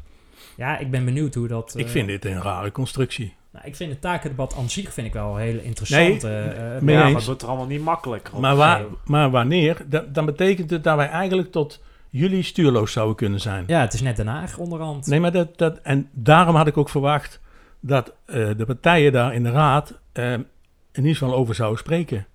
Ja, 0.57 0.77
ik 0.77 0.91
ben 0.91 1.05
benieuwd 1.05 1.35
hoe 1.35 1.47
dat... 1.47 1.73
Ik 1.77 1.85
eh, 1.85 1.91
vind 1.91 2.07
dit 2.07 2.25
een 2.25 2.41
rare 2.41 2.71
constructie. 2.71 3.33
nou, 3.51 3.65
ik 3.65 3.75
vind 3.75 3.91
het 3.91 4.01
takendebat 4.01 4.55
aan 4.57 4.69
zich 4.69 4.93
vind 4.93 5.07
ik 5.07 5.13
wel 5.13 5.35
heel 5.35 5.59
interessant. 5.59 6.21
Nee, 6.21 6.31
eh, 6.31 6.75
eh, 6.75 6.81
mee 6.81 6.95
ja, 6.95 7.03
maar 7.03 7.15
het 7.15 7.25
wordt 7.25 7.41
er 7.41 7.47
allemaal 7.47 7.67
niet 7.67 7.83
makkelijker. 7.83 8.33
op. 8.33 8.41
Maar, 8.41 8.55
waar, 8.55 8.85
maar 9.05 9.29
wanneer? 9.31 9.77
Da- 9.85 10.05
dan 10.09 10.25
betekent 10.25 10.69
het 10.69 10.83
dat 10.83 10.95
wij 10.95 11.09
eigenlijk 11.09 11.51
tot 11.51 11.79
juli 12.13 12.43
stuurloos 12.43 12.91
zouden 12.91 13.15
kunnen 13.15 13.39
zijn. 13.39 13.63
ja, 13.67 13.81
het 13.81 13.93
is 13.93 14.01
net 14.01 14.15
Den 14.15 14.27
Haag 14.27 14.57
onderhand. 14.57 15.07
Nee, 15.07 15.19
maar 15.19 15.31
dat, 15.31 15.57
dat... 15.57 15.79
En 15.83 16.09
daarom 16.11 16.55
had 16.55 16.67
ik 16.67 16.77
ook 16.77 16.89
verwacht 16.89 17.39
dat 17.79 18.13
eh, 18.25 18.49
de 18.57 18.65
partijen 18.65 19.11
daar 19.11 19.33
in 19.33 19.43
de 19.43 19.51
raad... 19.51 19.99
eh, 20.11 20.31
in 20.33 20.45
ieder 20.93 21.11
geval 21.15 21.33
over 21.35 21.55
zouden 21.55 21.79
spreken. 21.79 22.25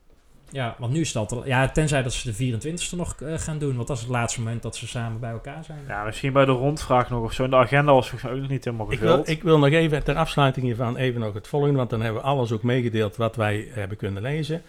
Ja, 0.51 0.75
want 0.79 0.93
nu 0.93 1.01
is 1.01 1.13
dat... 1.13 1.33
al- 1.33 1.47
Ja, 1.47 1.69
tenzij 1.69 2.03
dat 2.03 2.13
ze 2.13 2.33
de 2.33 2.59
24e 2.59 2.97
nog 2.97 3.15
eh, 3.21 3.39
gaan 3.39 3.59
doen. 3.59 3.77
Want 3.77 3.89
dat 3.89 3.97
is 3.97 4.03
het 4.03 4.13
laatste 4.13 4.41
moment 4.41 4.63
dat 4.63 4.77
ze 4.77 4.87
samen 4.87 5.21
bij 5.21 5.31
elkaar 5.31 5.65
zijn. 5.65 5.79
Ja, 5.89 6.05
misschien 6.05 6.33
bij 6.33 6.45
de 6.45 6.53
rondvraag 6.53 7.11
nog 7.11 7.23
of 7.25 7.33
zo. 7.33 7.49
De 7.49 7.57
agenda 7.57 7.93
was 7.93 8.09
volgens 8.09 8.23
mij 8.23 8.33
ook 8.33 8.41
nog 8.41 8.51
niet 8.51 8.65
helemaal 8.65 8.93
Ik 8.93 8.99
wil, 8.99 9.09
gevuld. 9.09 9.29
ik 9.29 9.43
wil 9.43 9.59
nog 9.59 9.69
even 9.71 10.05
ter 10.05 10.17
afsluiting 10.17 10.67
hiervan 10.67 10.97
even 10.97 11.21
nog 11.21 11.35
het 11.35 11.49
volgende, 11.49 11.77
want 11.77 11.91
dan 11.91 12.01
hebben 12.03 12.21
we 12.23 12.29
alles 12.29 12.53
ook 12.53 12.63
meegedeeld 12.63 13.17
wat 13.17 13.37
wij 13.37 13.69
hebben 13.71 13.97
kunnen 13.97 14.23
lezen. 14.23 14.63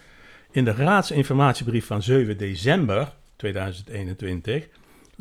In 0.50 0.64
de 0.64 0.72
raadsinformatiebrief 0.72 1.86
van 1.86 2.02
7 2.02 2.36
december 2.38 3.12
2021, 3.36 4.68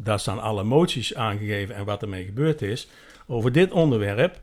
daar 0.01 0.19
staan 0.19 0.41
alle 0.41 0.63
moties 0.63 1.15
aangegeven 1.15 1.75
en 1.75 1.85
wat 1.85 2.01
ermee 2.01 2.25
gebeurd 2.25 2.61
is. 2.61 2.87
Over 3.27 3.51
dit 3.51 3.71
onderwerp 3.71 4.41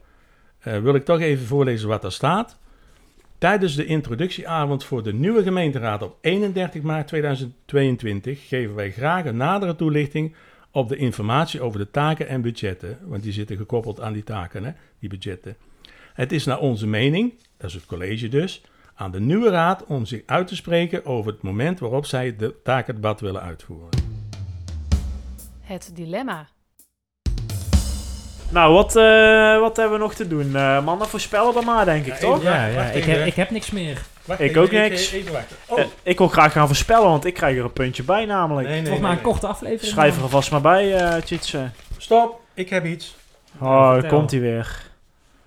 eh, 0.58 0.78
wil 0.78 0.94
ik 0.94 1.04
toch 1.04 1.20
even 1.20 1.46
voorlezen 1.46 1.88
wat 1.88 2.04
er 2.04 2.12
staat. 2.12 2.58
Tijdens 3.38 3.74
de 3.74 3.84
introductieavond 3.84 4.84
voor 4.84 5.02
de 5.02 5.12
nieuwe 5.12 5.42
gemeenteraad 5.42 6.02
op 6.02 6.16
31 6.20 6.82
maart 6.82 7.08
2022 7.08 8.48
geven 8.48 8.74
wij 8.74 8.90
graag 8.90 9.24
een 9.24 9.36
nadere 9.36 9.76
toelichting 9.76 10.34
op 10.70 10.88
de 10.88 10.96
informatie 10.96 11.60
over 11.60 11.78
de 11.78 11.90
taken 11.90 12.28
en 12.28 12.42
budgetten, 12.42 12.98
want 13.02 13.22
die 13.22 13.32
zitten 13.32 13.56
gekoppeld 13.56 14.00
aan 14.00 14.12
die 14.12 14.24
taken, 14.24 14.64
hè, 14.64 14.72
die 14.98 15.08
budgetten. 15.08 15.56
Het 16.14 16.32
is 16.32 16.44
naar 16.44 16.58
onze 16.58 16.86
mening, 16.86 17.34
dat 17.56 17.68
is 17.68 17.74
het 17.74 17.86
college 17.86 18.28
dus, 18.28 18.62
aan 18.94 19.10
de 19.10 19.20
nieuwe 19.20 19.50
raad 19.50 19.84
om 19.84 20.06
zich 20.06 20.22
uit 20.26 20.46
te 20.46 20.56
spreken 20.56 21.06
over 21.06 21.32
het 21.32 21.42
moment 21.42 21.78
waarop 21.78 22.06
zij 22.06 22.36
de 22.36 22.54
takendebat 22.62 23.20
willen 23.20 23.42
uitvoeren. 23.42 24.03
Het 25.64 25.90
dilemma. 25.94 26.46
Nou, 28.48 28.72
wat, 28.72 28.96
eh, 28.96 29.61
wat 29.61 29.77
hebben 29.77 29.98
we 29.98 30.05
nog 30.05 30.14
te 30.14 30.29
doen? 30.29 30.57
Eh, 30.57 30.85
mannen, 30.85 31.09
voorspellen 31.09 31.55
dan 31.55 31.64
maar, 31.64 31.85
denk 31.85 32.07
ik, 32.07 32.12
Ja, 32.12 32.18
toch? 32.18 32.42
Ja, 32.42 32.66
ja 32.66 32.74
wacht 32.74 32.94
ik, 32.94 33.05
heb, 33.05 33.27
ik 33.27 33.35
heb 33.35 33.50
niks 33.50 33.70
meer. 33.70 34.03
Wacht 34.24 34.40
Ik 34.40 34.48
even, 34.50 34.62
ook 34.62 34.70
niks. 34.70 35.12
Even, 35.12 35.33
wachten. 35.33 35.57
Oh, 35.66 35.79
Eh, 35.79 35.85
ik 36.03 36.18
wil 36.18 36.29
graag 36.29 36.53
gaan 36.53 36.66
voorspellen, 36.66 37.09
want 37.09 37.24
ik 37.24 37.35
krijg 37.35 37.57
er 37.59 37.64
een 37.64 37.72
puntje 37.72 38.03
bij 38.03 38.24
namelijk. 38.24 38.68
nee, 38.68 38.81
nee, 38.81 39.00
nee, 39.00 39.11
een 39.11 39.20
korte 39.20 39.46
aflevering. 39.46 39.92
Schrijf 39.92 40.16
er 40.16 40.22
alvast 40.22 40.50
maar 40.50 40.61
bij, 40.61 40.94
eh 40.96 41.22
Tjitse. 41.22 41.70
Stop, 41.98 42.40
ik 42.55 42.68
heb 42.70 42.85
iets. 42.85 43.16
Oh, 43.61 44.09
komt 44.09 44.31
hij 44.31 44.40
weer. 44.40 44.83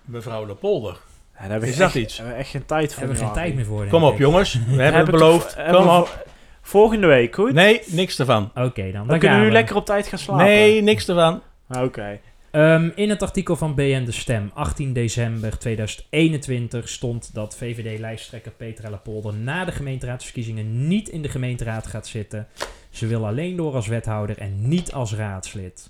Mevrouw 0.02 0.46
de 0.46 0.54
Polder. 0.54 0.98
Ja, 1.36 1.42
daar 1.44 1.52
heb 1.52 1.64
ik 1.64 1.70
Is 1.70 1.78
dat 1.78 1.88
echt, 1.88 1.96
iets? 1.96 2.16
daar 2.18 2.26
hebben 2.26 2.36
we 2.36 2.42
echt 2.44 2.52
geen 2.52 2.66
tijd 2.66 2.94
voor. 2.94 3.00
Hebben 3.00 3.18
we 3.20 3.24
geen 3.26 3.34
tijd 3.34 3.56
meer 3.56 3.66
voor. 3.66 3.88
Kom 3.88 4.04
op 4.04 4.18
jongens, 4.18 4.60
we 4.68 4.82
hebben 4.82 5.02
het 5.02 5.12
beloofd. 5.12 5.56
Kom 5.72 5.88
op. 5.88 6.26
Volgende 6.68 7.08
week, 7.08 7.36
goed? 7.36 7.54
Nee, 7.54 7.82
niks 7.86 8.20
ervan. 8.20 8.52
Oké, 8.56 8.92
dan. 8.92 9.08
Dan, 9.08 9.20
kunnen 9.20 9.40
we 9.40 9.46
nu 9.46 9.52
lekker 9.52 9.76
op 9.76 9.86
tijd 9.86 10.08
gaan 10.08 10.20
slapen. 10.20 10.46
Nee, 10.46 10.82
niks 10.82 11.08
ervan. 11.08 11.42
Oké. 11.70 12.20
Ehm, 12.52 12.90
in 12.96 13.10
het 13.10 13.22
artikel 13.22 13.56
van 13.56 13.76
BN 13.76 14.04
De 14.04 14.12
Stem, 14.12 14.52
18 14.54 14.94
december 14.94 15.58
2021, 15.58 16.90
stond 16.90 17.34
dat 17.34 17.58
VVD-lijsttrekker 17.58 18.52
Petra 18.52 18.90
Lepolder 18.90 19.34
na 19.34 19.66
de 19.66 19.72
gemeenteraadsverkiezingen 19.72 20.88
niet 20.88 21.10
in 21.10 21.22
de 21.22 21.30
gemeenteraad 21.30 21.88
gaat 21.88 22.08
zitten. 22.08 22.48
Ze 22.90 23.08
wil 23.08 23.28
alleen 23.28 23.56
door 23.56 23.74
als 23.74 23.88
wethouder 23.88 24.38
en 24.38 24.68
niet 24.68 24.94
als 24.94 25.14
raadslid. 25.14 25.90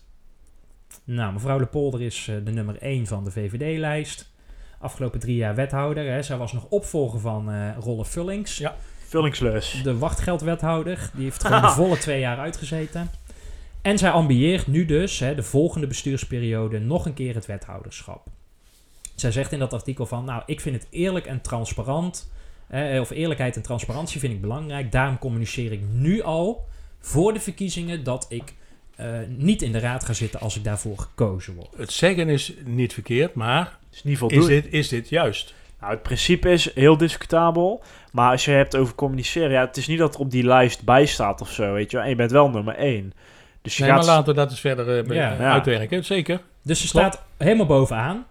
Nou, 1.04 1.34
mevrouw 1.34 1.60
Lepolder 1.60 2.02
is 2.02 2.28
eh, 2.30 2.36
de 2.44 2.52
nummer 2.52 2.78
1 2.82 3.08
van 3.08 3.24
de 3.24 3.32
VVD-lijst. 3.32 4.32
Afgelopen 4.80 5.20
drie 5.20 5.36
jaar 5.36 5.56
wethouder. 5.56 6.12
Hè. 6.12 6.22
Zij 6.22 6.38
was 6.38 6.54
nog 6.54 6.66
opvolger 6.70 7.20
van 7.20 7.52
eh 7.52 7.78
Rolle 7.80 8.06
Vullings. 8.06 8.58
Ja. 8.58 8.76
De 9.84 9.98
wachtgeldwethouder. 9.98 11.10
Die 11.14 11.24
heeft 11.24 11.44
gewoon 11.44 11.62
de 11.68 11.70
volle 11.70 11.98
twee 11.98 12.20
jaar 12.20 12.38
uitgezeten. 12.38 13.10
En 13.82 13.98
zij 13.98 14.10
ambieert 14.10 14.68
nu 14.68 14.86
dus, 14.86 15.20
hè, 15.20 15.36
de 15.36 15.44
volgende 15.44 15.88
bestuursperiode, 15.88 16.80
nog 16.80 17.06
een 17.06 17.14
keer 17.14 17.36
het 17.36 17.46
wethouderschap. 17.46 18.28
Zij 19.16 19.32
zegt 19.32 19.52
in 19.52 19.60
dat 19.60 19.74
artikel 19.74 20.06
van, 20.06 20.26
nou, 20.26 20.44
ik 20.46 20.62
vind 20.62 20.76
het 20.76 20.88
eerlijk 20.90 21.26
en 21.26 21.42
transparant, 21.42 22.32
eh, 22.68 23.00
of 23.00 23.10
eerlijkheid 23.10 23.56
en 23.56 23.62
transparantie 23.62 24.20
vind 24.20 24.34
ik 24.34 24.42
belangrijk. 24.42 24.92
Daarom 24.92 25.18
communiceer 25.18 25.72
ik 25.72 25.82
nu 25.94 26.22
al 26.22 26.66
voor 27.00 27.34
de 27.34 27.40
verkiezingen 27.40 28.04
dat 28.04 28.26
ik 28.30 28.54
eh, 28.96 29.20
niet 29.28 29.62
in 29.62 29.72
de 29.72 29.80
raad 29.80 30.06
ga 30.06 30.14
zitten 30.14 30.40
als 30.40 30.56
ik 30.56 30.64
daarvoor 30.64 30.98
gekozen 30.98 31.56
word. 31.56 31.78
Het 31.78 31.92
zeggen 31.92 32.30
is 32.30 32.54
niet 32.66 32.94
verkeerd, 32.94 33.34
maar 33.34 33.78
is 33.92 34.04
niet 34.04 34.14
is 34.14 34.20
voldoende. 34.20 34.48
dit, 34.48 34.74
is 34.74 34.88
dit 34.88 35.10
juist? 35.10 35.54
Nou, 35.80 35.92
het 35.94 36.04
principe 36.04 36.52
is 36.52 36.74
heel 36.76 36.98
discutabel. 36.98 37.84
Maar 38.12 38.32
als 38.32 38.46
je 38.46 38.52
hebt 38.52 38.76
over 38.76 38.96
communiceren, 38.96 39.52
ja, 39.52 39.66
het 39.66 39.78
is 39.78 39.88
niet 39.88 40.00
dat 40.00 40.14
er 40.14 40.20
op 40.20 40.32
die 40.32 40.44
lijst 40.44 40.84
bij 40.84 41.06
staat 41.06 41.42
of 41.42 41.52
zo, 41.52 41.74
weet 41.74 41.92
je 41.92 41.98
wel. 41.98 42.06
En 42.06 42.12
je 42.12 42.18
bent 42.18 42.32
wel 42.32 42.50
nummer 42.50 42.76
één. 42.76 43.14
Dus 43.62 43.78
je 43.78 43.84
Nee, 43.84 43.92
gaat... 43.92 44.06
maar 44.06 44.16
laten 44.16 44.34
we 44.34 44.40
dat 44.40 44.50
eens 44.50 44.60
verder 44.60 45.10
eh. 45.10 45.16
Ja. 45.16 45.38
uitwerken. 45.38 46.06
Zeker. 46.06 46.42
Dus 46.62 46.82
ze 46.82 46.90
Klopt. 46.90 47.14
staat 47.14 47.26
helemaal 47.38 47.66
bovenaan. 47.66 48.26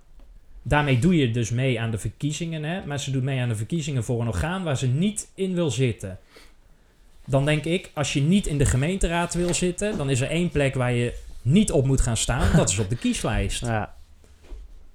Daarmee 0.63 0.99
doe 0.99 1.17
je 1.17 1.31
dus 1.31 1.51
mee 1.51 1.81
aan 1.81 1.91
de 1.91 1.99
verkiezingen, 1.99 2.65
hè? 2.65 2.87
maar 2.87 3.01
ze 3.01 3.11
doet 3.11 3.23
mee 3.23 3.41
aan 3.41 3.49
de 3.49 3.57
verkiezingen 3.57 4.05
voor 4.05 4.21
een 4.21 4.29
orgaan 4.29 4.63
waar 4.65 4.77
ze 4.77 4.87
niet 4.87 5.29
in 5.35 5.55
wil 5.55 5.71
zitten. 5.71 6.19
Dan 7.27 7.45
denk 7.45 7.65
ik, 7.65 7.91
als 7.95 8.13
je 8.13 8.21
niet 8.21 8.47
in 8.47 8.59
de 8.59 8.65
gemeenteraad 8.65 9.35
wil 9.35 9.55
zitten, 9.55 9.97
dan 9.97 10.11
is 10.11 10.21
er 10.21 10.31
één 10.31 10.51
plek 10.51 10.75
waar 10.75 10.93
je 10.93 11.15
niet 11.43 11.73
op 11.73 11.87
moet 11.87 12.01
gaan 12.01 12.17
staan. 12.17 12.57
Dat 12.57 12.71
is 12.71 12.79
op 12.79 12.89
de 12.89 12.97
kieslijst. 12.97 13.61
Ja. 13.67 13.95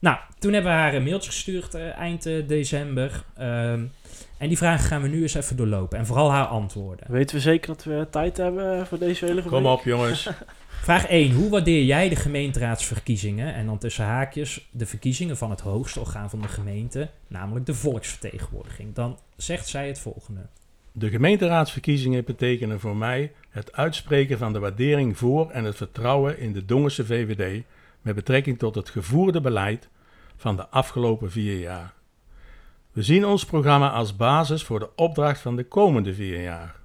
Nou, 0.02 0.18
toen 0.40 0.54
hebben 0.54 0.72
we 0.72 0.78
haar 0.78 0.94
een 0.94 1.04
mailtje 1.04 1.32
gestuurd 1.32 1.74
eh, 1.74 1.98
eind 1.98 2.26
eh, 2.26 2.48
december. 2.48 3.24
Ehm, 3.38 3.84
en 4.38 4.48
die 4.48 4.58
vragen 4.58 4.86
gaan 4.86 5.02
we 5.02 5.08
nu 5.08 5.22
eens 5.22 5.34
even 5.34 5.56
doorlopen. 5.56 5.98
En 5.98 6.06
vooral 6.06 6.32
haar 6.32 6.46
antwoorden. 6.46 7.12
Weten 7.12 7.36
we 7.36 7.42
zeker 7.42 7.68
dat 7.68 7.84
we 7.84 8.08
tijd 8.12 8.38
hebben 8.38 8.88
voor 8.88 8.98
deze 8.98 9.26
hele 9.26 9.42
Kom 9.42 9.66
op, 9.66 9.84
jongens. 9.84 10.30
Vraag 10.82 11.08
1. 11.08 11.32
Hoe 11.32 11.50
waardeer 11.50 11.84
jij 11.84 12.10
de 12.10 12.16
gemeenteraadsverkiezingen? 12.16 13.54
En 13.54 13.66
dan 13.66 13.78
tussen 13.78 14.06
haakjes 14.06 14.68
de 14.72 14.86
verkiezingen 14.86 15.38
van 15.38 15.50
het 15.50 15.60
hoogste 15.60 16.00
orgaan 16.00 16.30
van 16.30 16.42
de 16.42 16.48
gemeente, 16.48 17.10
namelijk 17.28 17.66
de 17.66 17.74
volksvertegenwoordiging. 17.74 18.96
Dan 18.96 19.18
zegt 19.36 19.68
zij 19.68 19.88
het 19.88 20.00
volgende. 20.00 20.42
De 20.92 21.10
gemeenteraadsverkiezingen 21.10 22.26
betekenen 22.26 22.80
voor 22.80 22.96
mij 22.96 23.32
het 23.50 23.72
uitspreken 23.74 24.38
van 24.38 24.54
de 24.54 24.60
waardering 24.60 25.18
voor 25.18 25.50
en 25.50 25.64
het 25.64 25.76
vertrouwen 25.76 26.40
in 26.40 26.54
de 26.54 26.66
Dongense 26.66 27.06
VVD 27.06 27.64
met 28.02 28.16
betrekking 28.16 28.60
tot 28.60 28.76
het 28.76 28.90
gevoerde 28.90 29.42
beleid 29.42 29.90
van 30.36 30.56
de 30.56 30.68
afgelopen 30.68 31.32
vier 31.32 31.60
jaar. 31.60 31.94
We 32.92 33.04
zien 33.04 33.26
ons 33.26 33.46
programma 33.46 33.90
als 33.90 34.16
basis 34.16 34.64
voor 34.64 34.80
de 34.80 34.96
opdracht 34.96 35.40
van 35.42 35.56
de 35.56 35.64
komende 35.64 36.14
vier 36.14 36.42
jaar. 36.42 36.76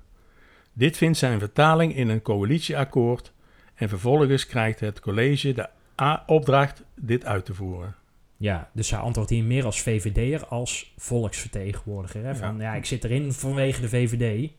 Dit 0.72 0.96
vindt 0.96 1.18
zijn 1.18 1.38
vertaling 1.38 1.96
in 1.96 2.08
een 2.08 2.22
coalitieakkoord 2.22 3.32
en 3.74 3.88
vervolgens 3.88 4.46
krijgt 4.46 4.80
het 4.80 5.00
college 5.00 5.52
de 5.52 5.68
A- 6.02 6.22
opdracht 6.26 6.82
dit 6.94 7.24
uit 7.24 7.44
te 7.44 7.54
voeren. 7.54 7.94
Ja, 8.36 8.70
dus 8.72 8.88
zij 8.88 8.98
antwoordt 8.98 9.30
hier 9.30 9.44
meer 9.44 9.64
als 9.64 9.80
VVD'er 9.80 10.46
als 10.46 10.92
volksvertegenwoordiger. 10.96 12.24
Hè? 12.24 12.34
Van, 12.34 12.58
ja. 12.58 12.74
ik 12.74 12.84
zit 12.84 13.04
erin 13.04 13.32
vanwege 13.32 13.80
de 13.80 13.88
VVD. 13.88 14.50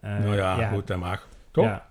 Eh, 0.00 0.18
nou 0.18 0.34
ja, 0.34 0.68
goed, 0.68 0.86
dat 0.86 0.98
mag. 0.98 1.28
Toch? 1.50 1.64
Ja. 1.64 1.90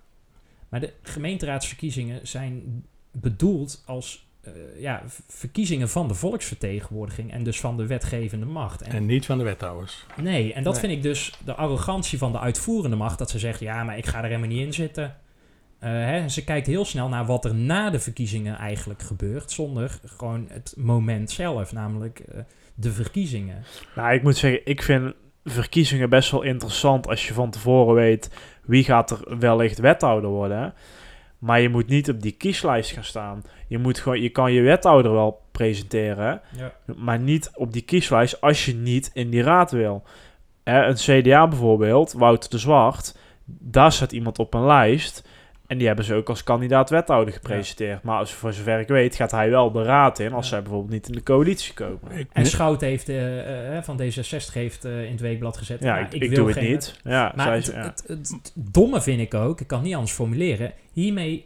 Maar 0.69 0.79
de 0.79 0.93
gemeenteraadsverkiezingen 1.01 2.27
zijn 2.27 2.83
bedoeld 3.11 3.83
als 3.85 4.29
eh, 4.41 4.51
ja, 4.77 5.03
verkiezingen 5.27 5.89
van 5.89 6.07
de 6.07 6.13
volksvertegenwoordiging 6.13 7.31
en 7.31 7.43
dus 7.43 7.59
van 7.59 7.77
de 7.77 7.85
wetgevende 7.87 8.45
macht. 8.45 8.81
En 8.81 8.91
En 8.91 9.05
niet 9.05 9.25
van 9.25 9.37
de 9.37 9.43
wethouders. 9.43 10.05
Nee, 10.21 10.53
en 10.53 10.63
dat 10.63 10.73
Nee. 10.73 10.81
vind 10.81 10.93
ik 10.93 11.03
dus 11.03 11.33
de 11.45 11.53
arrogantie 11.53 12.17
van 12.17 12.31
de 12.31 12.39
uitvoerende 12.39 12.95
macht. 12.95 13.17
Dat 13.17 13.29
ze 13.29 13.39
zegt, 13.39 13.59
ja, 13.59 13.83
maar 13.83 13.97
ik 13.97 14.05
ga 14.05 14.17
er 14.17 14.23
helemaal 14.25 14.47
niet 14.47 14.65
in 14.65 14.73
zitten. 14.73 15.15
Eh, 15.79 15.89
hè, 15.89 16.29
ze 16.29 16.43
kijkt 16.43 16.67
heel 16.67 16.85
snel 16.85 17.07
naar 17.09 17.25
wat 17.25 17.45
er 17.45 17.55
na 17.55 17.89
de 17.89 17.99
verkiezingen 17.99 18.57
eigenlijk 18.57 19.01
gebeurt. 19.01 19.51
Zonder 19.51 19.99
gewoon 20.05 20.45
het 20.49 20.73
moment 20.77 21.31
zelf, 21.31 21.71
namelijk 21.71 22.19
eh, 22.19 22.39
de 22.75 22.91
verkiezingen. 22.91 23.63
Nou, 23.95 24.13
ik 24.13 24.23
moet 24.23 24.37
zeggen, 24.37 24.61
ik 24.65 24.81
vind 24.81 25.13
verkiezingen 25.43 26.09
best 26.09 26.31
wel 26.31 26.41
interessant 26.41 27.07
als 27.07 27.27
je 27.27 27.33
van 27.33 27.51
tevoren 27.51 27.95
weet 27.95 28.29
wie 28.65 28.83
gaat 28.83 29.11
er 29.11 29.39
wellicht 29.39 29.79
wethouder 29.79 30.29
worden. 30.29 30.73
Maar 31.41 31.61
je 31.61 31.69
moet 31.69 31.87
niet 31.87 32.09
op 32.09 32.21
die 32.21 32.31
kieslijst 32.31 32.91
gaan 32.91 33.03
staan. 33.03 33.43
Je, 33.67 33.77
moet 33.77 33.99
gewoon, 33.99 34.21
je 34.21 34.29
kan 34.29 34.53
je 34.53 34.61
wethouder 34.61 35.11
wel 35.11 35.41
presenteren, 35.51 36.41
Ja. 36.57 36.73
maar 36.95 37.19
niet 37.19 37.51
op 37.55 37.73
die 37.73 37.81
kieslijst 37.81 38.41
als 38.41 38.65
je 38.65 38.73
niet 38.75 39.11
in 39.13 39.29
die 39.29 39.41
raad 39.43 39.71
wil. 39.71 40.03
Hè, 40.63 40.85
een 40.85 40.95
CDA 40.95 41.47
bijvoorbeeld, 41.47 42.11
Wouter 42.13 42.49
de 42.49 42.57
Zwart, 42.57 43.17
daar 43.45 43.91
staat 43.91 44.11
iemand 44.11 44.39
op 44.39 44.53
een 44.53 44.65
lijst. 44.65 45.27
En 45.71 45.77
die 45.77 45.87
hebben 45.87 46.05
ze 46.05 46.13
ook 46.13 46.29
als 46.29 46.43
kandidaat 46.43 46.89
wethouder 46.89 47.33
gepresenteerd. 47.33 48.03
Maar 48.03 48.17
als, 48.17 48.31
voor 48.33 48.53
zover 48.53 48.79
ik 48.79 48.87
weet 48.87 49.15
gaat 49.15 49.31
hij 49.31 49.49
wel 49.49 49.71
de 49.71 49.83
raad 49.83 50.19
in 50.19 50.33
als 50.33 50.43
Ja. 50.45 50.51
zij 50.51 50.61
bijvoorbeeld 50.61 50.91
niet 50.91 51.07
in 51.07 51.13
de 51.13 51.23
coalitie 51.23 51.73
komen. 51.73 52.11
Ik, 52.11 52.27
En 52.33 52.45
Schout 52.45 52.81
heeft, 52.81 53.09
eh, 53.09 53.77
eh, 53.77 53.83
van 53.83 54.01
D66 54.01 54.53
heeft 54.53 54.85
eh, 54.85 55.03
in 55.05 55.11
het 55.11 55.21
weekblad 55.21 55.57
gezet. 55.57 55.79
Ja, 55.83 55.93
nou, 55.93 56.05
ik, 56.05 56.13
ik, 56.13 56.29
wil 56.29 56.37
doe 56.37 56.47
het 56.47 56.57
geen- 56.57 56.71
niet. 56.71 56.99
Ja, 57.03 57.31
Maar 57.35 57.45
zij 57.45 57.55
het, 57.55 57.65
ze- 57.65 57.71
ja. 57.73 57.81
het, 57.83 58.03
het, 58.07 58.29
het 58.43 58.51
domme 58.55 59.01
vind 59.01 59.19
ik 59.21 59.33
ook, 59.33 59.61
ik 59.61 59.67
kan 59.67 59.77
het 59.77 59.87
niet 59.87 59.95
anders 59.95 60.13
formuleren. 60.13 60.73
Hiermee 60.93 61.45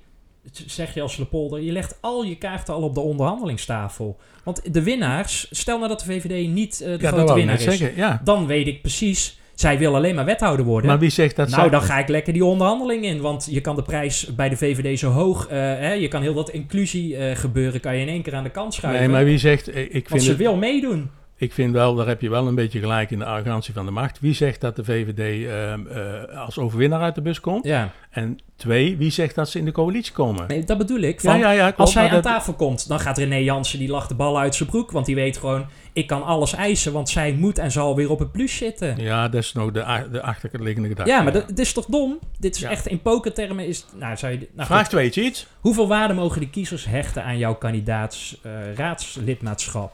zeg 0.52 0.94
je 0.94 1.02
als 1.02 1.18
Lepolder, 1.18 1.62
je 1.62 1.72
legt 1.72 1.98
al 2.02 2.24
je 2.24 2.38
kaarten 2.38 2.74
al 2.74 2.82
op 2.82 2.94
de 2.94 3.00
onderhandelingstafel. 3.02 4.18
Want 4.44 4.74
de 4.74 4.84
winnaars, 4.84 5.48
stel 5.52 5.78
nou 5.78 5.90
dat 5.90 6.00
de 6.00 6.06
VVD 6.06 6.48
niet 6.50 6.78
de 6.78 6.98
grote 7.08 7.34
winnaar 7.34 7.56
is. 7.56 7.64
zeggen. 7.64 7.96
Ja. 7.96 8.22
Dan 8.24 8.46
weet 8.48 8.68
ik 8.68 8.82
precies, 8.82 9.40
zij 9.56 9.78
wil 9.78 9.96
alleen 9.96 10.16
maar 10.16 10.26
wethouder 10.26 10.66
worden. 10.66 10.90
Maar 10.90 11.00
wie 11.00 11.10
zegt 11.10 11.36
dat 11.36 11.50
nou, 11.50 11.62
zij- 11.62 11.70
dan 11.70 11.82
ga 11.82 12.00
ik 12.00 12.08
lekker 12.08 12.34
die 12.34 12.46
onderhandeling 12.46 13.06
in. 13.06 13.22
Want 13.22 13.48
je 13.52 13.62
kan 13.62 13.76
de 13.76 13.82
prijs 13.82 14.36
bij 14.36 14.50
de 14.50 14.58
VVD 14.58 15.00
zo 15.00 15.10
hoog... 15.10 15.48
eh, 15.48 15.58
hè, 15.58 15.92
je 15.92 16.08
kan 16.08 16.22
heel 16.22 16.34
dat 16.34 16.50
inclusie 16.50 17.18
eh, 17.18 17.36
gebeuren... 17.36 17.80
kan 17.80 17.96
je 17.96 18.02
in 18.02 18.08
één 18.08 18.22
keer 18.22 18.36
aan 18.36 18.44
de 18.44 18.50
kant 18.50 18.74
schuiven. 18.74 19.02
Nee, 19.04 19.12
maar 19.12 19.26
wie 19.26 19.38
zegt... 19.38 19.68
eh, 19.70 19.82
Ik 19.82 19.92
want 19.92 20.08
vind, 20.08 20.22
ze 20.24 20.30
het, 20.30 20.38
wil 20.38 20.56
meedoen. 20.56 21.10
Ik 21.38 21.54
vind 21.54 21.74
wel, 21.74 21.96
daar 21.96 22.08
heb 22.08 22.22
je 22.22 22.30
wel 22.30 22.48
een 22.48 22.56
beetje 22.56 22.80
gelijk 22.80 23.12
in 23.12 23.20
de 23.20 23.26
arrogantie 23.26 23.74
van 23.74 23.86
de 23.86 23.92
macht. 23.92 24.20
Wie 24.20 24.34
zegt 24.34 24.62
dat 24.62 24.76
de 24.76 24.84
VVD 24.84 25.48
ehm, 25.48 25.88
eh, 25.88 26.38
als 26.46 26.58
overwinnaar 26.58 27.02
uit 27.02 27.16
de 27.16 27.22
bus 27.22 27.40
komt? 27.40 27.66
Ja, 27.66 27.92
En 28.10 28.38
twee, 28.56 28.98
wie 28.98 29.12
zegt 29.12 29.36
dat 29.36 29.50
ze 29.50 29.60
in 29.60 29.66
de 29.66 29.72
coalitie 29.72 30.14
komen? 30.14 30.48
nee, 30.48 30.64
dat 30.64 30.78
bedoel 30.78 31.00
ik. 31.00 31.22
ja, 31.22 31.32
Van, 31.32 31.40
ja, 31.40 31.52
ja, 31.52 31.64
klopt, 31.64 31.80
Als 31.80 31.94
hij 31.94 32.04
maar 32.04 32.12
aan 32.12 32.22
dat- 32.22 32.32
tafel 32.32 32.54
komt, 32.54 32.88
dan 32.88 33.00
gaat 33.00 33.18
René 33.18 33.36
Jansen, 33.36 33.80
die 33.80 33.90
lacht 33.90 34.10
de 34.10 34.16
bal 34.16 34.40
uit 34.40 34.56
zijn 34.56 34.70
broek. 34.70 34.92
Want 34.92 35.06
die 35.06 35.16
weet 35.16 35.38
gewoon, 35.38 35.66
ik 35.94 36.08
kan 36.08 36.24
alles 36.24 36.54
eisen, 36.54 36.94
want 36.94 37.10
zij 37.10 37.34
moet 37.34 37.58
en 37.58 37.72
zal 37.72 37.96
weer 37.96 38.10
op 38.10 38.20
het 38.20 38.32
plus 38.32 38.58
zitten. 38.58 38.88
Ja, 38.98 39.04
Ja, 39.04 39.28
dat 39.28 39.42
is 39.44 39.54
nog 39.54 39.72
de, 39.72 40.08
de 40.12 40.22
achterliggende 40.22 40.88
gedachte. 40.88 41.24
maar 41.24 41.34
dat, 41.34 41.48
dit 41.48 41.60
is 41.60 41.74
toch 41.74 41.86
dom? 41.86 42.20
Dit 42.40 42.56
is 42.56 42.62
Ja. 42.62 42.70
echt, 42.70 42.88
in 42.88 43.02
pokertermen 43.02 43.68
is... 43.68 43.86
Nou, 44.00 44.18
zou 44.18 44.32
je, 44.32 44.48
nou 44.54 44.68
Vraag 44.68 44.90
twee, 44.90 45.12
iets? 45.12 45.48
Hoeveel 45.60 45.88
waarde 45.88 46.14
mogen 46.14 46.40
de 46.42 46.50
kiezers 46.50 46.86
hechten 46.86 47.24
aan 47.24 47.38
jouw 47.38 47.56
kandidaats 47.56 48.40
eh, 48.44 48.52
raadslidmaatschap? 48.76 49.94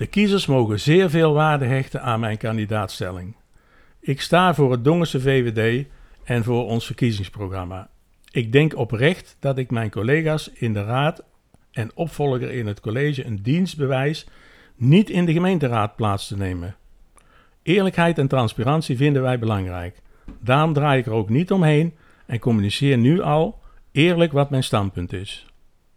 De 0.00 0.06
kiezers 0.06 0.46
mogen 0.46 0.80
zeer 0.80 1.10
veel 1.10 1.32
waarde 1.32 1.64
hechten 1.64 2.02
aan 2.02 2.20
mijn 2.20 2.36
kandidaatstelling. 2.36 3.34
Ik 4.00 4.20
sta 4.20 4.54
voor 4.54 4.70
het 4.70 4.84
Dongense 4.84 5.20
VVD 5.20 5.86
en 6.24 6.44
voor 6.44 6.66
ons 6.66 6.86
verkiezingsprogramma. 6.86 7.88
Ik 8.30 8.52
denk 8.52 8.76
oprecht 8.76 9.36
dat 9.40 9.58
ik 9.58 9.70
mijn 9.70 9.90
collega's 9.90 10.50
in 10.54 10.72
de 10.72 10.84
raad 10.84 11.24
en 11.70 11.90
opvolger 11.94 12.50
in 12.50 12.66
het 12.66 12.80
college 12.80 13.24
een 13.24 13.42
dienst 13.42 13.76
bewijs 13.76 14.26
niet 14.76 15.10
in 15.10 15.24
de 15.24 15.32
gemeenteraad 15.32 15.96
plaats 15.96 16.26
te 16.26 16.36
nemen. 16.36 16.76
Eerlijkheid 17.62 18.18
en 18.18 18.28
transparantie 18.28 18.96
vinden 18.96 19.22
wij 19.22 19.38
belangrijk. 19.38 20.00
Daarom 20.38 20.72
draai 20.72 20.98
ik 20.98 21.06
er 21.06 21.12
ook 21.12 21.28
niet 21.28 21.50
omheen 21.50 21.94
en 22.26 22.38
communiceer 22.38 22.98
nu 22.98 23.20
al 23.20 23.60
eerlijk 23.92 24.32
wat 24.32 24.50
mijn 24.50 24.64
standpunt 24.64 25.12
is. 25.12 25.49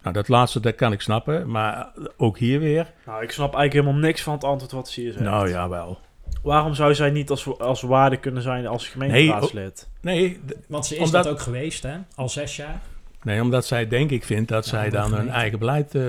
Nou, 0.04 0.16
dat 0.16 0.28
laatste 0.28 0.60
dat 0.60 0.74
kan 0.74 0.92
ik 0.92 1.00
snappen, 1.00 1.50
maar 1.50 1.92
ook 2.16 2.38
hier 2.38 2.60
weer. 2.60 2.92
Nou, 3.06 3.22
ik 3.22 3.30
snap 3.30 3.54
eigenlijk 3.54 3.72
helemaal 3.86 4.06
niks 4.08 4.22
van 4.22 4.34
het 4.34 4.44
antwoord 4.44 4.72
wat 4.72 4.88
ze 4.88 5.00
hier 5.00 5.12
zegt. 5.12 5.24
Nou 5.24 5.48
ja, 5.48 5.68
wel. 5.68 5.98
Waarom 6.42 6.74
zou 6.74 6.94
zij 6.94 7.10
niet 7.10 7.30
als, 7.30 7.58
als 7.58 7.82
waarde 7.82 8.16
kunnen 8.16 8.42
zijn 8.42 8.66
als 8.66 8.88
gemeenteraadslid? 8.88 9.88
Nee, 10.00 10.40
d- 10.46 10.54
Want 10.68 10.86
ze 10.86 10.94
is 10.96 11.00
Omdat- 11.02 11.24
dat 11.24 11.32
ook 11.32 11.40
geweest, 11.40 11.82
hè? 11.82 11.96
Al 12.14 12.28
zes 12.28 12.56
jaar. 12.56 12.80
nee, 13.22 13.40
omdat 13.42 13.66
zij 13.66 13.88
denk 13.88 14.10
ik 14.10 14.24
vindt 14.24 14.48
dat 14.48 14.64
Ja, 14.64 14.70
zij 14.70 14.90
dan 14.90 15.14
hun 15.14 15.28
eigen 15.28 15.58
beleid... 15.58 15.94
eh, 15.94 16.02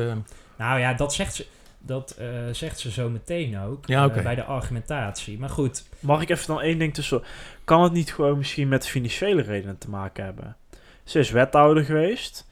Nou 0.57 0.79
ja, 0.79 0.93
dat 0.93 1.13
zegt 1.13 1.35
ze, 1.35 1.45
dat, 1.79 2.15
eh, 2.19 2.27
zegt 2.51 2.79
ze 2.79 2.91
zo 2.91 3.09
meteen 3.09 3.59
ook 3.59 3.87
Ja, 3.87 4.09
eh, 4.09 4.23
bij 4.23 4.35
de 4.35 4.43
argumentatie. 4.43 5.39
Maar 5.39 5.49
goed, 5.49 5.83
Mag 5.99 6.21
ik 6.21 6.29
even 6.29 6.47
dan 6.47 6.61
één 6.61 6.77
ding 6.79 6.93
tussen... 6.93 7.21
Kan 7.63 7.83
het 7.83 7.91
niet 7.93 8.13
gewoon 8.13 8.37
misschien 8.37 8.67
met 8.67 8.87
financiële 8.87 9.41
redenen 9.41 9.77
te 9.77 9.89
maken 9.89 10.23
hebben? 10.23 10.55
Ze 11.03 11.19
is 11.19 11.31
wethouder 11.31 11.85
geweest. 11.85 12.47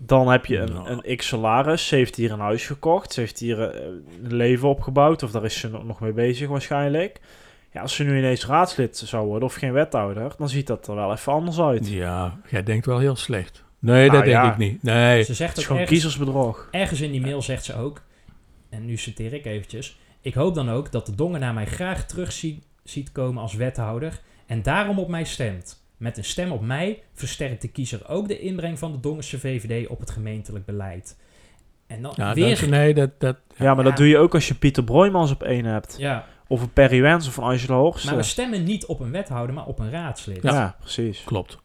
Dan 0.00 0.28
heb 0.28 0.46
je 0.46 0.58
een, 0.58 0.72
Nou. 0.72 1.00
een 1.04 1.16
x-salaris. 1.16 1.86
Ze 1.86 1.94
heeft 1.94 2.16
hier 2.16 2.32
een 2.32 2.40
huis 2.40 2.66
gekocht. 2.66 3.12
Ze 3.12 3.20
heeft 3.20 3.38
hier 3.38 3.70
eh, 3.70 3.84
een 4.22 4.34
leven 4.34 4.68
opgebouwd. 4.68 5.22
Of 5.22 5.30
daar 5.30 5.44
is 5.44 5.58
ze 5.58 5.68
nog- 5.70 5.84
nog 5.84 6.00
mee 6.00 6.12
bezig 6.12 6.48
waarschijnlijk. 6.48 7.20
Ja, 7.72 7.80
als 7.80 7.94
ze 7.94 8.04
nu 8.04 8.18
ineens 8.18 8.46
raadslid 8.46 8.96
zou 8.96 9.26
worden 9.26 9.48
of 9.48 9.54
geen 9.54 9.72
wethouder... 9.72 10.34
dan 10.38 10.48
ziet 10.48 10.66
dat 10.66 10.86
er 10.88 10.94
wel 10.94 11.12
even 11.12 11.32
anders 11.32 11.58
uit. 11.60 11.88
Ja, 11.88 12.40
jij 12.50 12.62
denkt 12.62 12.86
wel 12.86 12.98
heel 12.98 13.16
slecht. 13.16 13.64
Nee, 13.78 14.06
Nou 14.08 14.10
dat 14.16 14.24
denk 14.24 14.36
ja. 14.42 14.50
ik 14.52 14.58
niet. 14.58 14.82
Nee, 14.82 15.22
ze 15.22 15.34
zegt 15.34 15.58
ook 15.58 15.64
gewoon 15.64 15.80
ergens, 15.82 16.00
kiezersbedrog. 16.00 16.68
ergens 16.70 17.00
in 17.00 17.10
die 17.10 17.20
mail 17.20 17.42
zegt 17.42 17.64
ze 17.64 17.74
ook, 17.76 18.02
en 18.70 18.84
nu 18.84 18.96
citeer 18.96 19.32
ik 19.32 19.44
eventjes, 19.44 19.98
ik 20.20 20.34
hoop 20.34 20.54
dan 20.54 20.70
ook 20.70 20.92
dat 20.92 21.06
de 21.06 21.14
Dongen 21.14 21.40
naar 21.40 21.54
mij 21.54 21.66
graag 21.66 22.06
terug 22.06 22.32
zie- 22.32 22.62
ziet 22.84 23.12
komen 23.12 23.42
als 23.42 23.54
wethouder 23.54 24.20
en 24.46 24.62
daarom 24.62 24.98
op 24.98 25.08
mij 25.08 25.24
stemt. 25.24 25.82
Met 25.98 26.16
een 26.18 26.24
stem 26.24 26.52
op 26.52 26.62
mij 26.62 27.02
versterkt 27.14 27.62
de 27.62 27.68
kiezer 27.68 28.08
ook 28.08 28.28
de 28.28 28.38
inbreng 28.40 28.78
van 28.78 28.92
de 28.92 29.00
Dongense 29.00 29.38
VVD 29.38 29.88
op 29.88 30.00
het 30.00 30.10
gemeentelijk 30.10 30.64
beleid. 30.64 31.16
En 31.86 32.02
dan 32.02 32.12
Ja, 32.16 32.34
weer... 32.34 32.60
dat, 32.60 32.68
nee, 32.68 32.94
dat, 32.94 33.10
dat, 33.20 33.36
Ja, 33.56 33.74
maar 33.74 33.84
Ja. 33.84 33.90
dat 33.90 33.96
doe 33.98 34.08
je 34.08 34.18
ook 34.18 34.34
als 34.34 34.48
je 34.48 34.54
Pieter 34.54 34.84
Broijmans 34.84 35.30
op 35.30 35.42
één 35.42 35.64
hebt. 35.64 35.94
ja, 35.98 36.24
Of 36.46 36.62
een 36.62 36.72
Perry 36.72 37.00
Wens 37.00 37.28
of 37.28 37.36
een 37.36 37.44
Angela 37.44 37.74
Hoogste. 37.76 38.06
maar 38.08 38.16
we 38.16 38.22
stemmen 38.22 38.64
niet 38.64 38.86
op 38.86 39.00
een 39.00 39.10
wethouder, 39.10 39.54
maar 39.54 39.66
op 39.66 39.78
een 39.78 39.90
raadslid. 39.90 40.42
ja. 40.42 40.76
precies. 40.80 41.22
klopt. 41.24 41.58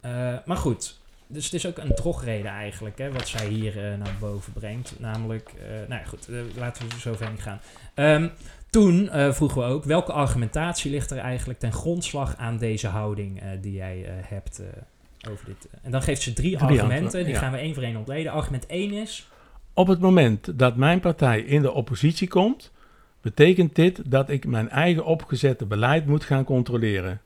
Eh, 0.00 0.34
maar 0.44 0.56
goed, 0.56 1.00
dus 1.26 1.44
het 1.44 1.54
is 1.54 1.66
ook 1.66 1.78
een 1.78 1.94
drogreden 1.94 2.50
eigenlijk, 2.50 2.98
hè, 2.98 3.12
wat 3.12 3.28
zij 3.28 3.46
hier 3.46 3.76
eh, 3.92 3.98
naar 3.98 4.16
boven 4.20 4.52
brengt. 4.52 4.94
Namelijk, 4.98 5.50
eh, 5.58 5.68
nou 5.88 6.00
ja, 6.00 6.04
goed, 6.04 6.28
eh, 6.28 6.36
laten 6.56 6.88
we 6.88 7.00
zo 7.00 7.14
ver 7.14 7.30
niet 7.30 7.42
gaan. 7.42 7.60
Ehm, 7.94 8.28
toen 8.72 9.08
eh, 9.08 9.32
vroegen 9.32 9.60
we 9.60 9.66
ook, 9.66 9.84
welke 9.84 10.12
argumentatie 10.12 10.90
ligt 10.90 11.10
er 11.10 11.18
eigenlijk 11.18 11.58
ten 11.58 11.72
grondslag 11.72 12.36
aan 12.36 12.58
deze 12.58 12.86
houding 12.86 13.40
eh, 13.40 13.48
die 13.60 13.72
jij 13.72 14.04
eh, 14.04 14.12
hebt 14.20 14.60
eh, 14.60 15.30
over 15.32 15.44
dit? 15.46 15.68
En 15.82 15.90
dan 15.90 16.02
geeft 16.02 16.22
ze 16.22 16.32
drie, 16.32 16.56
Drie 16.56 16.68
argumenten, 16.80 17.24
die 17.24 17.32
ja. 17.32 17.38
gaan 17.38 17.52
we 17.52 17.58
één 17.58 17.74
voor 17.74 17.82
één 17.82 17.96
ontleden. 17.96 18.32
Argument 18.32 18.66
1 18.66 18.92
is, 18.92 19.28
Op 19.74 19.86
het 19.86 20.00
moment 20.00 20.58
dat 20.58 20.76
mijn 20.76 21.00
partij 21.00 21.40
in 21.40 21.62
de 21.62 21.72
oppositie 21.72 22.28
komt, 22.28 22.72
betekent 23.20 23.74
dit 23.74 24.10
dat 24.10 24.30
ik 24.30 24.46
mijn 24.46 24.68
eigen 24.68 25.04
opgezette 25.04 25.66
beleid 25.66 26.06
moet 26.06 26.24
gaan 26.24 26.44
controleren. 26.44 27.20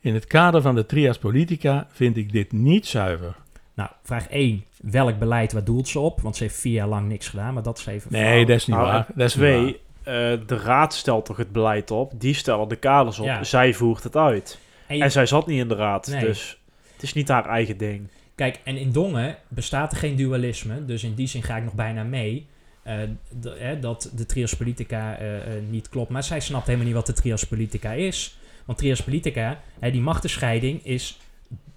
In 0.00 0.14
het 0.14 0.26
kader 0.26 0.62
van 0.62 0.74
de 0.74 0.86
trias 0.86 1.18
politica 1.18 1.86
vind 1.90 2.16
ik 2.16 2.32
dit 2.32 2.52
niet 2.52 2.86
zuiver. 2.86 3.36
nou, 3.74 3.90
vraag 4.02 4.28
1, 4.28 4.64
welk 4.82 5.18
beleid, 5.18 5.52
waar 5.52 5.64
doelt 5.64 5.88
ze 5.88 6.00
op? 6.00 6.20
Want 6.20 6.36
ze 6.36 6.42
heeft 6.42 6.60
vier 6.60 6.72
jaar 6.72 6.88
lang 6.88 7.08
niks 7.08 7.28
gedaan, 7.28 7.54
maar 7.54 7.62
dat 7.62 7.78
is 7.78 7.86
even... 7.86 8.12
Nee, 8.12 8.46
dat 8.46 8.56
is 8.56 8.66
niet 8.66 8.76
Nou, 8.76 8.88
waar. 8.88 9.06
Dat 9.14 9.26
is 9.28 9.34
niet 9.34 9.44
Twee, 9.44 9.64
waar. 9.64 9.72
De 10.46 10.58
raad 10.64 10.94
stelt 10.94 11.24
toch 11.24 11.36
het 11.36 11.52
beleid 11.52 11.90
op. 11.90 12.12
Die 12.16 12.34
stellen 12.34 12.68
de 12.68 12.76
kaders 12.76 13.18
op. 13.18 13.24
Ja. 13.24 13.44
Zij 13.44 13.74
voert 13.74 14.02
het 14.02 14.16
uit. 14.16 14.58
En 14.86 14.96
je- 14.96 15.02
En 15.02 15.10
zij 15.12 15.26
zat 15.26 15.46
niet 15.46 15.58
in 15.60 15.68
de 15.68 15.74
raad. 15.74 16.06
Nee. 16.06 16.20
Dus 16.24 16.58
het 16.92 17.02
is 17.02 17.12
niet 17.12 17.28
haar 17.28 17.46
eigen 17.46 17.76
ding. 17.76 18.08
Kijk, 18.34 18.60
en 18.64 18.76
in 18.76 18.92
Dongen 18.92 19.36
bestaat 19.48 19.92
er 19.92 19.98
geen 19.98 20.16
dualisme, 20.16 20.84
dus 20.84 21.04
in 21.04 21.14
die 21.14 21.26
zin 21.26 21.42
ga 21.42 21.56
ik 21.56 21.64
nog 21.64 21.74
bijna 21.74 22.02
mee. 22.02 22.46
eh, 22.82 22.98
dat 23.80 24.10
de 24.14 24.26
trias 24.26 24.54
politica 24.56 25.16
eh, 25.18 25.36
eh, 25.56 25.62
niet 25.70 25.88
klopt. 25.88 26.10
Maar 26.10 26.22
zij 26.22 26.40
snapt 26.40 26.66
helemaal 26.66 26.86
niet 26.86 26.94
wat 26.96 27.06
de 27.06 27.12
trias 27.12 27.44
politica 27.44 27.92
is. 27.92 28.38
Want 28.64 28.78
trias 28.78 29.02
politica, 29.02 29.60
hè, 29.80 29.90
die 29.90 30.00
machtenscheiding 30.00 30.84
is 30.84 31.18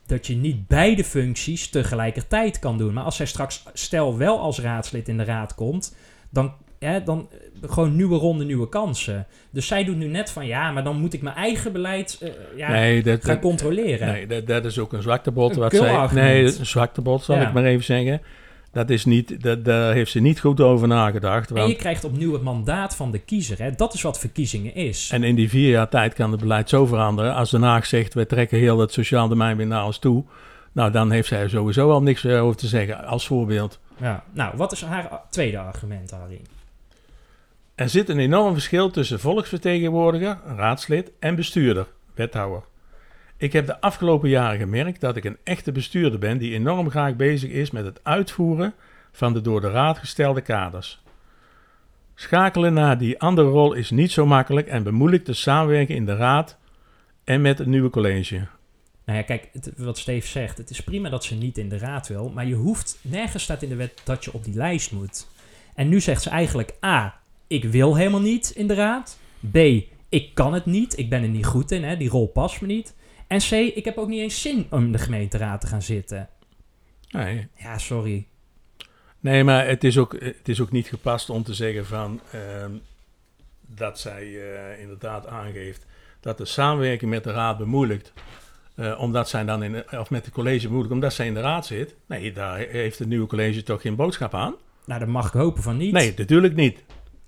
dat 0.06 0.28
je 0.28 0.36
niet 0.36 0.68
beide 0.68 1.04
functies 1.04 1.70
tegelijkertijd 1.70 2.60
kan 2.60 2.78
doen. 2.78 2.94
Maar 2.94 3.04
als 3.04 3.16
zij 3.16 3.26
straks, 3.26 3.64
stel 3.74 4.18
wel 4.18 4.40
als 4.40 4.60
raadslid 4.60 5.08
in 5.08 5.18
de 5.18 5.24
raad 5.24 5.56
komt, 5.56 5.96
dan, 6.30 6.54
hè, 6.80 7.04
dan 7.04 7.28
eh, 7.32 7.70
gewoon 7.70 7.96
nieuwe 7.96 8.18
ronde, 8.18 8.44
nieuwe 8.46 8.70
kansen. 8.70 9.26
Dus 9.50 9.68
zij 9.68 9.84
doet 9.84 9.98
nu 9.98 10.08
net 10.08 10.32
van, 10.32 10.46
ja, 10.46 10.72
maar 10.72 10.84
dan 10.84 11.00
moet 11.00 11.14
ik 11.14 11.22
mijn 11.22 11.36
eigen 11.36 11.72
beleid 11.72 12.18
eh, 12.22 12.30
ja, 12.56 12.72
nee, 12.72 13.04
dat, 13.04 13.24
gaan 13.26 13.34
dat, 13.34 13.44
controleren. 13.44 14.08
nee 14.08 14.28
dat, 14.28 14.48
dat 14.48 14.66
is 14.66 14.80
ook 14.80 14.94
een 14.94 15.02
zwaktebod. 15.02 15.56
Een 15.56 15.60
Wat 15.62 15.76
zij, 15.76 16.08
nee, 16.14 16.44
een 16.44 16.66
zwaktebod, 16.66 17.24
zal 17.24 17.36
Ja. 17.36 17.48
ik 17.48 17.54
maar 17.54 17.64
even 17.64 17.84
zeggen. 17.86 18.22
Dat 18.72 18.90
is 18.90 19.06
niet, 19.06 19.44
dat, 19.44 19.66
daar 19.66 19.94
heeft 19.94 20.12
ze 20.12 20.20
niet 20.20 20.40
goed 20.40 20.62
over 20.62 20.88
nagedacht. 20.88 21.50
En 21.50 21.56
Want, 21.56 21.70
je 21.70 21.76
krijgt 21.76 22.04
opnieuw 22.04 22.34
het 22.34 22.42
mandaat 22.42 22.96
van 22.96 23.12
de 23.12 23.20
kiezer. 23.20 23.58
Hè? 23.60 23.72
Dat 23.72 23.94
is 23.94 24.02
wat 24.02 24.20
verkiezingen 24.20 24.76
is. 24.76 25.10
en 25.14 25.24
in 25.24 25.36
die 25.36 25.50
vier 25.50 25.70
jaar 25.70 25.90
tijd 25.90 26.14
kan 26.14 26.32
het 26.32 26.40
beleid 26.40 26.70
zo 26.70 26.86
veranderen. 26.86 27.34
Als 27.34 27.50
Den 27.52 27.62
Haag 27.62 27.86
zegt, 27.86 28.14
wij 28.14 28.26
trekken 28.26 28.58
heel 28.58 28.80
het 28.80 28.92
sociaal 28.94 29.28
domein 29.28 29.58
weer 29.58 29.68
naar 29.68 29.86
ons 29.86 30.00
toe. 30.00 30.24
Nou, 30.72 30.92
dan 30.92 31.12
heeft 31.12 31.28
zij 31.28 31.48
sowieso 31.48 31.92
al 31.92 32.02
niks 32.02 32.24
eh, 32.24 32.44
over 32.44 32.58
te 32.58 32.68
zeggen, 32.68 33.06
als 33.06 33.28
voorbeeld. 33.28 33.80
Ja. 34.02 34.24
Nou, 34.34 34.58
wat 34.58 34.72
is 34.72 34.82
haar 34.82 35.22
tweede 35.30 35.58
argument, 35.58 36.12
Harry? 36.12 36.42
Er 37.78 37.90
zit 37.90 38.10
een 38.10 38.20
enorm 38.20 38.54
verschil 38.54 38.90
tussen 38.90 39.20
volksvertegenwoordiger, 39.20 40.40
raadslid 40.46 41.12
en 41.20 41.36
bestuurder, 41.36 41.88
wethouder. 42.16 42.64
Ik 43.38 43.54
heb 43.54 43.66
de 43.66 43.82
afgelopen 43.82 44.30
jaren 44.30 44.60
gemerkt 44.60 45.02
dat 45.02 45.16
ik 45.16 45.24
een 45.24 45.38
echte 45.44 45.72
bestuurder 45.72 46.20
ben 46.20 46.38
die 46.38 46.54
enorm 46.54 46.90
graag 46.90 47.16
bezig 47.16 47.52
is 47.52 47.72
met 47.72 47.86
het 47.86 48.00
uitvoeren 48.04 48.74
van 49.12 49.34
de 49.34 49.42
door 49.42 49.62
de 49.62 49.70
raad 49.70 49.98
gestelde 49.98 50.42
kaders. 50.42 51.02
Schakelen 52.16 52.74
naar 52.74 52.98
die 52.98 53.20
andere 53.20 53.50
rol 53.50 53.74
is 53.74 53.90
niet 53.90 54.12
zo 54.12 54.26
makkelijk 54.26 54.68
en 54.68 54.84
bemoeilijkt 54.84 55.26
de 55.26 55.34
samenwerking 55.34 55.98
in 55.98 56.06
de 56.06 56.16
raad 56.16 56.58
en 57.24 57.42
met 57.42 57.58
het 57.58 57.68
nieuwe 57.68 57.90
college. 57.90 58.48
Nou 59.06 59.18
ja, 59.18 59.22
kijk, 59.22 59.50
wat 59.76 59.98
Steve 59.98 60.28
zegt. 60.28 60.58
Het 60.58 60.70
is 60.70 60.82
prima 60.82 61.10
dat 61.10 61.24
ze 61.24 61.36
niet 61.36 61.58
in 61.58 61.70
de 61.70 61.78
raad 61.78 62.08
wil. 62.08 62.30
Maar 62.30 62.46
je 62.46 62.56
hoeft, 62.56 62.98
nergens 63.02 63.44
staat 63.44 63.62
in 63.62 63.70
de 63.70 63.76
wet 63.76 64.02
dat 64.04 64.24
je 64.24 64.34
op 64.34 64.44
die 64.44 64.56
lijst 64.56 64.92
moet. 64.92 65.28
En 65.76 65.90
nu 65.90 66.00
zegt 66.00 66.22
ze 66.22 66.30
eigenlijk 66.30 66.74
A, 66.86 67.20
ik 67.48 67.64
wil 67.66 67.96
helemaal 67.96 68.22
niet 68.22 68.50
in 68.56 68.68
de 68.68 68.74
raad. 68.74 69.18
B, 69.52 69.58
ik 70.10 70.32
kan 70.34 70.54
het 70.54 70.66
niet. 70.66 70.98
Ik 71.00 71.10
ben 71.10 71.22
er 71.22 71.30
niet 71.30 71.46
goed 71.46 71.72
in. 71.72 71.84
Hè? 71.84 71.98
Die 71.98 72.10
rol 72.10 72.28
past 72.28 72.62
me 72.62 72.68
niet. 72.68 72.96
En 73.28 73.40
C, 73.40 73.52
ik 73.52 73.86
heb 73.86 73.98
ook 73.98 74.08
niet 74.08 74.20
eens 74.22 74.42
zin 74.42 74.68
om 74.70 74.84
in 74.84 74.92
de 74.92 74.98
gemeenteraad 74.98 75.62
te 75.62 75.68
gaan 75.68 75.82
zitten. 75.82 76.30
Nee, 77.10 77.48
Ja, 77.56 77.78
sorry. 77.78 78.28
Nee, 79.20 79.44
maar 79.44 79.68
het 79.68 79.84
is 79.84 79.98
ook, 79.98 80.16
het 80.20 80.50
is 80.50 80.62
ook 80.62 80.72
niet 80.72 80.88
gepast 80.88 81.30
om 81.30 81.44
te 81.44 81.54
zeggen 81.54 81.86
van 81.86 82.20
ehm, 82.32 82.72
dat 83.68 84.00
zij 84.00 84.24
eh, 84.24 84.82
inderdaad 84.82 85.28
aangeeft 85.28 85.86
dat 86.20 86.38
de 86.38 86.46
samenwerking 86.46 87.12
met 87.12 87.24
de 87.24 87.32
raad 87.32 87.58
bemoeilijkt. 87.58 88.14
eh, 88.76 89.00
omdat 89.00 89.30
zij 89.30 89.46
dan 89.46 89.64
in 89.64 89.72
de- 89.72 89.86
of 90.00 90.10
met 90.10 90.26
het 90.26 90.34
college 90.34 90.62
bemoeilijkt, 90.62 90.94
omdat 90.94 91.14
zij 91.14 91.28
in 91.28 91.34
de 91.34 91.40
raad 91.42 91.66
zit. 91.66 91.96
Nee, 92.06 92.32
daar 92.32 92.58
heeft 92.58 93.00
het 93.00 93.08
nieuwe 93.08 93.28
college 93.28 93.64
toch 93.64 93.82
geen 93.82 93.96
boodschap 93.96 94.34
aan? 94.34 94.56
Nou, 94.86 95.00
daar 95.00 95.10
mag 95.10 95.28
ik 95.28 95.34
hopen 95.34 95.64
van 95.64 95.78
niet. 95.78 95.92
Nee, 95.92 96.14
natuurlijk 96.18 96.56
niet. 96.56 96.84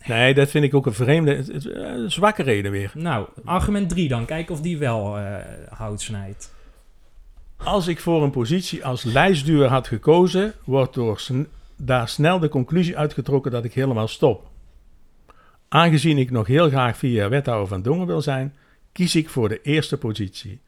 Nee, 0.05 0.33
dat 0.33 0.49
vind 0.49 0.63
ik 0.63 0.73
ook 0.73 0.85
een 0.85 0.93
vreemde, 0.93 1.35
eh, 1.35 1.93
een 1.93 2.11
zwakke 2.11 2.43
reden 2.43 2.71
weer. 2.71 2.91
Nou, 2.95 3.27
argument 3.45 3.89
3 3.89 4.07
dan. 4.07 4.25
Kijken 4.25 4.53
of 4.53 4.61
die 4.61 4.77
wel 4.77 5.17
eh, 5.17 5.35
hout 5.69 6.01
snijdt. 6.01 6.53
Als 7.57 7.87
ik 7.87 7.99
voor 7.99 8.23
een 8.23 8.31
positie 8.31 8.85
als 8.85 9.03
lijstduur 9.03 9.67
had 9.67 9.87
gekozen, 9.87 10.53
wordt 10.63 10.93
door 10.93 11.19
sn- 11.19 11.47
daar 11.77 12.07
snel 12.07 12.39
de 12.39 12.49
conclusie 12.49 12.97
uitgetrokken 12.97 13.51
dat 13.51 13.63
ik 13.63 13.73
helemaal 13.73 14.07
stop. 14.07 14.47
Aangezien 15.69 16.17
ik 16.17 16.31
nog 16.31 16.47
heel 16.47 16.69
graag 16.69 17.01
jaar 17.01 17.29
wethouder 17.29 17.67
van 17.67 17.81
Dongen 17.81 18.07
wil 18.07 18.21
zijn, 18.21 18.53
kies 18.91 19.15
ik 19.15 19.29
voor 19.29 19.49
de 19.49 19.61
eerste 19.61 19.97
positie. 19.97 20.59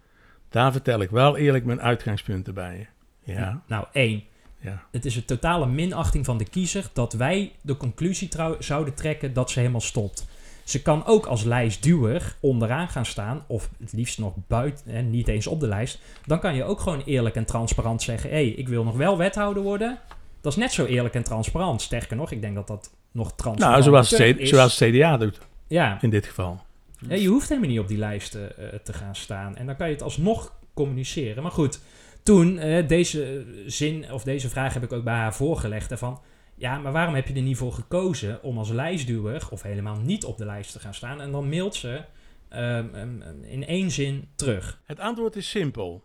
Daar 0.49 0.71
vertel 0.71 1.01
ik 1.01 1.09
wel 1.09 1.37
eerlijk 1.37 1.65
mijn 1.65 1.81
uitgangspunten 1.81 2.53
bij. 2.53 2.89
Ja, 3.23 3.61
Nou, 3.67 3.85
één. 3.91 4.23
Ja. 4.61 4.83
Het 4.91 5.05
is 5.05 5.15
een 5.15 5.25
totale 5.25 5.65
minachting 5.65 6.25
van 6.25 6.37
de 6.37 6.45
kiezer 6.45 6.89
dat 6.93 7.13
wij 7.13 7.51
de 7.61 7.77
conclusie 7.77 8.27
trouw- 8.27 8.55
zouden 8.59 8.93
trekken 8.93 9.33
dat 9.33 9.49
ze 9.51 9.59
helemaal 9.59 9.81
stopt. 9.81 10.25
Ze 10.63 10.81
kan 10.81 11.05
ook 11.05 11.25
als 11.25 11.43
lijstduwer 11.43 12.35
onderaan 12.39 12.87
gaan 12.87 13.05
staan, 13.05 13.43
of 13.47 13.69
het 13.79 13.93
liefst 13.93 14.19
nog 14.19 14.33
buiten, 14.47 14.93
en 14.93 15.09
niet 15.09 15.27
eens 15.27 15.47
op 15.47 15.59
de 15.59 15.67
lijst. 15.67 15.99
Dan 16.25 16.39
kan 16.39 16.55
je 16.55 16.63
ook 16.63 16.79
gewoon 16.79 17.01
eerlijk 17.05 17.35
en 17.35 17.45
transparant 17.45 18.01
zeggen: 18.01 18.29
hé, 18.29 18.35
hey, 18.35 18.47
ik 18.47 18.67
wil 18.67 18.83
nog 18.83 18.95
wel 18.95 19.17
wethouder 19.17 19.63
worden. 19.63 19.99
Dat 20.41 20.51
is 20.51 20.57
net 20.57 20.71
zo 20.71 20.85
eerlijk 20.85 21.13
en 21.15 21.23
transparant. 21.23 21.81
Sterker 21.81 22.15
nog, 22.15 22.31
ik 22.31 22.41
denk 22.41 22.55
dat 22.55 22.67
dat 22.67 22.89
nog 23.11 23.33
transparant 23.35 23.83
Nou, 23.83 23.83
zoals 23.83 24.09
het, 24.09 24.39
is. 24.39 24.49
zoals 24.49 24.79
het 24.79 24.89
CDA 24.89 25.17
doet 25.17 25.39
Ja, 25.67 25.97
in 26.01 26.09
dit 26.09 26.25
geval. 26.25 26.61
Ja, 27.07 27.15
je 27.15 27.27
hoeft 27.27 27.49
helemaal 27.49 27.69
niet 27.69 27.79
op 27.79 27.87
die 27.87 27.97
lijsten 27.97 28.57
eh, 28.57 28.79
te 28.83 28.93
gaan 28.93 29.15
staan. 29.15 29.55
En 29.55 29.65
dan 29.65 29.75
kan 29.75 29.87
je 29.87 29.93
het 29.93 30.03
alsnog 30.03 30.53
communiceren. 30.73 31.43
Maar 31.43 31.51
goed, 31.51 31.79
toen, 32.23 32.57
eh, 32.57 32.87
deze 32.87 33.45
zin 33.65 34.11
of 34.11 34.23
deze 34.23 34.49
vraag 34.49 34.73
heb 34.73 34.83
ik 34.83 34.93
ook 34.93 35.03
bij 35.03 35.13
haar 35.13 35.35
voorgelegd. 35.35 35.99
Van, 35.99 36.21
ja, 36.55 36.77
maar 36.77 36.91
waarom 36.91 37.15
heb 37.15 37.27
je 37.27 37.33
er 37.33 37.41
niet 37.41 37.57
voor 37.57 37.73
gekozen 37.73 38.43
om 38.43 38.57
als 38.57 38.69
lijstduwer 38.69 39.47
of 39.49 39.61
helemaal 39.61 39.97
niet 39.97 40.25
op 40.25 40.37
de 40.37 40.45
lijst 40.45 40.71
te 40.71 40.79
gaan 40.79 40.93
staan? 40.93 41.21
En 41.21 41.31
dan 41.31 41.49
mailt 41.49 41.75
ze 41.75 42.03
ehm, 42.49 42.95
ehm, 42.95 43.43
in 43.43 43.65
één 43.65 43.91
zin 43.91 44.27
terug. 44.35 44.81
Het 44.85 44.99
antwoord 44.99 45.35
is 45.35 45.49
simpel. 45.49 46.03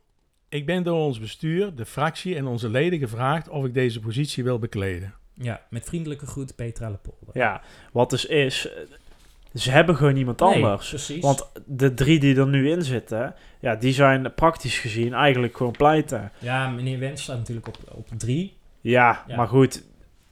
Ik 0.49 0.67
ben 0.67 0.83
door 0.83 0.99
ons 0.99 1.19
bestuur, 1.19 1.75
de 1.75 1.87
fractie 1.87 2.37
en 2.37 2.47
onze 2.47 2.69
leden 2.69 2.99
gevraagd 2.99 3.49
of 3.49 3.65
ik 3.65 3.75
deze 3.75 4.01
positie 4.01 4.45
wil 4.45 4.59
bekleden. 4.59 5.15
Ja, 5.35 5.67
met 5.71 5.85
vriendelijke 5.85 6.27
groet 6.27 6.55
Petra 6.57 6.91
Lepolder. 6.91 7.39
Ja, 7.39 7.63
wat 7.93 8.11
dus 8.11 8.27
is... 8.27 8.69
Ze 9.57 9.71
hebben 9.71 9.97
gewoon 9.97 10.15
niemand 10.15 10.41
Nee, 10.41 10.55
anders. 10.65 10.89
precies. 10.89 11.23
Want 11.23 11.51
de 11.67 11.95
drie 11.95 12.19
die 12.21 12.37
er 12.37 12.47
nu 12.47 12.71
in 12.71 12.83
zitten, 12.83 13.35
ja, 13.61 13.75
die 13.75 13.93
zijn 13.93 14.35
praktisch 14.35 14.79
gezien 14.79 15.15
eigenlijk 15.15 15.57
gewoon 15.57 15.73
pleiten. 15.73 16.33
Ja, 16.39 16.69
meneer 16.69 16.99
Wens 16.99 17.23
staat 17.23 17.37
natuurlijk 17.39 17.69
op, 17.69 17.77
op 17.93 18.07
drie. 18.19 18.57
Ja, 18.81 19.23
Ja. 19.27 19.37
maar 19.37 19.49
goed. 19.49 19.85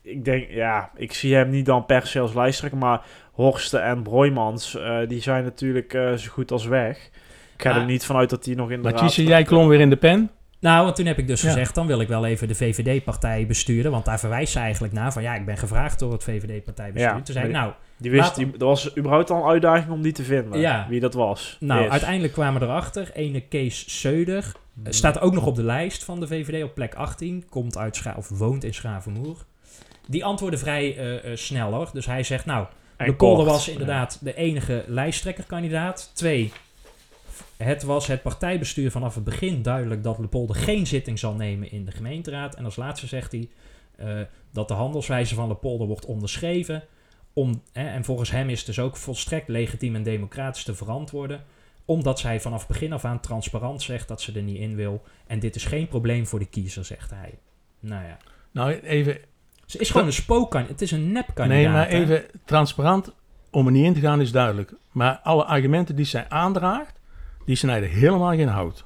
Ik 0.03 0.25
denk, 0.25 0.51
ja, 0.51 0.91
ik 0.97 1.13
zie 1.15 1.35
hem 1.35 1.51
niet 1.51 1.67
dan 1.67 1.87
per 1.87 2.07
se 2.07 2.21
als 2.21 2.35
lijsttrekker, 2.35 2.79
maar 2.79 3.01
Horsten 3.33 3.83
en 3.83 4.03
Broijmans, 4.03 4.77
eh, 4.77 4.99
die 5.09 5.23
zijn 5.23 5.45
natuurlijk 5.45 5.95
eh, 5.95 6.13
zo 6.13 6.31
goed 6.31 6.51
als 6.53 6.67
weg. 6.67 6.97
Ik 7.57 7.63
ga 7.63 7.77
er 7.77 7.85
niet 7.85 8.05
vanuit 8.05 8.31
dat 8.31 8.45
die 8.45 8.57
nog 8.57 8.71
in 8.71 8.83
de 8.83 8.91
Maar 8.91 9.11
staan. 9.11 9.25
jij 9.25 9.43
klom 9.43 9.69
weer 9.69 9.81
in 9.81 9.91
de 9.91 9.97
pen. 9.97 10.31
Nou, 10.65 10.85
want 10.85 10.97
toen 10.97 11.07
heb 11.07 11.19
ik 11.19 11.27
dus 11.27 11.43
Ja. 11.43 11.49
gezegd, 11.49 11.75
dan 11.75 11.87
wil 11.87 12.01
ik 12.01 12.09
wel 12.09 12.27
even 12.27 12.49
de 12.49 12.55
VVD-partij 12.55 13.47
besturen. 13.47 13.91
Want 13.91 14.05
daar 14.05 14.19
verwijst 14.21 14.53
ze 14.53 14.59
eigenlijk 14.59 14.93
naar 14.93 15.13
van, 15.13 15.23
ja, 15.23 15.35
ik 15.35 15.45
ben 15.47 15.57
gevraagd 15.57 15.99
door 15.99 16.13
het 16.13 16.25
VVD-partijbestuur. 16.25 17.11
Ja, 17.17 17.23
toen 17.23 17.35
zei 17.35 17.47
ik, 17.47 17.53
nou, 17.53 17.73
Die 17.97 18.11
wist, 18.11 18.35
die, 18.35 18.53
er 18.59 18.65
was 18.65 18.97
überhaupt 18.97 19.31
al 19.31 19.37
een 19.43 19.49
uitdaging 19.51 19.91
om 19.91 20.03
die 20.03 20.13
te 20.13 20.23
vinden, 20.23 20.61
Ja. 20.61 20.87
wie 20.89 21.01
dat 21.01 21.15
was. 21.15 21.57
nou 21.61 21.89
uiteindelijk 21.89 22.33
kwamen 22.33 22.61
we 22.61 22.67
erachter. 22.67 23.11
Ene 23.15 23.41
Kees 23.41 24.01
Seuder 24.01 24.53
eh, 24.85 24.93
staat 24.93 25.21
ook 25.21 25.33
nog 25.35 25.47
op 25.47 25.55
de 25.55 25.63
lijst 25.63 26.05
van 26.05 26.21
de 26.21 26.27
VVD 26.27 26.63
op 26.65 26.75
plek 26.75 26.95
18. 26.95 27.45
Komt 27.49 27.79
uit 27.79 27.97
Scha 27.97 28.15
of 28.17 28.29
woont 28.29 28.65
in 28.65 28.75
Schavenmoer. 28.75 29.37
Die 30.07 30.25
antwoordde 30.25 30.59
vrij 30.59 30.97
eh, 31.23 31.37
snel 31.37 31.73
hoor. 31.73 31.91
Dus 31.93 32.07
hij 32.07 32.23
zegt, 32.23 32.45
nou, 32.47 32.67
En 32.97 33.07
de 33.07 33.15
Polder 33.15 33.45
kort. 33.45 33.57
was 33.57 33.69
inderdaad 33.69 34.19
de 34.21 34.35
enige 34.35 34.85
lijsttrekkerkandidaat. 34.87 36.11
Twee, 36.15 36.53
het 37.57 37.83
was 37.83 38.07
het 38.07 38.23
partijbestuur 38.23 38.91
vanaf 38.91 39.15
het 39.15 39.25
begin 39.25 39.63
duidelijk 39.63 40.03
dat 40.03 40.19
Lepolder 40.19 40.57
geen 40.57 40.87
zitting 40.87 41.19
zal 41.19 41.35
nemen 41.35 41.71
in 41.71 41.85
de 41.85 41.91
gemeenteraad. 41.91 42.55
En 42.55 42.65
als 42.65 42.77
laatste 42.77 43.07
zegt 43.07 43.33
hij, 43.33 43.49
eh, 43.97 44.21
dat 44.53 44.69
de 44.69 44.75
handelswijze 44.75 45.35
van 45.35 45.49
Lepolder 45.49 45.87
wordt 45.87 46.05
onderschreven. 46.05 46.85
Om, 47.33 47.63
hè, 47.73 47.89
en 47.89 48.05
volgens 48.05 48.31
hem 48.31 48.49
is 48.49 48.59
het 48.59 48.67
dus 48.67 48.79
ook 48.79 48.97
volstrekt 48.97 49.49
legitiem 49.49 49.95
en 49.95 50.03
democratisch 50.03 50.65
te 50.65 50.75
verantwoorden. 50.75 51.45
Omdat 51.85 52.19
zij 52.19 52.41
vanaf 52.41 52.67
begin 52.67 52.93
af 52.93 53.05
aan 53.05 53.21
transparant 53.21 53.83
zegt 53.83 54.09
dat 54.09 54.21
ze 54.21 54.33
er 54.33 54.43
niet 54.43 54.59
in 54.59 54.77
wil. 54.77 55.03
En 55.27 55.39
dit 55.39 55.57
is 55.57 55.65
geen 55.65 55.89
probleem 55.89 56.27
voor 56.27 56.39
de 56.39 56.47
kiezer, 56.47 56.85
zegt 56.85 57.11
hij. 57.11 57.39
Nou 57.81 58.05
ja. 58.05 58.17
Nou, 58.51 58.73
even, 58.73 59.19
Ze 59.67 59.79
is 59.79 59.91
gewoon 59.91 60.07
een 60.07 60.13
spookkandidaat. 60.13 60.81
Het 60.81 60.91
is 60.91 60.91
een 60.91 61.13
nepkandidaat. 61.13 61.63
nee, 61.63 61.69
maar 61.69 61.89
hè. 61.89 61.99
even 61.99 62.25
transparant 62.45 63.13
om 63.51 63.67
er 63.67 63.73
niet 63.73 63.85
in 63.85 63.95
te 63.95 64.01
gaan 64.01 64.21
is 64.21 64.33
duidelijk. 64.33 64.75
Maar 64.93 65.21
alle 65.23 65.45
argumenten 65.45 65.97
die 65.97 66.05
zij 66.05 66.29
aandraagt, 66.29 67.01
die 67.45 67.57
snijden 67.57 67.89
helemaal 67.89 68.35
geen 68.35 68.49
hout. 68.49 68.85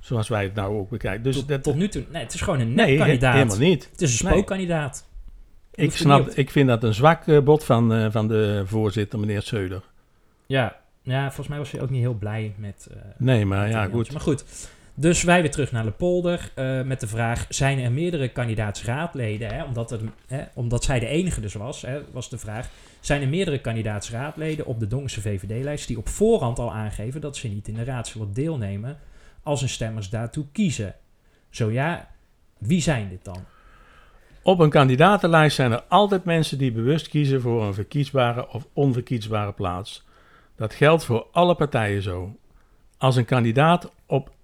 Zoals 0.00 0.28
wij 0.28 0.42
het 0.42 0.54
nou 0.54 0.78
ook 0.78 0.90
bekijken. 0.90 1.22
Dus 1.22 1.36
tot, 1.36 1.48
dat, 1.48 1.62
tot 1.62 1.74
nu 1.76 1.88
toe. 1.88 2.04
Nee, 2.12 2.22
het 2.22 2.34
is 2.34 2.40
gewoon 2.40 2.60
een 2.60 2.74
nee, 2.74 2.86
nepkandidaat. 2.86 3.34
helemaal 3.34 3.58
niet. 3.58 3.88
Het 3.92 4.00
is 4.00 4.20
een 4.20 4.24
Nee. 4.26 4.34
spookkandidaat. 4.34 5.06
Ik, 5.74 5.92
snap, 5.92 6.26
niet 6.26 6.36
ik 6.36 6.50
vind 6.50 6.68
dat 6.68 6.82
een 6.84 6.94
zwak 6.94 7.26
eh, 7.26 7.40
bod 7.40 7.64
van, 7.64 7.92
eh, 7.94 8.06
van 8.10 8.28
de 8.28 8.62
voorzitter, 8.66 9.18
meneer 9.18 9.42
Seuder. 9.42 9.82
Ja. 10.46 10.76
ja, 11.02 11.24
volgens 11.26 11.48
mij 11.48 11.58
was 11.58 11.70
hij 11.70 11.80
ook 11.80 11.90
niet 11.90 12.00
heel 12.00 12.14
blij 12.14 12.54
met... 12.56 12.88
eh, 12.90 12.96
Nee, 13.16 13.44
maar 13.46 13.62
met 13.62 13.70
ja, 13.72 13.84
goed. 13.86 14.12
Maar 14.12 14.20
goed. 14.20 14.44
Dus 15.00 15.22
wij 15.22 15.40
weer 15.40 15.50
terug 15.50 15.72
naar 15.72 15.84
de 15.84 15.90
polder 15.90 16.50
eh, 16.54 16.82
met 16.82 17.00
de 17.00 17.06
vraag: 17.06 17.46
zijn 17.48 17.78
er 17.78 17.92
meerdere 17.92 18.28
kandidaatsraadleden? 18.28 19.54
Hè, 19.54 19.64
omdat, 19.64 19.90
er, 19.90 20.00
hè, 20.26 20.44
omdat 20.54 20.84
zij 20.84 20.98
de 20.98 21.06
enige 21.06 21.40
dus 21.40 21.54
was, 21.54 21.82
hè, 21.82 22.00
was 22.12 22.30
de 22.30 22.38
vraag: 22.38 22.68
zijn 23.00 23.22
er 23.22 23.28
meerdere 23.28 23.60
kandidaatsraadleden 23.60 24.66
op 24.66 24.80
de 24.80 24.86
Dongse 24.86 25.20
VVD-lijst 25.20 25.86
die 25.86 25.98
op 25.98 26.08
voorhand 26.08 26.58
al 26.58 26.72
aangeven 26.72 27.20
dat 27.20 27.36
ze 27.36 27.48
niet 27.48 27.68
in 27.68 27.74
de 27.74 27.84
raad 27.84 28.06
zullen 28.06 28.32
deelnemen 28.32 28.98
als 29.42 29.60
hun 29.60 29.68
stemmers 29.68 30.10
daartoe 30.10 30.44
kiezen? 30.52 30.94
Zo 31.50 31.70
ja, 31.70 32.08
wie 32.58 32.80
zijn 32.80 33.08
dit 33.08 33.24
dan? 33.24 33.44
Op 34.42 34.58
een 34.58 34.70
kandidatenlijst 34.70 35.56
zijn 35.56 35.72
er 35.72 35.82
altijd 35.88 36.24
mensen 36.24 36.58
die 36.58 36.72
bewust 36.72 37.08
kiezen 37.08 37.40
voor 37.40 37.64
een 37.64 37.74
verkiesbare 37.74 38.48
of 38.48 38.66
onverkiesbare 38.72 39.52
plaats. 39.52 40.06
Dat 40.56 40.74
geldt 40.74 41.04
voor 41.04 41.26
alle 41.32 41.54
partijen 41.54 42.02
zo. 42.02 42.36
Als 42.96 43.16
een 43.16 43.24
kandidaat 43.24 43.90
op 44.06 44.36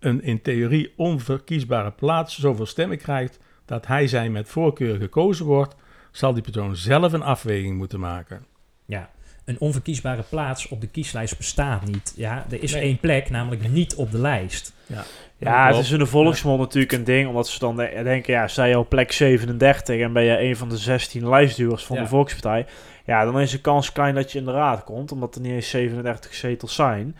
een 0.00 0.22
in 0.22 0.42
theorie 0.42 0.92
onverkiesbare 0.96 1.90
plaats 1.90 2.38
zoveel 2.40 2.66
stemmen 2.66 2.98
krijgt 2.98 3.38
dat 3.64 3.86
hij 3.86 4.06
zij 4.06 4.28
met 4.30 4.48
voorkeur 4.48 4.96
gekozen 4.96 5.46
wordt, 5.46 5.74
zal 6.10 6.32
die 6.34 6.42
persoon 6.42 6.76
zelf 6.76 7.12
een 7.12 7.22
afweging 7.22 7.76
moeten 7.76 8.00
maken. 8.00 8.44
Ja, 8.84 9.10
een 9.44 9.60
onverkiesbare 9.60 10.22
plaats 10.28 10.68
op 10.68 10.80
de 10.80 10.86
kieslijst 10.88 11.36
bestaat 11.36 11.84
niet. 11.84 12.12
Ja, 12.16 12.46
er 12.50 12.62
is 12.62 12.72
Nee. 12.72 12.82
één 12.82 12.98
plek, 12.98 13.30
namelijk 13.30 13.68
niet 13.68 13.94
op 13.94 14.10
de 14.10 14.18
lijst. 14.18 14.72
Ja, 14.86 14.96
het 15.64 15.68
klopt. 15.70 15.84
is 15.84 15.90
in 15.92 15.98
de 15.98 16.06
volksmond 16.06 16.60
natuurlijk 16.60 16.92
een 16.92 17.04
ding, 17.04 17.28
omdat 17.28 17.48
ze 17.48 17.58
dan 17.58 17.76
de- 17.76 18.00
denken, 18.04 18.32
ja, 18.32 18.48
sta 18.48 18.64
je 18.64 18.78
op 18.78 18.88
plek 18.88 19.12
37 19.12 20.00
en 20.00 20.12
ben 20.12 20.22
je 20.22 20.38
een 20.40 20.56
van 20.56 20.68
de 20.68 20.76
16 20.76 21.28
lijstduwers 21.28 21.84
van 21.84 21.96
Ja. 21.96 22.02
de 22.02 22.08
Volkspartij, 22.08 22.66
ja, 23.06 23.24
dan 23.24 23.40
is 23.40 23.50
de 23.50 23.60
kans 23.60 23.92
klein 23.92 24.14
dat 24.14 24.32
je 24.32 24.38
in 24.38 24.44
de 24.44 24.52
raad 24.52 24.84
komt, 24.84 25.12
omdat 25.12 25.34
er 25.34 25.40
niet 25.40 25.52
eens 25.52 25.70
37 25.70 26.34
zetels 26.34 26.74
zijn. 26.74 27.16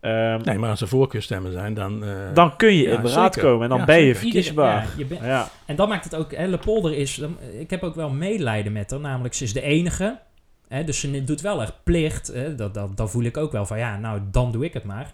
Ehm, 0.00 0.40
Nee, 0.44 0.58
maar 0.58 0.70
als 0.70 0.80
er 0.80 0.88
voorkeurstemmen 0.88 1.52
zijn, 1.52 1.74
dan... 1.74 2.04
eh, 2.04 2.10
dan 2.34 2.56
kun 2.56 2.74
je 2.74 2.82
Ja, 2.82 2.96
in 2.96 3.02
de 3.02 3.08
raad 3.10 3.34
zeker. 3.34 3.48
komen 3.48 3.62
en 3.62 3.68
dan 3.68 3.78
Ja, 3.78 3.84
ben 3.84 4.00
je 4.00 4.14
verkiesbaar. 4.14 4.82
Ja, 4.82 4.88
je 4.96 5.04
bent- 5.04 5.20
Ja, 5.20 5.48
En 5.66 5.76
dat 5.76 5.88
maakt 5.88 6.04
het 6.04 6.14
ook, 6.14 6.32
hè, 6.34 6.46
Lepolder 6.46 6.94
is, 6.94 7.14
dan- 7.14 7.36
ik 7.58 7.70
heb 7.70 7.82
ook 7.82 7.94
wel 7.94 8.10
medelijden 8.10 8.72
met 8.72 8.90
haar, 8.90 9.00
namelijk 9.00 9.34
ze 9.34 9.44
is 9.44 9.52
de 9.52 9.60
enige. 9.62 10.18
Hè, 10.68 10.84
dus 10.84 11.00
ze 11.00 11.24
doet 11.24 11.40
wel 11.40 11.62
echt 11.62 11.74
plicht. 11.84 12.26
Hè, 12.26 12.54
dat, 12.54 12.74
dat, 12.74 12.96
dan 12.96 13.10
voel 13.10 13.22
ik 13.22 13.36
ook 13.36 13.52
wel 13.52 13.66
van, 13.66 13.78
ja, 13.78 13.96
nou, 13.98 14.20
dan 14.30 14.52
doe 14.52 14.64
ik 14.64 14.72
het 14.72 14.84
maar. 14.84 15.12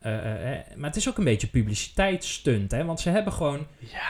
Eh, 0.00 0.14
eh, 0.14 0.52
eh, 0.52 0.58
maar 0.76 0.88
het 0.88 0.98
is 0.98 1.08
ook 1.08 1.18
een 1.18 1.24
beetje 1.24 1.46
publiciteitsstunt, 1.46 2.70
hè, 2.70 2.84
want 2.84 3.00
ze 3.00 3.10
hebben 3.10 3.32
gewoon, 3.32 3.66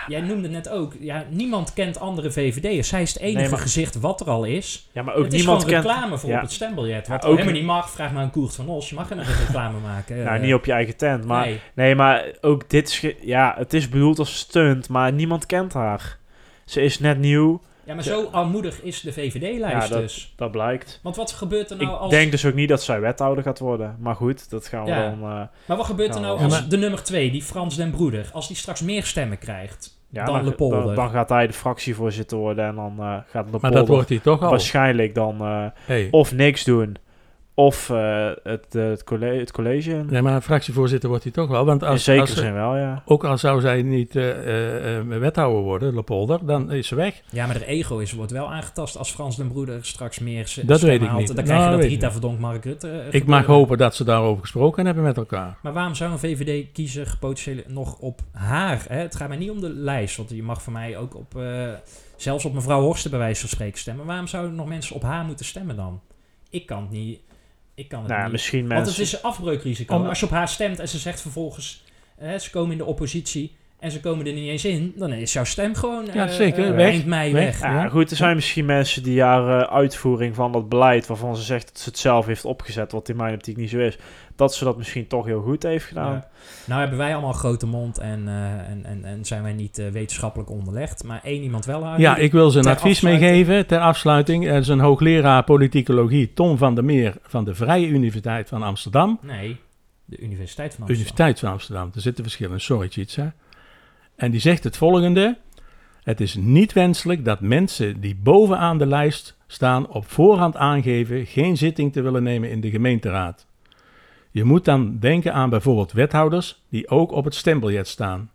jij 0.07 0.21
noemde 0.21 0.49
net 0.49 0.69
ook, 0.69 0.95
ja, 1.01 1.25
niemand 1.31 1.73
kent 1.73 2.01
andere 2.01 2.31
VVD'ers. 2.31 2.89
Zij 2.89 3.03
is 3.03 3.13
het 3.13 3.23
enige 3.23 3.41
Nee, 3.41 3.49
maar- 3.49 3.59
gezicht 3.59 3.95
wat 4.01 4.21
er 4.21 4.31
al 4.31 4.45
is. 4.45 4.89
ja 4.93 5.03
maar 5.03 5.15
ook 5.15 5.25
het 5.25 5.33
is 5.33 5.39
niemand 5.39 5.63
gewoon 5.65 5.81
kent... 5.83 5.93
reclame 5.93 6.19
voor 6.19 6.31
Ja. 6.31 6.37
op 6.37 6.43
het 6.43 6.53
stembiljet. 6.53 7.09
Wat 7.09 7.25
ook 7.25 7.33
helemaal 7.33 7.55
niet 7.55 7.65
mag, 7.65 7.91
vraag 7.91 8.13
maar 8.13 8.23
aan 8.23 8.31
Koert 8.31 8.55
van 8.55 8.69
Os. 8.69 8.89
Je 8.89 8.95
mag 8.95 9.09
helemaal 9.09 9.31
geen 9.33 9.47
reclame 9.47 9.79
maken. 9.79 10.25
Nou, 10.25 10.41
niet 10.41 10.55
op 10.55 10.65
je 10.65 10.73
eigen 10.73 10.97
tent, 10.97 11.25
maar... 11.25 11.45
nee. 11.47 11.61
Nee, 11.75 11.95
maar 11.95 12.25
ook 12.41 12.71
dit 12.71 12.89
is... 12.89 13.13
Ja, 13.21 13.55
het 13.59 13.73
is 13.73 13.89
bedoeld 13.89 14.19
als 14.19 14.37
stunt, 14.39 14.89
maar 14.89 15.13
niemand 15.13 15.47
kent 15.47 15.73
haar. 15.73 16.19
Ze 16.65 16.81
is 16.83 16.99
net 16.99 17.19
nieuw, 17.19 17.63
Ja, 17.87 17.95
maar 17.95 18.05
zo 18.05 18.25
armoedig 18.33 18.83
is 18.83 19.01
de 19.01 19.13
VVD-lijst 19.13 19.89
Ja, 19.89 19.95
dat- 19.95 20.01
dus. 20.03 20.33
dat 20.37 20.51
blijkt. 20.51 21.01
Want 21.03 21.17
wat 21.17 21.33
gebeurt 21.33 21.71
er 21.71 21.77
nou 21.77 21.89
ik 21.91 21.97
als... 21.97 22.11
denk 22.11 22.31
dus 22.31 22.45
ook 22.45 22.55
niet 22.55 22.69
dat 22.69 22.83
zij 22.83 23.01
wethouder 23.01 23.45
gaat 23.45 23.59
worden. 23.59 23.97
Maar 24.01 24.15
goed, 24.15 24.51
dat 24.51 24.67
gaan 24.67 24.85
we 24.85 24.91
Ja. 24.91 25.03
dan... 25.03 25.13
eh, 25.21 25.43
Maar 25.67 25.77
wat 25.77 25.87
gebeurt 25.87 26.15
er 26.15 26.21
nou 26.21 26.39
als 26.41 26.53
maar- 26.53 26.69
de 26.69 26.77
nummer 26.77 27.03
2, 27.03 27.31
die 27.31 27.43
Frans 27.43 27.77
den 27.77 27.91
Broeder, 27.91 28.31
als 28.33 28.49
die 28.49 28.57
straks 28.57 28.81
meer 28.83 29.05
stemmen 29.05 29.39
krijgt 29.39 29.99
ja, 30.11 30.25
dan 30.25 30.45
dan, 30.45 30.71
dan, 30.71 30.95
dan 30.95 31.11
gaat 31.11 31.29
hij 31.29 31.47
de 31.47 31.53
fractievoorzitter 31.53 32.39
worden 32.39 32.67
en 32.67 32.75
dan 32.75 32.95
eh, 32.99 33.05
gaat 33.07 33.25
Lepolder 33.45 33.61
maar 33.61 33.71
dat 33.71 33.89
wordt 33.89 34.09
hij 34.09 34.19
toch 34.19 34.43
al. 34.43 34.51
waarschijnlijk 34.51 35.15
dan 35.15 35.41
eh, 35.41 35.65
Hey. 35.85 36.09
of 36.11 36.33
niks 36.33 36.65
doen. 36.65 36.97
Of 37.59 37.91
eh, 37.91 38.31
het, 38.43 38.75
eh, 38.75 38.85
het, 38.89 39.05
college, 39.05 39.39
het 39.39 39.53
college. 39.53 40.05
Nee, 40.09 40.23
maar 40.23 40.41
fractievoorzitter 40.41 41.09
wordt 41.09 41.25
hij 41.25 41.33
toch 41.33 41.49
wel. 41.49 41.65
Want 41.65 41.83
In 41.83 41.89
als, 41.89 42.05
zekere 42.05 42.27
als, 42.27 42.35
zin 42.37 42.53
wel, 42.55 42.77
ja. 42.77 43.03
ook 43.07 43.25
al 43.25 43.39
zou 43.39 43.61
zij 43.61 43.83
niet 43.83 44.17
eh, 44.17 44.31
eh, 44.31 44.99
eh, 44.99 45.07
wethouder 45.07 45.63
worden, 45.63 45.95
Lepolder, 45.95 46.47
dan 46.47 46.73
is 46.73 46.87
ze 46.89 46.95
weg. 46.95 47.23
Ja, 47.31 47.47
maar 47.47 47.59
de 47.59 47.67
ego 47.67 47.99
is, 47.99 48.13
wordt 48.13 48.33
wel 48.33 48.53
aangetast 48.53 48.97
als 48.97 49.11
Frans 49.11 49.37
den 49.37 49.49
Broeder 49.49 49.85
straks 49.85 50.19
meer 50.19 50.43
Dat 50.43 50.51
stemmen 50.51 50.81
weet 50.81 51.01
ik 51.01 51.07
haalt. 51.09 51.19
niet. 51.19 51.35
Dan 51.37 51.45
krijg 51.45 51.49
Nou, 51.61 51.63
je 51.63 51.71
dat 51.71 51.77
weet 51.77 51.85
ik 51.85 51.91
Rita 51.95 52.05
niet. 52.05 52.13
Verdonk 52.13 52.39
Mark 52.41 52.65
Rutte 52.65 52.89
Ik 52.89 53.03
gebeuren. 53.05 53.29
mag 53.29 53.45
hopen 53.47 53.79
dat 53.79 53.95
ze 53.95 54.05
daarover 54.05 54.41
gesproken 54.43 54.87
hebben 54.87 55.05
met 55.05 55.17
elkaar. 55.17 55.59
Maar 55.63 55.73
waarom 55.73 55.95
zou 55.95 56.13
een 56.13 56.19
VVD-kiezer 56.19 57.17
potentieel 57.21 57.63
nog 57.67 57.99
op 57.99 58.21
haar... 58.33 58.85
Hè? 58.89 58.99
Het 58.99 59.17
gaat 59.17 59.29
mij 59.29 59.37
niet 59.37 59.51
om 59.51 59.61
de 59.61 59.71
lijst, 59.71 60.17
want 60.17 60.31
je 60.31 60.43
mag 60.43 60.63
voor 60.63 60.73
mij 60.73 60.99
ook 60.99 61.15
op... 61.17 61.37
eh, 61.37 61.69
zelfs 62.17 62.45
op 62.45 62.55
mevrouw 62.55 62.81
Horsten 62.81 63.11
bij 63.11 63.19
wijze 63.21 63.41
van 63.41 63.49
spreken 63.49 63.79
stemmen. 63.79 64.07
Waarom 64.07 64.27
zouden 64.27 64.55
nog 64.55 64.67
mensen 64.69 64.97
op 64.97 65.03
haar 65.03 65.25
moeten 65.25 65.45
stemmen 65.47 65.77
dan? 65.77 66.01
Ik 66.51 66.67
kan 66.67 66.81
het 66.83 66.91
niet... 66.91 67.21
Ik 67.77 67.89
kan 67.89 67.99
het 68.01 68.09
Nou, 68.09 68.23
niet. 68.23 68.33
misschien 68.33 68.61
Want 68.61 68.73
mensen... 68.73 68.93
het 68.93 69.03
is 69.03 69.13
een 69.13 69.23
afbreukrisico. 69.23 69.95
Om- 69.97 70.07
Als 70.07 70.21
je 70.21 70.27
op 70.27 70.33
haar 70.33 70.49
stemt 70.49 70.79
en 70.79 70.89
ze 70.89 70.99
zegt 70.99 71.21
vervolgens... 71.21 71.85
eh, 72.19 72.39
ze 72.39 72.51
komen 72.51 72.73
in 72.73 72.79
de 72.79 72.85
oppositie 72.85 73.57
en 73.79 73.91
ze 73.91 74.01
komen 74.01 74.27
er 74.27 74.33
niet 74.33 74.49
eens 74.49 74.65
in... 74.65 74.93
dan 74.97 75.13
is 75.13 75.33
jouw 75.33 75.45
stem 75.45 75.75
gewoon 75.75 76.05
Ja, 76.13 76.27
eh, 76.27 76.33
zeker, 76.33 76.65
eh, 76.69 76.75
weg, 76.75 76.91
eind 76.91 77.07
mei 77.07 77.33
weg. 77.33 77.45
weg. 77.45 77.61
Ja, 77.61 77.83
Ja. 77.83 77.89
goed, 77.89 78.11
er 78.11 78.17
zijn 78.17 78.35
misschien 78.35 78.65
mensen 78.65 79.03
die 79.03 79.23
haar 79.23 79.61
eh, 79.61 79.75
uitvoering 79.75 80.35
van 80.35 80.53
dat 80.53 80.69
beleid, 80.69 81.07
waarvan 81.07 81.37
ze 81.37 81.43
zegt 81.43 81.67
dat 81.67 81.79
ze 81.79 81.89
het 81.89 81.99
zelf 81.99 82.27
heeft 82.27 82.45
opgezet, 82.45 82.93
wat 82.93 83.09
in 83.09 83.17
mijn 83.17 83.35
optiek 83.35 83.57
niet 83.57 83.71
zo 83.71 83.79
is, 83.79 83.99
dat 84.37 84.55
ze 84.55 84.65
dat 84.65 84.77
misschien 84.77 85.07
toch 85.07 85.27
heel 85.27 85.41
goed 85.43 85.63
heeft 85.63 85.85
gedaan. 85.85 86.13
Ja. 86.13 86.29
Nou 86.67 86.81
hebben 86.81 86.99
wij 86.99 87.13
allemaal 87.13 87.31
een 87.31 87.39
grote 87.39 87.67
mond 87.67 87.99
en, 87.99 88.23
eh, 88.29 88.71
en, 88.71 88.81
en, 88.85 89.05
en 89.05 89.25
zijn 89.25 89.43
wij 89.43 89.53
niet 89.53 89.83
wetenschappelijk 89.93 90.51
onderlegd. 90.51 91.05
Maar 91.05 91.21
één 91.23 91.43
iemand 91.43 91.65
wel 91.65 91.85
uit. 91.87 92.01
Ja, 92.01 92.17
ik 92.17 92.33
wil 92.33 92.51
ze 92.51 92.59
een 92.59 92.67
advies 92.67 92.93
afsluiting. 92.93 93.31
meegeven 93.31 93.67
ter 93.67 93.79
afsluiting. 93.79 94.47
Er 94.47 94.57
is 94.57 94.69
een 94.69 94.81
hoogleraar 94.81 95.45
politicologie, 95.45 96.33
Tom 96.33 96.59
van 96.59 96.75
der 96.75 96.85
Meer, 96.85 97.15
van 97.23 97.45
de 97.45 97.55
Vrije 97.55 97.87
Universiteit 97.87 98.49
van 98.49 98.63
Amsterdam. 98.63 99.19
Nee, 99.23 99.57
de 100.05 100.19
Universiteit 100.19 100.75
van 100.75 100.81
Amsterdam. 100.87 100.95
Universiteit 100.95 101.39
van 101.39 101.51
Amsterdam. 101.51 101.91
Er 101.95 102.01
zitten 102.01 102.25
verschillen. 102.25 102.61
Sorry, 102.61 102.89
Tjitsa. 102.89 103.35
En 104.17 104.31
die 104.31 104.41
zegt 104.41 104.65
het 104.65 104.77
volgende. 104.77 105.39
Het 106.03 106.21
is 106.21 106.35
niet 106.35 106.73
wenselijk 106.73 107.25
dat 107.25 107.41
mensen 107.41 108.01
die 108.01 108.19
bovenaan 108.23 108.79
de 108.79 108.87
lijst 108.87 109.37
staan 109.47 109.89
op 109.89 110.11
voorhand 110.11 110.57
aangeven 110.57 111.27
geen 111.27 111.57
zitting 111.57 111.93
te 111.93 112.03
willen 112.03 112.23
nemen 112.23 112.51
in 112.51 112.61
de 112.61 112.71
gemeenteraad. 112.71 113.47
Je 114.31 114.45
moet 114.45 114.65
dan 114.65 114.99
denken 114.99 115.33
aan 115.33 115.51
bijvoorbeeld 115.51 115.93
wethouders 115.93 116.63
die 116.69 116.89
ook 116.89 117.13
op 117.13 117.25
het 117.25 117.35
stembiljet 117.35 117.89
staan. 117.89 118.31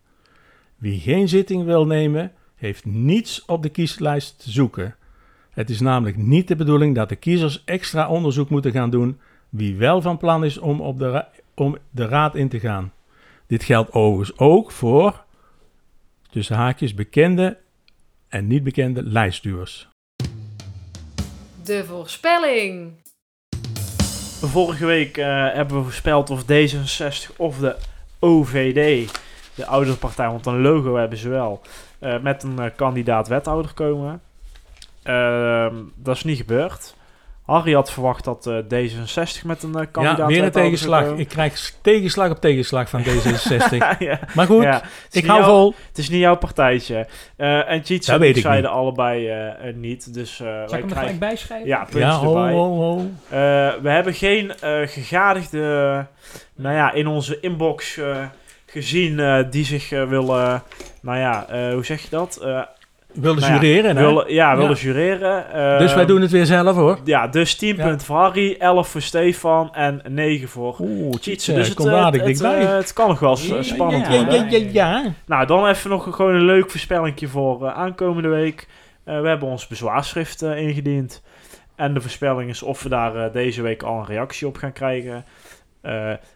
Wie 0.77 0.99
geen 0.99 1.29
zitting 1.29 1.63
wil 1.63 1.85
nemen, 1.85 2.31
heeft 2.55 2.85
niets 2.85 3.45
op 3.45 3.63
de 3.63 3.69
kieslijst 3.69 4.43
te 4.43 4.51
zoeken. 4.51 4.95
Het 5.49 5.69
is 5.69 5.79
namelijk 5.79 6.17
niet 6.17 6.47
de 6.47 6.55
bedoeling 6.55 6.95
dat 6.95 7.09
de 7.09 7.15
kiezers 7.15 7.63
extra 7.65 8.07
onderzoek 8.07 8.49
moeten 8.49 8.71
gaan 8.71 8.89
doen 8.89 9.19
wie 9.49 9.75
wel 9.75 10.01
van 10.01 10.17
plan 10.17 10.43
is 10.43 10.57
om, 10.57 10.81
op 10.81 10.99
de, 10.99 11.25
om 11.55 11.77
de 11.89 12.05
raad 12.05 12.35
in 12.35 12.49
te 12.49 12.59
gaan. 12.59 12.91
Dit 13.47 13.63
geldt 13.63 13.93
overigens 13.93 14.37
ook 14.37 14.71
voor, 14.71 15.23
tussen 16.31 16.55
haakjes, 16.55 16.93
bekende 16.93 17.57
en 18.27 18.47
niet 18.47 18.63
bekende 18.63 19.03
lijstduwers. 19.03 19.89
De 21.63 21.85
voorspelling. 21.85 22.91
Vorige 24.41 24.85
week 24.85 25.17
eh, 25.17 25.53
hebben 25.53 25.77
we 25.77 25.83
voorspeld 25.83 26.29
of 26.29 26.43
D66 26.43 27.35
of 27.35 27.57
de 27.57 27.75
OVD, 28.19 29.11
de 29.55 29.65
oudere 29.65 29.97
partij, 29.97 30.27
want 30.27 30.45
een 30.45 30.61
logo 30.61 30.95
hebben 30.95 31.17
ze 31.17 31.29
wel, 31.29 31.61
eh, 31.99 32.19
met 32.19 32.43
een 32.43 32.59
eh, 32.59 32.69
kandidaat 32.75 33.27
wethouder 33.27 33.73
komen. 33.73 34.21
Ehm, 35.03 35.75
dat 35.95 36.15
is 36.15 36.23
niet 36.23 36.37
gebeurd. 36.37 36.95
Harry 37.45 37.73
had 37.73 37.91
verwacht 37.91 38.23
dat 38.23 38.47
eh, 38.47 38.57
D66 38.57 39.45
met 39.45 39.63
een 39.63 39.75
eh, 39.75 39.85
kandidaat 39.91 40.17
Ja, 40.17 40.25
weer 40.25 40.43
een 40.43 40.51
tegenslag. 40.51 41.05
Ik 41.17 41.27
krijg 41.27 41.73
tegenslag 41.81 42.29
op 42.31 42.41
tegenslag 42.41 42.89
van 42.89 43.03
D66. 43.03 43.97
ja, 43.99 44.19
maar 44.35 44.45
goed, 44.45 44.63
ja. 44.63 44.73
Het 44.73 44.83
is 44.83 45.15
ik 45.15 45.21
niet 45.21 45.25
hou 45.31 45.39
jouw- 45.41 45.49
vol. 45.49 45.73
Het 45.87 45.97
is 45.97 46.09
niet 46.09 46.19
jouw 46.19 46.35
partijtje. 46.37 47.07
Eh, 47.37 47.69
en 47.69 47.83
Cheats 47.85 48.07
en 48.07 48.35
zeiden 48.35 48.69
allebei 48.71 49.31
niet. 49.75 50.13
Dus 50.13 50.39
eh 50.39 50.45
Zal 50.47 50.47
wij 50.47 50.63
ik 50.63 50.69
hem 50.69 50.79
er 50.79 50.79
krijgen... 50.87 51.01
gelijk 51.01 51.19
bijschrijven? 51.19 51.67
Ja, 51.67 51.77
puntjes 51.83 52.01
Ja, 52.01 52.11
ho, 52.17 52.35
erbij. 52.37 52.53
ho, 52.53 52.75
ho. 52.75 52.97
Eh, 53.29 53.39
we 53.81 53.89
hebben 53.89 54.13
geen 54.13 54.53
eh, 54.59 54.87
gegadigde, 54.87 56.05
nou 56.55 56.75
ja, 56.75 56.91
in 56.93 57.07
onze 57.07 57.39
inbox 57.39 57.97
eh, 57.97 58.17
gezien 58.65 59.19
eh, 59.19 59.43
die 59.49 59.65
zich 59.65 59.91
eh, 59.91 60.07
willen, 60.09 60.63
nou 61.01 61.17
ja, 61.17 61.45
eh, 61.49 61.73
hoe 61.73 61.85
zeg 61.85 62.01
je 62.01 62.07
dat? 62.09 62.45
Wilde 63.13 63.39
Nou 63.39 63.53
ja, 63.53 63.59
jureren. 63.59 64.33
ja, 64.33 64.55
willen 64.57 64.71
Ja. 64.71 64.75
jureren. 64.81 65.53
Eh, 65.53 65.77
dus 65.79 65.93
wij 65.93 66.05
doen 66.05 66.21
het 66.21 66.31
weer 66.31 66.45
zelf 66.45 66.75
hoor. 66.75 66.99
Ja, 67.03 67.27
dus 67.27 67.55
10 67.55 67.75
Ja. 67.75 67.83
punten 67.83 68.05
voor 68.07 68.15
Harry, 68.17 68.55
11 68.59 68.87
voor 68.87 69.01
Stefan 69.01 69.73
en 69.73 70.01
9 70.09 70.47
voor 70.47 70.75
Oeh, 70.79 71.11
dus 71.21 71.45
het, 71.47 71.73
komt 71.73 71.89
eh, 71.89 72.11
het, 72.11 72.41
eh, 72.41 72.69
het 72.77 72.93
kan 72.93 73.07
nog 73.07 73.19
wel 73.19 73.35
spannend 73.35 74.07
ja, 74.07 74.23
worden. 74.25 74.71
ja. 74.73 75.03
Nou, 75.25 75.45
dan 75.45 75.67
even 75.67 75.89
nog 75.89 76.15
gewoon 76.15 76.35
een 76.35 76.45
leuk 76.45 76.69
voorspellingje 76.69 77.27
voor 77.27 77.65
eh, 77.65 77.73
aankomende 77.77 78.27
week. 78.29 78.67
We 79.03 79.11
hebben 79.27 79.47
ons 79.49 79.67
bezwaarschrift 79.67 80.41
ingediend. 80.41 81.23
En 81.75 81.93
de 81.93 82.01
voorspelling 82.01 82.49
is 82.49 82.63
of 82.63 82.83
we 82.83 82.89
daar 82.89 83.31
deze 83.31 83.61
week 83.61 83.83
al 83.83 83.99
een 83.99 84.05
reactie 84.05 84.47
op 84.47 84.57
gaan 84.57 84.73
krijgen. 84.73 85.25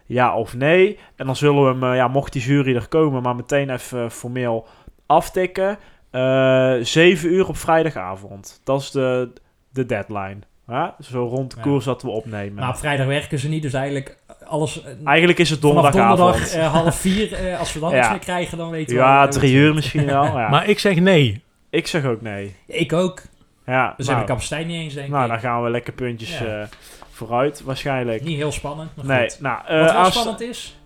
Ja 0.06 0.36
of 0.36 0.54
nee. 0.54 0.98
En 1.16 1.26
dan 1.26 1.36
zullen 1.36 1.78
we 1.78 1.86
hem, 1.86 1.94
ja, 1.94 2.08
mocht 2.08 2.32
die 2.32 2.42
jury 2.42 2.74
er 2.74 2.88
komen, 2.88 3.22
maar 3.22 3.36
meteen 3.36 3.70
even 3.70 4.10
formeel 4.10 4.66
aftikken. 5.06 5.78
Eh 6.16 6.84
7 6.84 7.32
uur 7.32 7.48
op 7.48 7.56
vrijdagavond. 7.56 8.60
Dat 8.64 8.80
is 8.80 8.90
de, 8.90 9.32
de 9.72 9.86
deadline. 9.86 10.36
Ja? 10.68 10.94
Zo 11.00 11.26
rond 11.26 11.50
de 11.50 11.56
Ja. 11.56 11.62
koers 11.62 11.84
dat 11.84 12.02
we 12.02 12.08
opnemen. 12.10 12.54
Nou, 12.54 12.68
op 12.72 12.76
vrijdag 12.78 13.06
werken 13.06 13.38
ze 13.38 13.48
niet, 13.48 13.62
dus 13.62 13.72
eigenlijk 13.72 14.18
alles... 14.44 14.82
eh, 14.82 14.92
Eigenlijk 15.04 15.38
is 15.38 15.50
het 15.50 15.60
vanaf 15.60 15.74
donderdagavond. 15.74 16.18
donderdag 16.18 16.52
eh, 16.54 16.72
half 16.82 16.96
vier, 17.00 17.32
eh, 17.32 17.58
als 17.58 17.72
we 17.72 17.80
dan 17.80 17.90
Ja. 17.90 17.96
niks 17.96 18.08
meer 18.10 18.18
krijgen, 18.18 18.58
dan 18.58 18.70
weten 18.70 18.94
we... 18.96 19.02
ja, 19.02 19.14
wel, 19.18 19.26
eh, 19.26 19.30
drie 19.32 19.54
uur 19.54 19.74
misschien 19.74 20.06
wel. 20.06 20.24
Ja. 20.38 20.48
Maar 20.48 20.68
ik 20.68 20.78
zeg 20.78 20.96
nee. 20.96 21.42
ik 21.70 21.86
zeg 21.86 22.04
ook 22.04 22.20
nee. 22.22 22.54
Ik 22.66 22.92
ook. 22.92 23.22
Ja, 23.66 23.94
Dus 23.96 24.06
nou, 24.06 24.18
heb 24.18 24.26
ik 24.28 24.32
capaciteit 24.34 24.66
niet 24.66 24.80
eens, 24.80 24.94
denk 24.94 25.08
nou, 25.08 25.24
ik. 25.24 25.28
dan 25.30 25.40
gaan 25.40 25.62
we 25.62 25.70
lekker 25.70 25.92
puntjes 25.92 26.38
Ja. 26.38 26.44
eh, 26.60 26.66
vooruit, 27.10 27.62
waarschijnlijk. 27.62 28.24
Niet 28.24 28.36
heel 28.36 28.52
spannend, 28.52 28.90
maar 28.96 29.04
Nee, 29.06 29.30
goed. 29.30 29.40
nou, 29.40 29.58
eh, 29.66 29.80
Wat 29.84 29.92
wel 29.92 30.10
spannend 30.10 30.40
is... 30.40 30.78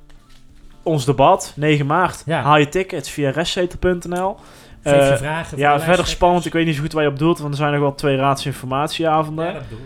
ons 0.82 1.04
debat, 1.04 1.52
9 1.56 1.86
maart. 1.86 2.22
Ja. 2.26 2.42
Haal 2.42 2.56
je 2.58 2.68
tickets 2.68 3.10
via 3.10 3.30
restzetel.nl. 3.30 4.36
Je 4.82 4.90
Eh, 4.90 5.16
vragen 5.16 5.58
Ja, 5.58 5.80
verder 5.80 6.06
spannend. 6.06 6.46
Ik 6.46 6.52
weet 6.52 6.66
niet 6.66 6.74
zo 6.74 6.80
goed 6.80 6.92
waar 6.92 7.02
je 7.02 7.08
op 7.08 7.18
doelt, 7.18 7.38
want 7.38 7.50
er 7.50 7.56
zijn 7.58 7.72
nog 7.72 7.80
wel 7.80 7.94
twee 7.94 8.16
raadsinformatieavonden. 8.16 9.44
Ja, 9.46 9.52
Ja, 9.52 9.58
dat 9.58 9.68
bedoel 9.68 9.84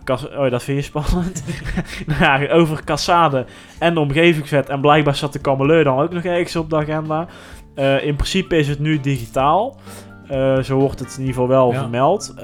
ik. 0.00 0.04
kas- 0.04 0.28
oh, 0.44 0.50
dat 0.50 0.62
vind 0.62 0.78
je 0.78 0.84
spannend. 0.84 1.44
nou, 2.20 2.42
ja, 2.42 2.52
over 2.52 2.84
Cassade 2.84 3.44
en 3.78 3.94
de 3.94 4.00
omgevingswet. 4.00 4.68
En 4.68 4.80
blijkbaar 4.80 5.14
zat 5.14 5.32
de 5.32 5.38
Kameleur 5.38 5.84
dan 5.84 5.98
ook 6.00 6.12
nog 6.12 6.22
ergens 6.24 6.56
op 6.56 6.70
de 6.70 6.76
agenda. 6.76 7.26
Eh, 7.74 8.04
in 8.06 8.14
principe 8.16 8.56
is 8.56 8.68
het 8.68 8.78
nu 8.78 9.00
digitaal. 9.00 9.76
Eh, 10.28 10.58
zo 10.58 10.76
wordt 10.78 10.98
het 10.98 11.12
in 11.12 11.18
ieder 11.18 11.32
geval 11.34 11.48
wel 11.48 11.72
Ja. 11.72 11.78
vermeld. 11.80 12.34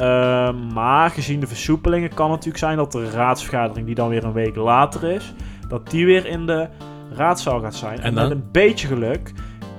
Maar 0.74 1.10
gezien 1.10 1.40
de 1.40 1.46
versoepelingen 1.46 2.08
kan 2.14 2.24
het 2.30 2.34
natuurlijk 2.34 2.58
zijn 2.64 2.76
dat 2.76 2.92
de 2.92 3.10
raadsvergadering, 3.10 3.86
die 3.86 3.94
dan 3.94 4.08
weer 4.08 4.24
een 4.24 4.32
week 4.32 4.56
later 4.56 5.04
is, 5.12 5.34
dat 5.68 5.90
die 5.90 6.06
weer 6.06 6.26
in 6.26 6.46
de 6.46 6.68
raadzaal 7.16 7.60
gaat 7.60 7.74
zijn. 7.74 7.98
En, 7.98 8.02
En 8.04 8.14
met 8.14 8.22
dan? 8.22 8.32
een 8.32 8.48
beetje 8.52 8.86
geluk 8.86 9.32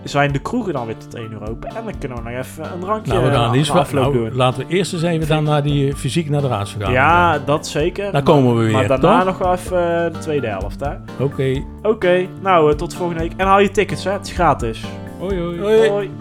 zijn 0.03 0.31
de 0.31 0.39
kroegen 0.39 0.73
dan 0.73 0.85
weer 0.85 0.97
tot 0.97 1.15
1 1.15 1.31
uur 1.31 1.49
open. 1.49 1.69
En 1.69 1.83
dan 1.83 1.97
kunnen 1.97 2.17
we 2.17 2.29
nog 2.29 2.39
even 2.39 2.73
een 2.73 2.79
drankje 2.79 3.11
Nou, 3.11 3.25
we 3.25 3.31
gaan 3.31 3.55
eh, 3.55 3.75
afloop 3.75 4.13
nou, 4.13 4.13
doen. 4.13 4.35
Laten 4.35 4.67
we 4.67 4.73
eerst 4.73 4.93
eens 4.93 5.01
even 5.01 5.27
dan 5.27 5.43
naar 5.43 5.63
die 5.63 5.89
eh, 5.89 5.95
fysiek 5.95 6.29
naar 6.29 6.41
de 6.41 6.47
raadsvergadering. 6.47 7.03
Ja, 7.03 7.39
dat 7.39 7.67
zeker. 7.67 8.11
Daar 8.11 8.23
komen 8.23 8.57
we 8.57 8.63
weer, 8.63 8.71
Maar 8.71 8.87
daarna 8.87 9.17
toch? 9.17 9.25
nog 9.25 9.37
wel 9.37 9.53
even 9.53 10.05
eh, 10.05 10.13
de 10.13 10.19
tweede 10.19 10.47
helft, 10.47 10.79
hè. 10.79 10.91
Oké. 11.19 11.63
Oké, 11.81 12.27
nou, 12.41 12.75
tot 12.75 12.93
volgende 12.93 13.21
week. 13.21 13.33
En 13.37 13.47
haal 13.47 13.59
je 13.59 13.71
tickets, 13.71 14.03
hè. 14.03 14.11
Het 14.11 14.27
is 14.27 14.33
gratis. 14.33 14.83
Hoi 15.19 15.39
hoi. 15.39 15.59
Hoi. 15.59 15.89
Hoi. 15.89 16.11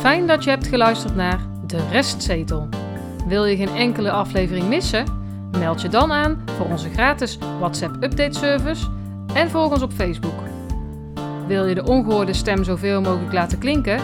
Fijn 0.00 0.26
dat 0.26 0.44
je 0.44 0.50
hebt 0.50 0.66
geluisterd 0.66 1.14
naar 1.16 1.38
De 1.66 1.78
Restzetel. 1.90 2.68
Wil 3.28 3.44
je 3.44 3.56
geen 3.56 3.76
enkele 3.76 4.10
aflevering 4.10 4.68
missen? 4.68 5.04
Meld 5.58 5.82
je 5.82 5.88
dan 5.88 6.12
aan 6.12 6.42
voor 6.56 6.66
onze 6.66 6.88
gratis 6.90 7.38
WhatsApp 7.58 7.94
update 8.02 8.38
service 8.38 8.86
en 9.34 9.50
volg 9.50 9.72
ons 9.72 9.82
op 9.82 9.92
Facebook. 9.92 10.40
Wil 11.46 11.66
je 11.66 11.74
de 11.74 11.84
ongehoorde 11.84 12.32
stem 12.32 12.64
zoveel 12.64 13.00
mogelijk 13.00 13.32
laten 13.32 13.58
klinken? 13.58 14.00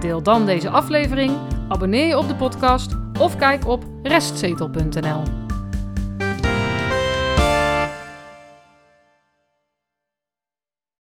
Deel 0.00 0.22
dan 0.22 0.46
deze 0.46 0.68
aflevering, 0.68 1.32
abonneer 1.68 2.06
je 2.06 2.18
op 2.18 2.28
de 2.28 2.34
podcast 2.34 2.96
of 3.18 3.36
kijk 3.36 3.66
op 3.66 3.84
restzetel.nl. 4.02 5.41